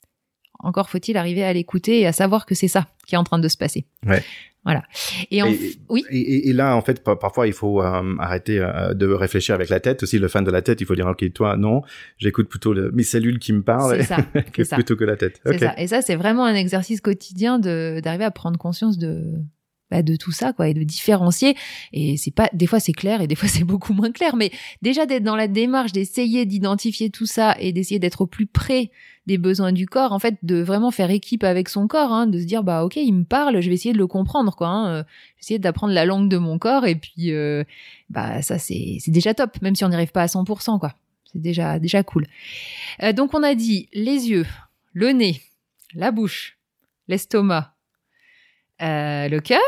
Encore 0.60 0.88
faut-il 0.88 1.16
arriver 1.16 1.44
à 1.44 1.52
l'écouter 1.52 2.00
et 2.00 2.06
à 2.06 2.12
savoir 2.12 2.46
que 2.46 2.54
c'est 2.54 2.68
ça 2.68 2.86
qui 3.06 3.14
est 3.14 3.18
en 3.18 3.24
train 3.24 3.38
de 3.38 3.48
se 3.48 3.56
passer. 3.58 3.86
Ouais. 4.06 4.22
Voilà. 4.64 4.82
Et, 5.30 5.42
en... 5.42 5.46
Et- 5.46 5.76
oui. 5.90 6.04
Et, 6.10 6.52
là, 6.52 6.74
en 6.74 6.80
fait, 6.82 7.04
par- 7.04 7.16
parfois, 7.20 7.46
il 7.46 7.52
faut 7.52 7.80
euh, 7.80 8.16
arrêter 8.18 8.58
euh, 8.58 8.94
de 8.94 9.06
réfléchir 9.06 9.54
avec 9.54 9.68
la 9.68 9.78
tête. 9.78 10.02
Aussi, 10.02 10.18
le 10.18 10.26
fan 10.26 10.42
de 10.42 10.50
la 10.50 10.60
tête, 10.60 10.80
il 10.80 10.86
faut 10.88 10.96
dire, 10.96 11.06
ok, 11.06 11.32
toi, 11.32 11.56
non, 11.56 11.82
j'écoute 12.18 12.48
plutôt 12.48 12.72
le- 12.72 12.90
mes 12.90 13.04
cellules 13.04 13.38
qui 13.38 13.52
me 13.52 13.62
parlent 13.62 14.02
ça. 14.02 14.16
que- 14.52 14.64
ça. 14.64 14.74
plutôt 14.74 14.96
que 14.96 15.04
la 15.04 15.16
tête. 15.16 15.40
Ça. 15.44 15.78
Et 15.78 15.86
ça, 15.86 16.02
c'est 16.02 16.16
vraiment 16.16 16.44
un 16.44 16.54
exercice 16.56 17.00
quotidien 17.00 17.60
de 17.60 18.00
d'arriver 18.02 18.24
à 18.24 18.32
prendre 18.32 18.58
conscience 18.58 18.98
de 18.98 19.34
bah, 19.90 20.02
de 20.02 20.16
tout 20.16 20.32
ça, 20.32 20.52
quoi, 20.52 20.68
et 20.68 20.74
de 20.74 20.82
différencier. 20.82 21.56
Et 21.92 22.16
c'est 22.16 22.32
pas, 22.32 22.50
des 22.52 22.66
fois 22.66 22.80
c'est 22.80 22.92
clair 22.92 23.20
et 23.20 23.26
des 23.26 23.34
fois 23.34 23.48
c'est 23.52 23.64
beaucoup 23.64 23.92
moins 23.92 24.12
clair, 24.12 24.36
mais 24.36 24.50
déjà 24.82 25.06
d'être 25.06 25.22
dans 25.22 25.36
la 25.36 25.48
démarche 25.48 25.92
d'essayer 25.92 26.46
d'identifier 26.46 27.10
tout 27.10 27.26
ça 27.26 27.56
et 27.60 27.72
d'essayer 27.72 27.98
d'être 27.98 28.22
au 28.22 28.26
plus 28.26 28.46
près 28.46 28.90
des 29.26 29.38
besoins 29.38 29.72
du 29.72 29.86
corps, 29.86 30.12
en 30.12 30.18
fait, 30.18 30.36
de 30.42 30.62
vraiment 30.62 30.90
faire 30.90 31.10
équipe 31.10 31.42
avec 31.42 31.68
son 31.68 31.88
corps, 31.88 32.12
hein, 32.12 32.26
de 32.26 32.38
se 32.38 32.44
dire 32.44 32.62
bah 32.62 32.84
ok, 32.84 32.96
il 32.96 33.12
me 33.12 33.24
parle, 33.24 33.60
je 33.60 33.68
vais 33.68 33.74
essayer 33.74 33.92
de 33.92 33.98
le 33.98 34.06
comprendre, 34.06 34.54
quoi. 34.54 34.68
Hein, 34.68 34.88
euh, 34.88 35.04
essayer 35.40 35.58
d'apprendre 35.58 35.92
la 35.92 36.04
langue 36.04 36.28
de 36.28 36.38
mon 36.38 36.58
corps 36.58 36.86
et 36.86 36.94
puis 36.94 37.32
euh, 37.32 37.64
bah 38.08 38.42
ça 38.42 38.58
c'est 38.58 38.98
c'est 39.00 39.10
déjà 39.10 39.34
top, 39.34 39.60
même 39.62 39.74
si 39.74 39.84
on 39.84 39.88
n'y 39.88 39.94
arrive 39.94 40.12
pas 40.12 40.22
à 40.22 40.26
100%, 40.26 40.78
quoi. 40.78 40.94
C'est 41.32 41.40
déjà 41.40 41.78
déjà 41.78 42.02
cool. 42.02 42.26
Euh, 43.02 43.12
donc 43.12 43.34
on 43.34 43.42
a 43.42 43.54
dit 43.54 43.88
les 43.92 44.28
yeux, 44.28 44.46
le 44.92 45.10
nez, 45.10 45.40
la 45.94 46.12
bouche, 46.12 46.58
l'estomac, 47.08 47.75
euh, 48.82 49.28
le 49.28 49.40
cœur, 49.40 49.60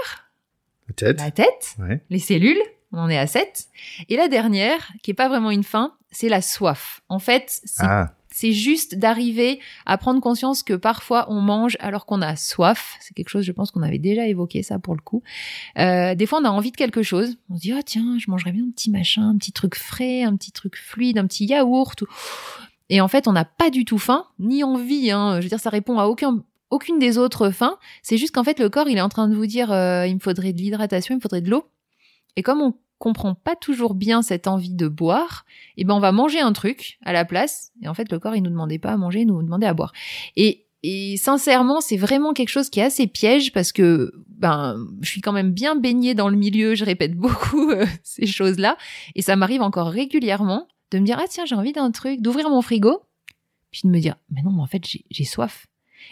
Peut-être. 0.87 1.21
la 1.23 1.31
tête, 1.31 1.75
Ouais. 1.79 2.03
les 2.11 2.19
cellules, 2.19 2.61
on 2.93 2.99
en 2.99 3.09
est 3.11 3.19
à 3.19 3.27
7. 3.27 3.67
Et 4.09 4.17
la 4.17 4.29
dernière, 4.29 4.91
qui 5.03 5.11
est 5.11 5.15
pas 5.15 5.29
vraiment 5.29 5.51
une 5.51 5.65
faim, 5.65 5.95
c'est 6.11 6.29
la 6.29 6.41
soif. 6.43 7.03
En 7.09 7.19
fait, 7.19 7.61
c'est 7.65 7.85
Ah, 7.85 8.15
c'est 8.31 8.53
juste 8.53 8.95
d'arriver 8.95 9.59
à 9.87 9.99
prendre 9.99 10.21
conscience 10.21 10.63
que 10.63 10.75
parfois 10.75 11.27
on 11.31 11.41
mange 11.41 11.77
alors 11.81 12.07
qu'on 12.07 12.23
a 12.23 12.37
soif. 12.37 12.97
C'est 13.01 13.13
quelque 13.15 13.29
chose, 13.31 13.45
je 13.45 13.53
pense 13.53 13.71
qu'on 13.71 13.83
avait 13.83 13.99
déjà 13.99 14.27
évoqué 14.27 14.63
ça 14.63 14.79
pour 14.79 14.95
le 14.95 15.01
coup. 15.03 15.23
Euh, 15.79 16.15
des 16.15 16.25
fois, 16.27 16.39
on 16.41 16.45
a 16.45 16.51
envie 16.51 16.71
de 16.71 16.77
quelque 16.77 17.03
chose. 17.03 17.37
On 17.51 17.57
se 17.57 17.61
dit, 17.63 17.73
ah 17.73 17.83
tiens, 17.83 18.17
je 18.19 18.31
mangerais 18.31 18.53
bien 18.53 18.65
un 18.65 18.71
petit 18.71 18.91
machin, 18.91 19.29
un 19.31 19.37
petit 19.37 19.53
truc 19.53 19.75
frais, 19.77 20.23
un 20.23 20.37
petit 20.37 20.53
truc 20.53 20.77
fluide, 20.77 21.19
un 21.19 21.27
petit 21.27 21.47
yaourt. 21.47 22.01
ou- 22.03 22.07
Et 22.91 23.01
en 23.03 23.09
fait, 23.09 23.27
on 23.29 23.33
n'a 23.33 23.45
pas 23.45 23.69
du 23.71 23.85
tout 23.85 23.99
faim, 23.99 24.25
ni 24.39 24.63
envie. 24.65 25.11
Hein. 25.11 25.37
Je 25.39 25.43
veux 25.43 25.49
dire, 25.51 25.61
ça 25.61 25.71
répond 25.71 25.99
à 25.99 26.05
aucun, 26.07 26.43
aucune 26.71 26.99
des 26.99 27.19
autres 27.19 27.51
faims. 27.51 27.77
C'est 28.03 28.17
juste 28.17 28.35
qu'en 28.35 28.45
fait, 28.45 28.59
le 28.61 28.69
corps, 28.69 28.89
il 28.89 28.99
est 28.99 29.03
en 29.03 29.09
train 29.09 29.29
de 29.29 29.35
vous 29.35 29.47
dire, 29.47 29.73
euh, 29.73 30.07
il 30.07 30.15
me 30.15 30.21
faudrait 30.21 30.53
de 30.53 30.59
l'hydratation, 30.59 31.15
il 31.15 31.17
me 31.17 31.23
faudrait 31.23 31.41
de 31.41 31.51
l'eau. 31.51 31.65
Et 32.37 32.43
comme 32.43 32.61
on 32.61 32.75
comprend 32.99 33.35
pas 33.35 33.57
toujours 33.57 33.95
bien 33.95 34.23
cette 34.23 34.47
envie 34.47 34.75
de 34.75 34.89
boire, 34.89 35.45
eh 35.77 35.85
ben 35.85 35.95
on 35.95 36.01
va 36.01 36.13
manger 36.13 36.41
un 36.41 36.53
truc 36.53 36.99
à 37.05 37.13
la 37.13 37.25
place. 37.25 37.73
Et 37.83 37.89
en 37.89 37.95
fait, 37.95 38.11
le 38.11 38.19
corps, 38.19 38.37
il 38.37 38.43
nous 38.43 38.51
demandait 38.51 38.79
pas 38.79 38.93
à 38.93 38.97
manger, 38.97 39.21
il 39.21 39.27
nous 39.27 39.43
demandait 39.43 39.67
à 39.67 39.75
boire. 39.75 39.93
Et, 40.37 40.67
et 40.83 41.17
sincèrement, 41.17 41.81
c'est 41.81 41.97
vraiment 41.97 42.33
quelque 42.33 42.49
chose 42.49 42.71
qui 42.71 42.81
est 42.81 42.85
assez 42.85 43.07
piège 43.07 43.53
parce 43.53 43.73
que 43.73 44.13
ben 44.29 44.85
je 45.01 45.09
suis 45.09 45.21
quand 45.21 45.33
même 45.33 45.53
bien 45.53 45.75
baignée 45.75 46.15
dans 46.15 46.29
le 46.29 46.37
milieu, 46.37 46.75
je 46.75 46.85
répète 46.85 47.15
beaucoup 47.17 47.71
euh, 47.71 47.87
ces 48.03 48.27
choses-là, 48.27 48.77
et 49.15 49.23
ça 49.23 49.37
m'arrive 49.37 49.63
encore 49.63 49.89
régulièrement 49.89 50.69
de 50.91 50.99
me 50.99 51.05
dire 51.05 51.19
ah 51.21 51.27
tiens 51.29 51.45
j'ai 51.45 51.55
envie 51.55 51.73
d'un 51.73 51.91
truc, 51.91 52.21
d'ouvrir 52.21 52.49
mon 52.51 52.63
frigo, 52.63 53.03
puis 53.71 53.83
de 53.85 53.91
me 53.91 53.99
dire 54.01 54.17
mais 54.31 54.43
non 54.43 54.53
mais 54.53 54.63
en 54.63 54.67
fait 54.67 54.83
j'ai 55.11 55.25
soif. 55.25 55.67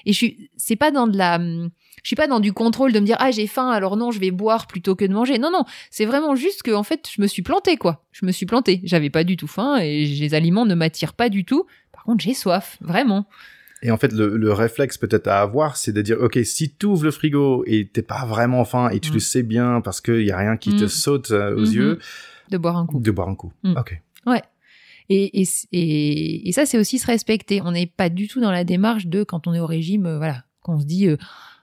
Et 0.05 0.13
je 0.13 0.17
suis 0.17 0.51
c'est 0.57 0.77
pas 0.77 0.91
dans 0.91 1.07
de 1.07 1.17
la 1.17 1.37
hum, 1.37 1.71
je 2.03 2.09
suis 2.09 2.17
pas 2.17 2.27
dans 2.29 2.41
du 2.41 2.53
contrôle 2.53 2.93
de 2.93 3.01
me 3.01 3.07
dire 3.07 3.17
ah 3.19 3.31
j'ai 3.31 3.47
faim 3.47 3.69
alors 3.71 3.97
non 3.97 4.11
je 4.13 4.21
vais 4.21 4.31
boire 4.31 4.67
plutôt 4.67 4.95
que 4.95 5.05
de 5.05 5.13
manger. 5.13 5.39
Non 5.39 5.51
non, 5.51 5.65
c'est 5.91 6.05
vraiment 6.05 6.35
juste 6.37 6.63
que 6.63 6.71
en 6.73 6.83
fait 6.83 7.09
je 7.15 7.21
me 7.23 7.27
suis 7.27 7.43
plantée 7.43 7.77
quoi. 7.77 8.05
Je 8.13 8.25
me 8.27 8.33
suis 8.33 8.47
plantée. 8.47 8.81
J'avais 8.85 9.11
pas 9.11 9.25
du 9.25 9.37
tout 9.37 9.47
faim 9.49 9.77
et 9.79 10.05
les 10.07 10.35
aliments 10.35 10.67
ne 10.67 10.75
m'attirent 10.75 11.15
pas 11.15 11.29
du 11.29 11.45
tout. 11.45 11.67
Par 11.93 12.05
contre 12.05 12.23
j'ai 12.25 12.35
soif 12.35 12.77
vraiment. 12.81 13.27
Et 13.83 13.91
en 13.91 13.99
fait, 13.99 14.11
le, 14.11 14.39
le 14.39 14.53
réflexe 14.55 14.97
peut-être 14.97 15.27
à 15.29 15.43
avoir, 15.43 15.77
c'est 15.77 15.93
de 15.93 16.01
dire, 16.01 16.17
ok, 16.19 16.39
si 16.45 16.75
tu 16.75 16.87
ouvres 16.87 17.05
le 17.05 17.11
frigo 17.11 17.63
et 17.67 17.87
t'es 17.87 18.01
pas 18.01 18.25
vraiment 18.25 18.65
faim 18.65 18.89
et 18.89 19.01
tu 19.01 19.11
Mm. 19.11 19.15
le 19.15 19.21
sais 19.21 19.43
bien 19.43 19.81
parce 19.83 20.01
qu'il 20.01 20.23
y 20.23 20.31
a 20.33 20.37
rien 20.39 20.57
qui 20.57 20.75
te 20.75 20.85
Mm. 20.85 20.89
saute 20.89 21.31
euh, 21.31 21.55
aux 21.55 21.67
Mhm. 21.67 21.73
yeux, 21.73 21.99
De 22.51 22.57
boire 22.57 22.79
un 22.79 22.87
coup. 22.87 22.99
de 22.99 23.11
boire 23.11 23.29
un 23.29 23.35
coup. 23.35 23.53
Mm. 23.65 23.75
Ok. 23.77 24.01
Et, 25.09 25.41
et, 25.43 25.49
et, 25.73 26.49
et 26.49 26.53
ça, 26.53 26.67
c'est 26.67 26.79
aussi 26.79 26.99
se 26.99 27.07
respecter. 27.07 27.61
On 27.63 27.73
n'est 27.73 27.87
pas 27.87 28.09
du 28.09 28.29
tout 28.29 28.41
dans 28.41 28.51
la 28.51 28.65
démarche 28.65 29.07
de 29.07 29.23
quand 29.23 29.47
on 29.47 29.55
est 29.55 29.61
au 29.61 29.67
régime, 29.67 30.07
euh, 30.07 30.19
voilà, 30.19 30.45
qu'on 30.63 30.81
se 30.81 30.85
dit 30.85 31.07
euh, 31.09 31.17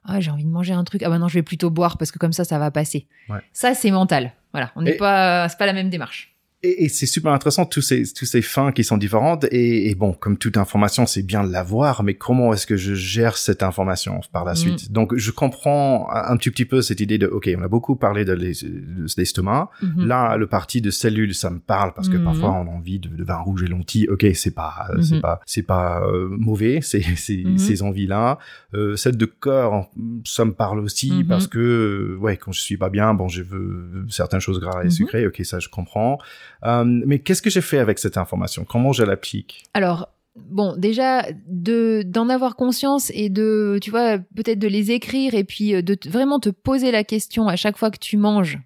ah 0.06 0.20
j'ai 0.20 0.32
envie 0.32 0.46
de 0.46 0.50
manger 0.50 0.74
un 0.74 0.84
truc, 0.84 1.04
ah 1.04 1.10
bah 1.10 1.18
non 1.18 1.28
je 1.28 1.36
vais 1.36 1.44
plutôt 1.44 1.70
boire 1.70 1.98
parce 1.98 2.12
que 2.12 2.20
comme 2.20 2.34
ça 2.34 2.44
ça 2.44 2.60
va 2.60 2.72
passer. 2.72 3.08
Ouais. 3.30 3.40
Ça 3.54 3.74
c'est 3.74 3.92
mental. 3.92 4.34
Voilà, 4.52 4.72
on 4.76 4.82
n'est 4.82 4.94
pas, 4.94 5.50
c'est 5.50 5.58
pas 5.58 5.66
la 5.66 5.74
même 5.74 5.90
démarche. 5.90 6.33
Et, 6.66 6.86
et 6.86 6.90
c'est 6.90 7.06
super 7.06 7.34
intéressant 7.34 7.66
tous 7.66 7.82
ces 7.82 8.04
tous 8.14 8.26
ces 8.26 8.42
fins 8.42 8.72
qui 8.72 8.84
sont 8.84 8.98
différentes. 8.98 9.44
Et, 9.52 9.90
et 9.90 9.96
bon 9.96 10.14
comme 10.14 10.38
toute 10.38 10.56
information 10.58 11.06
c'est 11.06 11.22
bien 11.24 11.44
de 11.44 11.52
l'avoir 11.52 12.04
mais 12.04 12.14
comment 12.14 12.54
est-ce 12.54 12.66
que 12.66 12.78
je 12.78 12.94
gère 12.94 13.36
cette 13.38 13.64
information 13.64 14.22
par 14.32 14.46
la 14.46 14.54
Mm. 14.54 14.56
suite? 14.56 14.92
Donc 14.92 15.16
je 15.16 15.32
comprends 15.32 16.08
un, 16.12 16.38
petit 16.38 16.52
petit 16.52 16.66
peu 16.66 16.82
cette 16.82 17.00
idée 17.02 17.18
de 17.18 17.28
ok 17.28 17.50
on 17.58 17.62
a 17.64 17.68
beaucoup 17.68 17.96
parlé 17.96 18.24
de 18.26 18.34
l'es- 18.34 18.64
de 18.64 19.06
l'estomac. 19.18 19.70
Mhm. 19.82 20.06
là 20.06 20.38
le 20.38 20.48
parti 20.48 20.80
de 20.82 20.90
cellules 20.90 21.34
ça 21.36 21.50
me 21.50 21.60
parle 21.60 21.94
parce 21.94 22.08
que 22.10 22.18
Mhm. 22.18 22.24
parfois 22.24 22.52
on 22.54 22.66
a 22.68 22.70
envie 22.72 23.00
de, 23.00 23.10
de 23.10 23.24
vin 23.24 23.38
rouge 23.38 23.64
et 23.64 23.68
lentilles. 23.68 24.08
Ok 24.10 24.26
c'est 24.34 24.52
pas 24.56 24.88
euh, 24.92 25.02
c'est 25.02 25.16
Mhm. 25.16 25.22
pas 25.22 25.40
c'est 25.46 25.64
pas 25.64 26.02
euh, 26.08 26.28
mauvais 26.30 26.80
c'est 26.82 27.04
c'est 27.16 27.44
ces 27.58 27.82
envies 27.82 28.08
là 28.08 28.38
euh, 28.74 28.96
celle 28.96 29.18
de 29.18 29.26
corps 29.26 29.90
ça 30.26 30.46
me 30.46 30.54
parle 30.54 30.80
aussi 30.80 31.26
parce 31.28 31.48
que 31.48 32.18
ouais 32.22 32.38
quand 32.38 32.52
je 32.54 32.62
suis 32.62 32.78
pas 32.78 32.90
bien 32.90 33.14
bon 33.14 33.28
je 33.28 33.42
veux 33.42 34.06
certaines 34.10 34.40
choses 34.40 34.60
gras 34.62 34.84
et 34.86 34.90
sucrées. 34.90 35.28
Ok 35.28 35.42
ça 35.44 35.60
je 35.60 35.68
comprends 35.68 36.18
euh, 36.66 36.84
mais 36.86 37.20
qu'est-ce 37.20 37.42
que 37.42 37.50
j'ai 37.50 37.62
fait 37.62 37.80
avec 37.80 38.00
cette 38.00 38.18
information? 38.18 38.66
Comment 38.66 38.94
je 38.94 39.04
l'applique? 39.04 39.66
Alors, 39.74 40.10
bon, 40.36 40.76
déjà, 40.78 41.26
de 41.48 42.04
d'en 42.06 42.30
avoir 42.30 42.56
conscience 42.56 43.12
et 43.14 43.30
de, 43.30 43.80
tu 43.82 43.92
vois, 43.92 44.18
peut-être 44.36 44.60
de 44.60 44.68
les 44.68 44.92
écrire 44.92 45.34
et 45.34 45.44
puis 45.44 45.76
euh, 45.76 45.82
de 45.82 45.98
vraiment 46.08 46.40
te 46.40 46.50
poser 46.50 46.92
la 46.92 47.04
question 47.04 47.48
à 47.48 47.56
chaque 47.56 47.78
fois 47.78 47.92
que 47.92 48.00
tu 48.00 48.18
manges. 48.18 48.60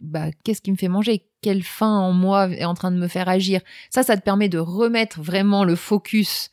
Bah, 0.00 0.30
qu'est-ce 0.44 0.60
qui 0.60 0.72
me 0.72 0.76
fait 0.76 0.88
manger? 0.88 1.26
Quelle 1.42 1.62
faim 1.62 1.98
en 1.98 2.12
moi 2.12 2.48
est 2.50 2.64
en 2.64 2.74
train 2.74 2.90
de 2.90 2.96
me 2.96 3.08
faire 3.08 3.28
agir? 3.28 3.60
Ça, 3.90 4.02
ça 4.02 4.16
te 4.16 4.22
permet 4.22 4.48
de 4.48 4.58
remettre 4.58 5.20
vraiment 5.20 5.64
le 5.64 5.76
focus 5.76 6.50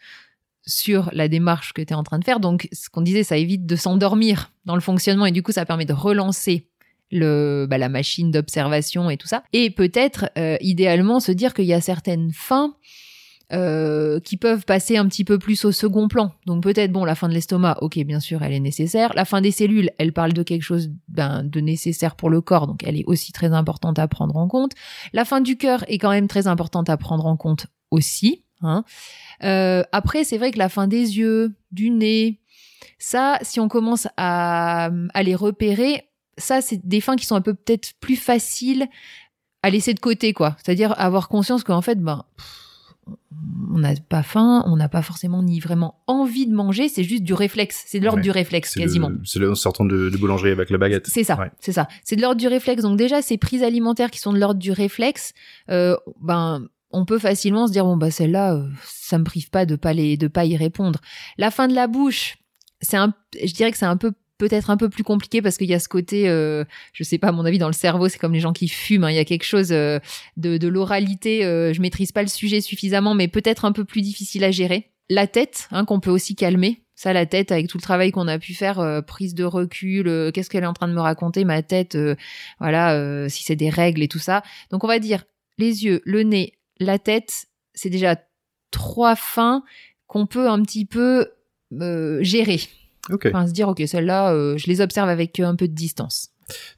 sur 0.67 1.09
la 1.13 1.27
démarche 1.27 1.73
que 1.73 1.81
tu 1.81 1.93
es 1.93 1.95
en 1.95 2.03
train 2.03 2.19
de 2.19 2.23
faire. 2.23 2.39
Donc, 2.39 2.67
ce 2.71 2.89
qu'on 2.89 3.01
disait, 3.01 3.23
ça 3.23 3.37
évite 3.37 3.65
de 3.65 3.75
s'endormir 3.75 4.51
dans 4.65 4.75
le 4.75 4.81
fonctionnement 4.81 5.25
et 5.25 5.31
du 5.31 5.41
coup, 5.41 5.51
ça 5.51 5.65
permet 5.65 5.85
de 5.85 5.93
relancer 5.93 6.67
le, 7.11 7.65
bah, 7.69 7.77
la 7.77 7.89
machine 7.89 8.31
d'observation 8.31 9.09
et 9.09 9.17
tout 9.17 9.27
ça. 9.27 9.43
Et 9.53 9.69
peut-être, 9.69 10.29
euh, 10.37 10.57
idéalement, 10.61 11.19
se 11.19 11.31
dire 11.31 11.53
qu'il 11.53 11.65
y 11.65 11.73
a 11.73 11.81
certaines 11.81 12.31
fins 12.31 12.75
euh, 13.51 14.19
qui 14.19 14.37
peuvent 14.37 14.63
passer 14.63 14.95
un 14.95 15.07
petit 15.07 15.23
peu 15.23 15.39
plus 15.39 15.65
au 15.65 15.71
second 15.71 16.07
plan. 16.07 16.31
Donc 16.45 16.61
peut-être, 16.61 16.91
bon, 16.91 17.03
la 17.03 17.15
fin 17.15 17.27
de 17.27 17.33
l'estomac, 17.33 17.79
ok, 17.81 17.97
bien 18.03 18.19
sûr, 18.19 18.43
elle 18.43 18.53
est 18.53 18.59
nécessaire. 18.59 19.11
La 19.15 19.25
fin 19.25 19.41
des 19.41 19.49
cellules, 19.49 19.89
elle 19.97 20.13
parle 20.13 20.33
de 20.33 20.43
quelque 20.43 20.61
chose 20.61 20.91
ben, 21.07 21.43
de 21.43 21.59
nécessaire 21.59 22.15
pour 22.15 22.29
le 22.29 22.41
corps, 22.41 22.67
donc 22.67 22.83
elle 22.85 22.95
est 22.95 23.05
aussi 23.07 23.31
très 23.31 23.51
importante 23.51 23.97
à 23.97 24.07
prendre 24.07 24.37
en 24.37 24.47
compte. 24.47 24.73
La 25.13 25.25
fin 25.25 25.41
du 25.41 25.57
cœur 25.57 25.83
est 25.87 25.97
quand 25.97 26.11
même 26.11 26.27
très 26.27 26.45
importante 26.45 26.91
à 26.91 26.97
prendre 26.97 27.25
en 27.25 27.37
compte 27.37 27.65
aussi. 27.89 28.43
Hein. 28.61 28.83
Euh, 29.43 29.81
après, 29.91 30.23
c'est 30.23 30.37
vrai 30.37 30.51
que 30.51 30.59
la 30.59 30.69
fin 30.69 30.87
des 30.87 31.17
yeux, 31.17 31.55
du 31.71 31.89
nez, 31.89 32.39
ça, 32.99 33.39
si 33.41 33.59
on 33.59 33.67
commence 33.67 34.07
à, 34.15 34.91
à 35.15 35.23
les 35.23 35.33
repérer, 35.33 36.08
ça, 36.39 36.61
c'est 36.61 36.85
des 36.87 37.01
fins 37.01 37.15
qui 37.15 37.25
sont 37.25 37.35
un 37.35 37.41
peu 37.41 37.53
peut-être 37.53 37.93
plus 37.99 38.15
faciles 38.15 38.87
à 39.61 39.69
laisser 39.69 39.93
de 39.93 39.99
côté, 39.99 40.33
quoi. 40.33 40.55
C'est-à-dire 40.63 40.93
avoir 40.97 41.27
conscience 41.29 41.63
qu'en 41.63 41.81
fait, 41.81 42.01
ben, 42.01 42.23
pff, 42.37 42.47
on 43.73 43.79
n'a 43.79 43.93
pas 43.95 44.23
faim, 44.23 44.63
on 44.67 44.75
n'a 44.75 44.87
pas 44.89 45.01
forcément 45.01 45.41
ni 45.43 45.59
vraiment 45.59 45.99
envie 46.07 46.45
de 46.47 46.53
manger, 46.53 46.89
c'est 46.89 47.03
juste 47.03 47.23
du 47.23 47.33
réflexe. 47.33 47.83
C'est 47.87 47.99
de 47.99 48.05
l'ordre 48.05 48.17
Ouais. 48.19 48.23
du 48.23 48.31
réflexe, 48.31 48.75
quasiment. 48.75 49.09
C'est 49.23 49.39
le 49.39 49.53
sortant 49.55 49.83
de, 49.85 50.09
de 50.09 50.17
boulangerie 50.17 50.51
avec 50.51 50.69
la 50.69 50.77
baguette. 50.77 51.07
C'est 51.07 51.23
ça, 51.23 51.37
Ouais. 51.37 51.51
c'est 51.59 51.71
ça. 51.71 51.87
C'est 52.03 52.15
de 52.15 52.21
l'ordre 52.21 52.39
du 52.39 52.47
réflexe. 52.47 52.83
Donc 52.83 52.97
déjà, 52.97 53.21
ces 53.21 53.37
prises 53.37 53.63
alimentaires 53.63 54.11
qui 54.11 54.19
sont 54.19 54.31
de 54.33 54.39
l'ordre 54.39 54.59
du 54.59 54.71
réflexe, 54.71 55.33
euh, 55.69 55.95
ben 56.21 56.67
on 56.91 57.05
peut 57.05 57.19
facilement 57.19 57.67
se 57.67 57.71
dire 57.71 57.83
bon 57.85 57.97
bah 57.97 58.11
celle-là, 58.11 58.55
euh, 58.55 58.67
ça 58.85 59.17
me 59.17 59.23
prive 59.23 59.49
pas 59.49 59.65
de 59.65 59.75
pas 59.75 59.93
les 59.93 60.15
de 60.17 60.27
pas 60.27 60.45
y 60.45 60.55
répondre. 60.57 60.99
La 61.37 61.51
fin 61.51 61.67
de 61.67 61.73
la 61.75 61.87
bouche, 61.87 62.37
c'est 62.81 62.97
un, 62.97 63.13
je 63.43 63.53
dirais 63.53 63.71
que 63.71 63.77
c'est 63.77 63.85
un 63.85 63.97
peu 63.97 64.11
peut-être 64.39 64.71
un 64.71 64.77
peu 64.77 64.89
plus 64.89 65.03
compliqué 65.03 65.43
parce 65.43 65.57
qu'il 65.57 65.69
y 65.69 65.73
a 65.75 65.79
ce 65.79 65.87
côté, 65.87 66.27
euh, 66.27 66.63
je 66.93 67.03
sais 67.03 67.19
pas, 67.19 67.27
à 67.27 67.31
mon 67.31 67.45
avis, 67.45 67.59
dans 67.59 67.67
le 67.67 67.73
cerveau, 67.73 68.09
c'est 68.09 68.17
comme 68.17 68.33
les 68.33 68.39
gens 68.39 68.53
qui 68.53 68.67
fument. 68.67 69.03
hein, 69.03 69.11
Il 69.11 69.15
y 69.15 69.19
a 69.19 69.25
quelque 69.25 69.43
chose 69.43 69.71
euh, 69.71 69.99
de, 70.37 70.67
l'oralité. 70.67 71.45
euh, 71.45 71.73
je 71.73 71.81
maîtrise 71.81 72.11
pas 72.11 72.23
le 72.23 72.27
sujet 72.29 72.61
suffisamment, 72.61 73.13
mais 73.13 73.27
peut-être 73.27 73.65
un 73.65 73.71
peu 73.71 73.85
plus 73.85 74.01
difficile 74.01 74.43
à 74.43 74.49
gérer. 74.49 74.89
La 75.09 75.27
tête, 75.27 75.67
hein, 75.71 75.85
qu'on 75.85 75.99
peut 75.99 76.09
aussi 76.09 76.35
calmer. 76.35 76.81
Ça, 76.95 77.13
la 77.13 77.25
tête, 77.25 77.51
avec 77.51 77.67
tout 77.67 77.77
le 77.77 77.81
travail 77.81 78.11
qu'on 78.11 78.27
a 78.27 78.39
pu 78.39 78.53
faire, 78.53 78.79
euh, 78.79 79.01
prise 79.01 79.35
de 79.35 79.43
recul, 79.43 80.07
euh, 80.07 80.31
qu'est-ce 80.31 80.49
qu'elle 80.49 80.63
est 80.63 80.67
en 80.67 80.73
train 80.73 80.87
de 80.87 80.93
me 80.93 81.01
raconter, 81.01 81.43
ma 81.45 81.61
tête, 81.61 81.97
voilà, 82.59 83.29
si 83.29 83.43
c'est 83.43 83.55
des 83.55 83.69
règles 83.69 84.01
et 84.01 84.07
tout 84.07 84.19
ça. 84.19 84.41
Donc, 84.71 84.83
on 84.83 84.87
va 84.87 84.99
dire 84.99 85.23
les 85.57 85.83
yeux, 85.83 86.01
le 86.05 86.23
nez, 86.23 86.53
la 86.79 86.97
tête, 86.97 87.47
c'est 87.73 87.89
déjà 87.89 88.15
trois 88.71 89.15
fins 89.15 89.63
qu'on 90.07 90.25
peut 90.25 90.49
un 90.49 90.61
petit 90.61 90.85
peu 90.85 91.27
gérer. 92.21 92.61
Ok. 93.11 93.27
Enfin, 93.27 93.47
se 93.47 93.53
dire, 93.53 93.67
ok, 93.69 93.81
celle-là, 93.85 94.33
euh, 94.33 94.57
je 94.57 94.67
les 94.67 94.81
observe 94.81 95.09
avec 95.09 95.39
un 95.39 95.55
peu 95.55 95.67
de 95.67 95.73
distance. 95.73 96.29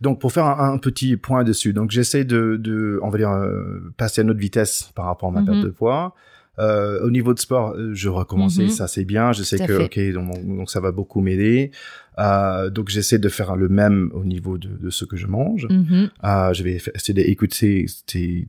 Donc 0.01 0.19
pour 0.19 0.33
faire 0.33 0.45
un, 0.45 0.73
un 0.73 0.77
petit 0.77 1.15
point 1.15 1.43
dessus, 1.45 1.71
donc 1.73 1.91
j'essaie 1.91 2.25
de, 2.25 2.57
de, 2.57 2.99
on 3.03 3.09
va 3.09 3.17
dire, 3.17 3.31
euh, 3.31 3.93
passer 3.97 4.21
à 4.21 4.23
notre 4.25 4.39
vitesse 4.39 4.91
par 4.95 5.05
rapport 5.05 5.29
à 5.29 5.31
ma 5.31 5.41
perte 5.43 5.57
Mhm. 5.57 5.63
de 5.63 5.69
poids. 5.69 6.13
Euh, 6.59 6.99
au 7.01 7.09
niveau 7.09 7.33
de 7.33 7.39
sport, 7.39 7.71
euh, 7.77 7.91
je 7.93 8.09
recommençais, 8.09 8.63
Mhm. 8.63 8.69
ça 8.69 8.87
c'est 8.87 9.05
bien. 9.05 9.31
Je 9.31 9.41
sais 9.43 9.57
Tout 9.57 9.65
que 9.67 9.83
ok, 9.85 10.13
donc, 10.13 10.45
donc 10.57 10.69
ça 10.69 10.81
va 10.81 10.91
beaucoup 10.91 11.21
m'aider. 11.21 11.71
Euh, 12.19 12.69
donc 12.69 12.89
j'essaie 12.89 13.19
de 13.19 13.29
faire 13.29 13.55
le 13.55 13.69
même 13.69 14.11
au 14.13 14.23
niveau 14.23 14.57
de, 14.57 14.69
de 14.69 14.89
ce 14.89 15.05
que 15.05 15.17
je 15.17 15.27
mange. 15.27 15.67
Mhm. 15.69 16.09
Euh, 16.23 16.53
je 16.53 16.63
vais 16.63 16.77
essayer 16.93 17.13
d'écouter 17.13 17.85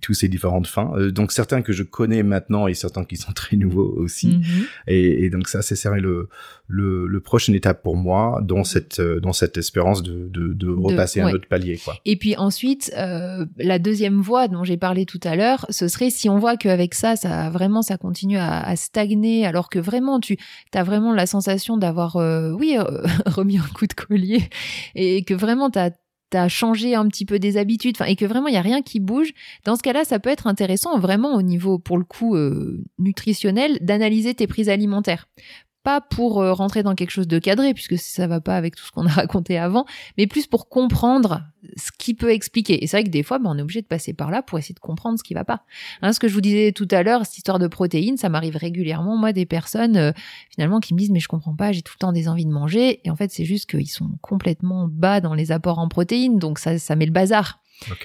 tous 0.00 0.14
ces 0.14 0.28
différentes 0.28 0.66
fins. 0.66 0.92
Euh, 0.96 1.10
donc 1.10 1.32
certains 1.32 1.62
que 1.62 1.72
je 1.72 1.82
connais 1.82 2.22
maintenant 2.22 2.66
et 2.66 2.74
certains 2.74 3.04
qui 3.04 3.16
sont 3.16 3.32
très 3.34 3.56
nouveaux 3.56 3.94
aussi. 3.96 4.38
Mhm. 4.38 4.64
Et, 4.88 5.24
et 5.24 5.30
donc 5.30 5.48
ça, 5.48 5.62
c'est 5.62 5.76
le, 6.00 6.28
le, 6.68 7.06
le 7.06 7.20
prochaine 7.20 7.54
étape 7.54 7.82
pour 7.82 7.96
moi 7.96 8.40
dans 8.42 8.64
cette, 8.64 9.00
euh, 9.00 9.20
dans 9.20 9.32
cette 9.32 9.58
espérance 9.58 10.02
de, 10.02 10.28
de, 10.28 10.52
de 10.52 10.68
repasser 10.68 11.20
un 11.20 11.32
autre 11.32 11.48
palier, 11.48 11.78
quoi. 11.82 11.94
Et 12.04 12.16
puis 12.16 12.36
ensuite, 12.36 12.92
euh, 12.96 13.44
la 13.58 13.78
deuxième 13.78 14.20
voie 14.20 14.48
dont 14.48 14.64
j'ai 14.64 14.76
parlé 14.76 15.04
tout 15.04 15.20
à 15.24 15.36
l'heure, 15.36 15.66
ce 15.68 15.88
serait 15.88 16.10
si 16.10 16.28
on 16.28 16.38
voit 16.38 16.56
qu'avec 16.56 16.94
ça, 16.94 17.16
ça 17.16 17.50
vraiment, 17.50 17.82
ça 17.82 17.98
continue 17.98 18.38
à, 18.38 18.60
à 18.60 18.76
stagner, 18.76 19.44
alors 19.44 19.68
que 19.68 19.78
vraiment, 19.78 20.18
tu 20.20 20.38
as 20.74 20.82
vraiment 20.82 21.12
la 21.12 21.26
sensation 21.26 21.76
d'avoir, 21.76 22.16
euh, 22.16 22.52
oui, 22.52 22.76
euh, 22.78 23.02
un 23.58 23.68
coup 23.74 23.86
de 23.86 23.94
collier, 23.94 24.48
et 24.94 25.24
que 25.24 25.34
vraiment, 25.34 25.70
tu 25.70 25.78
as 25.78 26.48
changé 26.48 26.94
un 26.94 27.06
petit 27.08 27.26
peu 27.26 27.38
des 27.38 27.56
habitudes, 27.56 27.96
et 28.06 28.16
que 28.16 28.24
vraiment 28.24 28.48
il 28.48 28.54
y 28.54 28.58
a 28.58 28.62
rien 28.62 28.82
qui 28.82 29.00
bouge. 29.00 29.32
Dans 29.64 29.76
ce 29.76 29.82
cas-là, 29.82 30.04
ça 30.04 30.18
peut 30.18 30.30
être 30.30 30.46
intéressant 30.46 30.98
vraiment 30.98 31.34
au 31.34 31.42
niveau, 31.42 31.78
pour 31.78 31.98
le 31.98 32.04
coup, 32.04 32.36
euh, 32.36 32.82
nutritionnel, 32.98 33.78
d'analyser 33.80 34.34
tes 34.34 34.46
prises 34.46 34.68
alimentaires. 34.68 35.28
Pas 35.82 36.00
pour 36.00 36.40
euh, 36.40 36.52
rentrer 36.52 36.82
dans 36.82 36.94
quelque 36.94 37.10
chose 37.10 37.26
de 37.26 37.38
cadré, 37.38 37.74
puisque 37.74 37.98
ça 37.98 38.26
va 38.26 38.40
pas 38.40 38.56
avec 38.56 38.76
tout 38.76 38.84
ce 38.84 38.92
qu'on 38.92 39.06
a 39.06 39.10
raconté 39.12 39.58
avant, 39.58 39.84
mais 40.16 40.26
plus 40.26 40.46
pour 40.46 40.68
comprendre 40.68 41.42
ce 41.76 41.90
qui 41.96 42.14
peut 42.14 42.30
expliquer. 42.30 42.82
Et 42.82 42.86
c'est 42.86 42.96
vrai 42.96 43.04
que 43.04 43.10
des 43.10 43.22
fois, 43.22 43.38
ben, 43.38 43.50
on 43.50 43.58
est 43.58 43.62
obligé 43.62 43.82
de 43.82 43.86
passer 43.86 44.12
par 44.12 44.30
là 44.30 44.42
pour 44.42 44.58
essayer 44.58 44.74
de 44.74 44.80
comprendre 44.80 45.18
ce 45.18 45.24
qui 45.24 45.34
va 45.34 45.44
pas. 45.44 45.64
Hein, 46.02 46.12
ce 46.12 46.20
que 46.20 46.28
je 46.28 46.34
vous 46.34 46.40
disais 46.40 46.72
tout 46.72 46.88
à 46.90 47.02
l'heure, 47.02 47.24
cette 47.26 47.38
histoire 47.38 47.58
de 47.58 47.66
protéines, 47.66 48.16
ça 48.16 48.28
m'arrive 48.28 48.56
régulièrement, 48.56 49.16
moi, 49.16 49.32
des 49.32 49.46
personnes 49.46 49.96
euh, 49.96 50.12
finalement 50.50 50.80
qui 50.80 50.94
me 50.94 50.98
disent 50.98 51.10
mais 51.10 51.20
je 51.20 51.28
comprends 51.28 51.54
pas, 51.54 51.72
j'ai 51.72 51.82
tout 51.82 51.94
le 51.96 52.00
temps 52.00 52.12
des 52.12 52.28
envies 52.28 52.46
de 52.46 52.52
manger. 52.52 53.00
Et 53.04 53.10
en 53.10 53.16
fait, 53.16 53.30
c'est 53.30 53.44
juste 53.44 53.70
qu'ils 53.70 53.90
sont 53.90 54.10
complètement 54.20 54.88
bas 54.88 55.20
dans 55.20 55.34
les 55.34 55.52
apports 55.52 55.78
en 55.78 55.88
protéines, 55.88 56.38
donc 56.38 56.58
ça, 56.58 56.78
ça 56.78 56.96
met 56.96 57.06
le 57.06 57.12
bazar. 57.12 57.60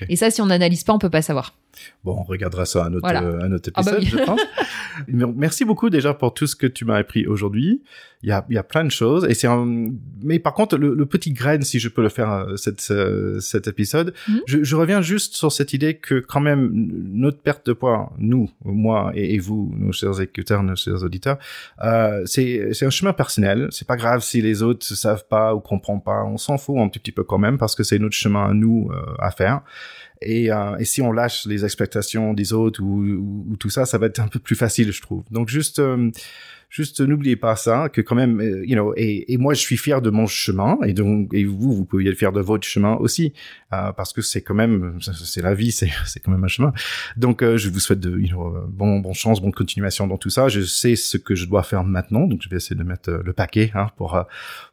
Et 0.10 0.16
ça, 0.16 0.32
si 0.32 0.42
on 0.42 0.48
n'analyse 0.48 0.84
pas, 0.84 0.94
on 0.94 1.00
peut 1.00 1.10
pas 1.10 1.22
savoir. 1.22 1.54
Bon, 2.04 2.16
on 2.20 2.24
regardera 2.24 2.66
ça 2.66 2.86
à 2.86 2.90
notre, 2.90 3.02
Voilà. 3.08 3.22
euh, 3.24 3.40
Ah 3.76 3.82
bah 3.84 3.92
épisode, 4.00 4.00
oui. 4.00 4.06
je 4.10 4.18
pense. 4.26 4.42
Merci 5.08 5.64
beaucoup 5.66 5.90
déjà 5.90 6.14
pour 6.14 6.34
tout 6.34 6.48
ce 6.48 6.56
que 6.56 6.66
tu 6.68 6.86
m'as 6.86 6.96
appris 6.96 7.28
aujourd'hui. 7.28 7.84
Il 8.24 8.30
y 8.30 8.32
a, 8.32 8.44
il 8.50 8.56
y 8.56 8.58
a 8.58 8.64
plein 8.64 8.84
de 8.84 8.90
choses. 8.90 9.28
Et 9.30 9.36
c'est 9.36 9.46
un... 9.46 9.92
Mais 10.24 10.40
par 10.40 10.56
contre, 10.56 10.76
le, 10.78 10.96
le 10.96 11.06
petit 11.06 11.32
grain, 11.34 11.62
si 11.62 11.78
je 11.80 11.88
peux 11.88 12.02
le 12.02 12.10
faire, 12.10 12.32
euh, 12.32 12.56
cette, 12.56 12.84
euh, 12.90 13.40
cet 13.40 13.68
épisode, 13.68 14.14
Mhm. 14.28 14.42
je, 14.48 14.64
je 14.64 14.76
reviens 14.76 15.02
juste 15.02 15.36
sur 15.36 15.52
cette 15.52 15.72
idée 15.74 15.98
que 15.98 16.20
quand 16.20 16.40
même, 16.40 16.72
notre 16.74 17.40
perte 17.42 17.68
de 17.68 17.74
poids, 17.74 18.12
nous, 18.18 18.50
moi 18.66 19.12
et, 19.14 19.36
et 19.36 19.40
vous, 19.40 19.72
nos 19.78 19.92
chers 19.92 20.20
écouteurs, 20.20 20.64
nos 20.64 20.76
chers 20.76 21.04
auditeurs, 21.04 21.38
euh, 21.84 22.24
c'est 22.26 22.72
un 22.84 22.90
chemin 22.90 23.14
personnel. 23.14 23.68
C'est 23.70 23.88
pas 23.88 23.98
grave 23.98 24.22
si 24.24 24.42
les 24.42 24.64
autres 24.64 24.88
ne 24.90 24.96
savent 24.96 25.28
pas 25.30 25.54
ou 25.54 25.60
comprennent 25.60 26.02
pas. 26.02 26.24
On 26.24 26.38
s'en 26.38 26.58
fout 26.58 26.78
un 26.80 26.88
petit, 26.90 26.98
petit 27.00 27.12
peu 27.12 27.24
quand 27.24 27.38
même 27.38 27.60
parce 27.60 27.76
que 27.76 27.84
c'est 27.84 28.00
notre 28.00 28.16
chemin 28.16 28.50
à 28.50 28.54
nous 28.54 28.90
à 29.20 29.30
faire. 29.30 29.62
Et, 30.22 30.52
euh, 30.52 30.78
et 30.78 30.86
si 30.86 31.02
on 31.02 31.12
lâche 31.12 31.46
les 31.46 31.66
expectations 31.66 32.34
des 32.34 32.54
autres 32.54 32.82
ou, 32.82 33.04
ou, 33.04 33.46
ou 33.52 33.58
tout 33.58 33.70
ça, 33.70 33.86
ça 33.86 33.98
va 33.98 34.08
être 34.08 34.20
un 34.20 34.28
peu 34.28 34.40
plus 34.40 34.56
facile, 34.56 34.92
je 34.92 35.02
trouve. 35.02 35.24
Donc 35.32 35.50
juste, 35.50 35.80
euh, 35.80 36.12
juste 36.70 37.00
n'oubliez 37.02 37.36
pas 37.36 37.56
ça, 37.56 37.90
que 37.90 38.02
quand 38.02 38.16
même, 38.16 38.42
euh, 38.42 38.66
you 38.66 38.76
know, 38.76 38.94
et, 38.96 39.32
et 39.32 39.38
moi 39.38 39.54
je 39.54 39.60
suis 39.60 39.78
fier 39.78 40.02
de 40.02 40.10
mon 40.10 40.28
chemin, 40.28 40.78
et 40.86 40.94
donc 40.94 41.34
et 41.34 41.46
vous, 41.46 41.74
vous 41.74 41.86
pouvez 41.86 42.08
être 42.08 42.18
fier 42.18 42.32
de 42.32 42.42
votre 42.42 42.68
chemin 42.68 42.96
aussi, 42.96 43.34
euh, 43.74 43.92
parce 43.94 44.14
que 44.14 44.22
c'est 44.22 44.42
quand 44.42 44.54
même, 44.54 45.00
c'est 45.02 45.42
la 45.42 45.54
vie, 45.54 45.72
c'est 45.72 45.90
quand 46.24 46.32
même 46.32 46.44
un 46.44 46.50
chemin. 46.50 46.74
Donc 47.16 47.42
euh, 47.42 47.58
je 47.58 47.70
vous 47.70 47.80
souhaite 47.80 48.00
de, 48.00 48.18
you 48.20 48.28
know, 48.30 48.56
euh, 48.56 48.66
bon, 48.70 49.00
bon 49.00 49.14
chance, 49.14 49.42
bonne 49.42 49.54
continuation 49.54 50.08
dans 50.08 50.18
tout 50.18 50.30
ça. 50.30 50.50
Je 50.50 50.62
sais 50.62 50.96
ce 50.96 51.18
que 51.18 51.36
je 51.36 51.46
dois 51.46 51.64
faire 51.64 51.84
maintenant, 51.84 52.28
donc 52.28 52.42
je 52.42 52.50
vais 52.50 52.58
essayer 52.58 52.76
de 52.76 52.84
mettre 52.84 53.12
le 53.12 53.34
paquet 53.34 53.72
hein, 53.74 53.88
pour 53.98 54.22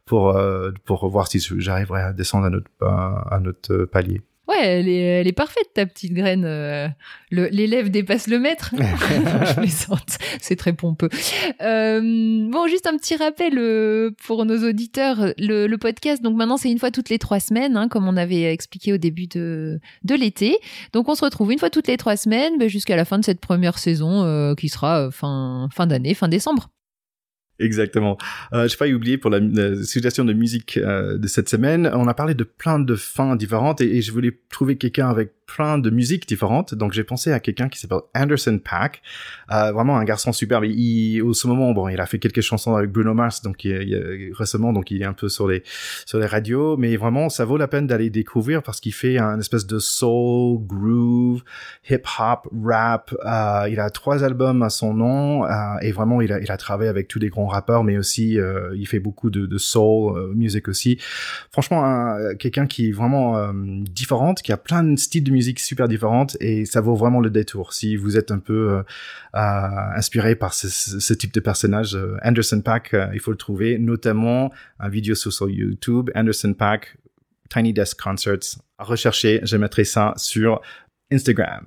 pour 0.05 0.37
pour 0.83 1.09
voir 1.09 1.27
si 1.27 1.39
j'arriverai 1.57 2.01
à 2.01 2.13
descendre 2.13 2.45
à 2.45 2.49
notre 2.49 2.69
à 2.81 3.39
notre 3.41 3.85
palier. 3.85 4.21
Ouais, 4.59 4.65
elle 4.67 4.87
est, 4.89 4.97
elle 5.21 5.27
est 5.27 5.31
parfaite, 5.33 5.67
ta 5.73 5.85
petite 5.85 6.13
graine. 6.13 6.43
euh, 6.45 6.87
L'élève 7.31 7.89
dépasse 7.89 8.27
le 8.27 8.39
maître. 8.39 8.73
je 8.77 9.53
plaisante, 9.59 10.17
c'est 10.39 10.55
très 10.55 10.73
pompeux. 10.73 11.09
Euh, 11.61 11.99
bon, 12.49 12.67
juste 12.67 12.87
un 12.87 12.97
petit 12.97 13.15
rappel 13.15 13.57
euh, 13.57 14.11
pour 14.25 14.45
nos 14.45 14.67
auditeurs. 14.67 15.33
Le, 15.37 15.67
le 15.67 15.77
podcast, 15.77 16.21
donc 16.21 16.35
maintenant, 16.35 16.57
c'est 16.57 16.71
une 16.71 16.79
fois 16.79 16.91
toutes 16.91 17.09
les 17.09 17.19
trois 17.19 17.39
semaines, 17.39 17.75
hein, 17.75 17.87
comme 17.87 18.07
on 18.07 18.17
avait 18.17 18.43
expliqué 18.53 18.93
au 18.93 18.97
début 18.97 19.27
de, 19.27 19.79
de 20.03 20.15
l'été. 20.15 20.57
Donc, 20.93 21.09
on 21.09 21.15
se 21.15 21.23
retrouve 21.25 21.51
une 21.51 21.59
fois 21.59 21.69
toutes 21.69 21.87
les 21.87 21.97
trois 21.97 22.15
semaines 22.17 22.57
ben, 22.57 22.69
jusqu'à 22.69 22.95
la 22.95 23.05
fin 23.05 23.19
de 23.19 23.25
cette 23.25 23.39
première 23.41 23.77
saison 23.79 24.23
euh, 24.23 24.53
qui 24.55 24.69
sera 24.69 25.07
euh, 25.07 25.11
fin, 25.11 25.67
fin 25.73 25.87
d'année, 25.87 26.13
fin 26.13 26.27
décembre. 26.27 26.69
Exactement. 27.59 28.17
Euh, 28.53 28.67
j'ai 28.67 28.75
failli 28.75 28.93
oublier 28.93 29.17
pour 29.17 29.29
la, 29.29 29.39
la 29.39 29.81
suggestion 29.83 30.25
de 30.25 30.33
musique 30.33 30.77
euh, 30.77 31.17
de 31.17 31.27
cette 31.27 31.47
semaine. 31.47 31.89
On 31.93 32.07
a 32.07 32.13
parlé 32.13 32.33
de 32.33 32.43
plein 32.43 32.79
de 32.79 32.95
fins 32.95 33.35
différentes 33.35 33.79
et, 33.81 33.97
et 33.97 34.01
je 34.01 34.11
voulais 34.11 34.37
trouver 34.49 34.77
quelqu'un 34.77 35.09
avec 35.09 35.31
plein 35.45 35.77
de 35.77 35.89
musiques 35.89 36.27
différentes. 36.27 36.73
Donc 36.75 36.93
j'ai 36.93 37.03
pensé 37.03 37.31
à 37.31 37.39
quelqu'un 37.39 37.69
qui 37.69 37.79
s'appelle 37.79 37.99
Anderson 38.15 38.59
Pack. 38.63 39.01
Euh, 39.51 39.71
vraiment 39.71 39.97
un 39.97 40.03
garçon 40.03 40.31
superbe. 40.33 40.65
Il, 40.65 41.21
au 41.21 41.33
ce 41.33 41.47
moment, 41.47 41.71
bon, 41.71 41.87
il 41.87 41.99
a 41.99 42.05
fait 42.05 42.19
quelques 42.19 42.41
chansons 42.41 42.75
avec 42.75 42.91
Bruno 42.91 43.13
Mars, 43.13 43.41
donc 43.41 43.63
il, 43.63 43.71
il, 43.71 44.31
récemment, 44.33 44.73
donc 44.73 44.91
il 44.91 45.01
est 45.01 45.05
un 45.05 45.13
peu 45.13 45.29
sur 45.29 45.47
les 45.47 45.63
sur 46.05 46.19
les 46.19 46.25
radios. 46.25 46.77
Mais 46.77 46.95
vraiment, 46.97 47.29
ça 47.29 47.45
vaut 47.45 47.57
la 47.57 47.67
peine 47.67 47.87
d'aller 47.87 48.09
découvrir 48.09 48.63
parce 48.63 48.79
qu'il 48.79 48.93
fait 48.93 49.17
un 49.17 49.39
espèce 49.39 49.65
de 49.65 49.79
soul, 49.79 50.59
groove, 50.65 51.43
hip 51.89 52.03
hop, 52.19 52.47
rap. 52.63 53.13
Euh, 53.25 53.69
il 53.69 53.79
a 53.79 53.89
trois 53.89 54.23
albums 54.23 54.63
à 54.63 54.69
son 54.69 54.93
nom 54.93 55.45
euh, 55.45 55.49
et 55.81 55.91
vraiment, 55.91 56.21
il 56.21 56.31
a 56.33 56.39
il 56.39 56.51
a 56.51 56.57
travaillé 56.57 56.89
avec 56.89 57.07
tous 57.07 57.19
les 57.19 57.29
grands 57.29 57.47
rappeur, 57.47 57.83
mais 57.83 57.97
aussi 57.97 58.39
euh, 58.39 58.75
il 58.75 58.87
fait 58.87 58.99
beaucoup 58.99 59.29
de, 59.29 59.45
de 59.45 59.57
soul 59.57 60.17
euh, 60.17 60.33
music 60.33 60.67
aussi. 60.67 60.97
Franchement, 61.51 61.83
un- 61.85 62.35
quelqu'un 62.35 62.67
qui 62.67 62.89
est 62.89 62.91
vraiment 62.91 63.37
euh, 63.37 63.51
différente, 63.53 64.41
qui 64.41 64.51
a 64.51 64.57
plein 64.57 64.83
de 64.83 64.95
styles 64.97 65.23
de 65.23 65.31
musique 65.35 65.59
super 65.59 65.87
différentes 65.87 66.37
et 66.39 66.65
ça 66.65 66.81
vaut 66.81 66.95
vraiment 66.95 67.19
le 67.19 67.29
détour. 67.29 67.73
Si 67.73 67.95
vous 67.95 68.17
êtes 68.17 68.31
un 68.31 68.39
peu 68.39 68.71
euh, 68.71 68.83
euh, 69.35 69.95
inspiré 69.95 70.35
par 70.35 70.53
ce, 70.53 71.13
type 71.13 71.33
de 71.33 71.39
personnage, 71.39 71.95
euh, 71.95 72.17
Anderson 72.23 72.61
Pack, 72.61 72.95
il 73.13 73.19
faut 73.19 73.31
le 73.31 73.37
trouver, 73.37 73.77
notamment 73.77 74.51
un 74.79 74.89
vidéo 74.89 75.13
sur, 75.13 75.31
sur 75.31 75.49
YouTube, 75.49 76.09
Anderson 76.15 76.53
Pack, 76.53 76.97
Tiny 77.49 77.73
Desk 77.73 78.01
Concerts. 78.01 78.57
À 78.77 78.83
rechercher, 78.85 79.41
je 79.43 79.57
mettrai 79.57 79.83
ça 79.83 80.13
sur 80.17 80.61
Instagram. 81.11 81.65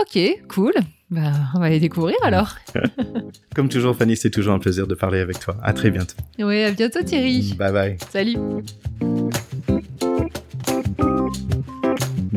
Ok, 0.00 0.18
cool. 0.48 0.72
Bah, 1.10 1.32
on 1.54 1.60
va 1.60 1.68
les 1.68 1.78
découvrir 1.78 2.16
alors. 2.24 2.56
Comme 3.54 3.68
toujours, 3.68 3.94
Fanny, 3.94 4.16
c'est 4.16 4.30
toujours 4.30 4.54
un 4.54 4.58
plaisir 4.58 4.88
de 4.88 4.94
parler 4.94 5.20
avec 5.20 5.38
toi. 5.38 5.56
À 5.62 5.72
très 5.72 5.90
bientôt. 5.90 6.16
Oui, 6.40 6.62
à 6.64 6.72
bientôt 6.72 7.02
Thierry. 7.02 7.54
Bye 7.56 7.72
bye. 7.72 7.96
Salut. 8.10 8.38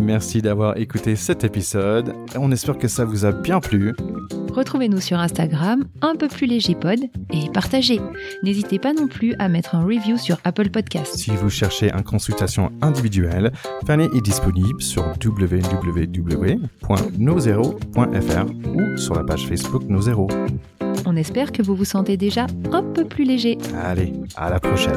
Merci 0.07 0.41
d'avoir 0.41 0.77
écouté 0.77 1.17
cet 1.17 1.43
épisode. 1.43 2.13
On 2.37 2.49
espère 2.53 2.77
que 2.77 2.87
ça 2.87 3.03
vous 3.03 3.25
a 3.25 3.33
bien 3.33 3.59
plu. 3.59 3.93
Retrouvez-nous 4.53 5.01
sur 5.01 5.19
Instagram, 5.19 5.83
un 6.01 6.15
peu 6.15 6.29
plus 6.29 6.47
léger 6.47 6.75
pod, 6.75 6.97
et 7.33 7.49
partagez. 7.53 7.99
N'hésitez 8.41 8.79
pas 8.79 8.93
non 8.93 9.09
plus 9.09 9.35
à 9.37 9.49
mettre 9.49 9.75
un 9.75 9.83
review 9.83 10.15
sur 10.17 10.37
Apple 10.45 10.69
Podcasts. 10.69 11.17
Si 11.17 11.31
vous 11.31 11.49
cherchez 11.49 11.91
une 11.91 12.03
consultation 12.03 12.71
individuelle, 12.81 13.51
Fanny 13.85 14.05
est 14.15 14.21
disponible 14.21 14.81
sur 14.81 15.03
www.nozero.fr 15.21 16.75
ou 18.69 18.97
sur 18.97 19.13
la 19.13 19.25
page 19.25 19.45
Facebook 19.45 19.83
Nozero. 19.89 20.29
On 21.05 21.17
espère 21.17 21.51
que 21.51 21.61
vous 21.61 21.75
vous 21.75 21.83
sentez 21.83 22.15
déjà 22.15 22.47
un 22.71 22.81
peu 22.81 23.03
plus 23.03 23.25
léger. 23.25 23.57
Allez, 23.83 24.13
à 24.37 24.49
la 24.49 24.61
prochaine. 24.61 24.95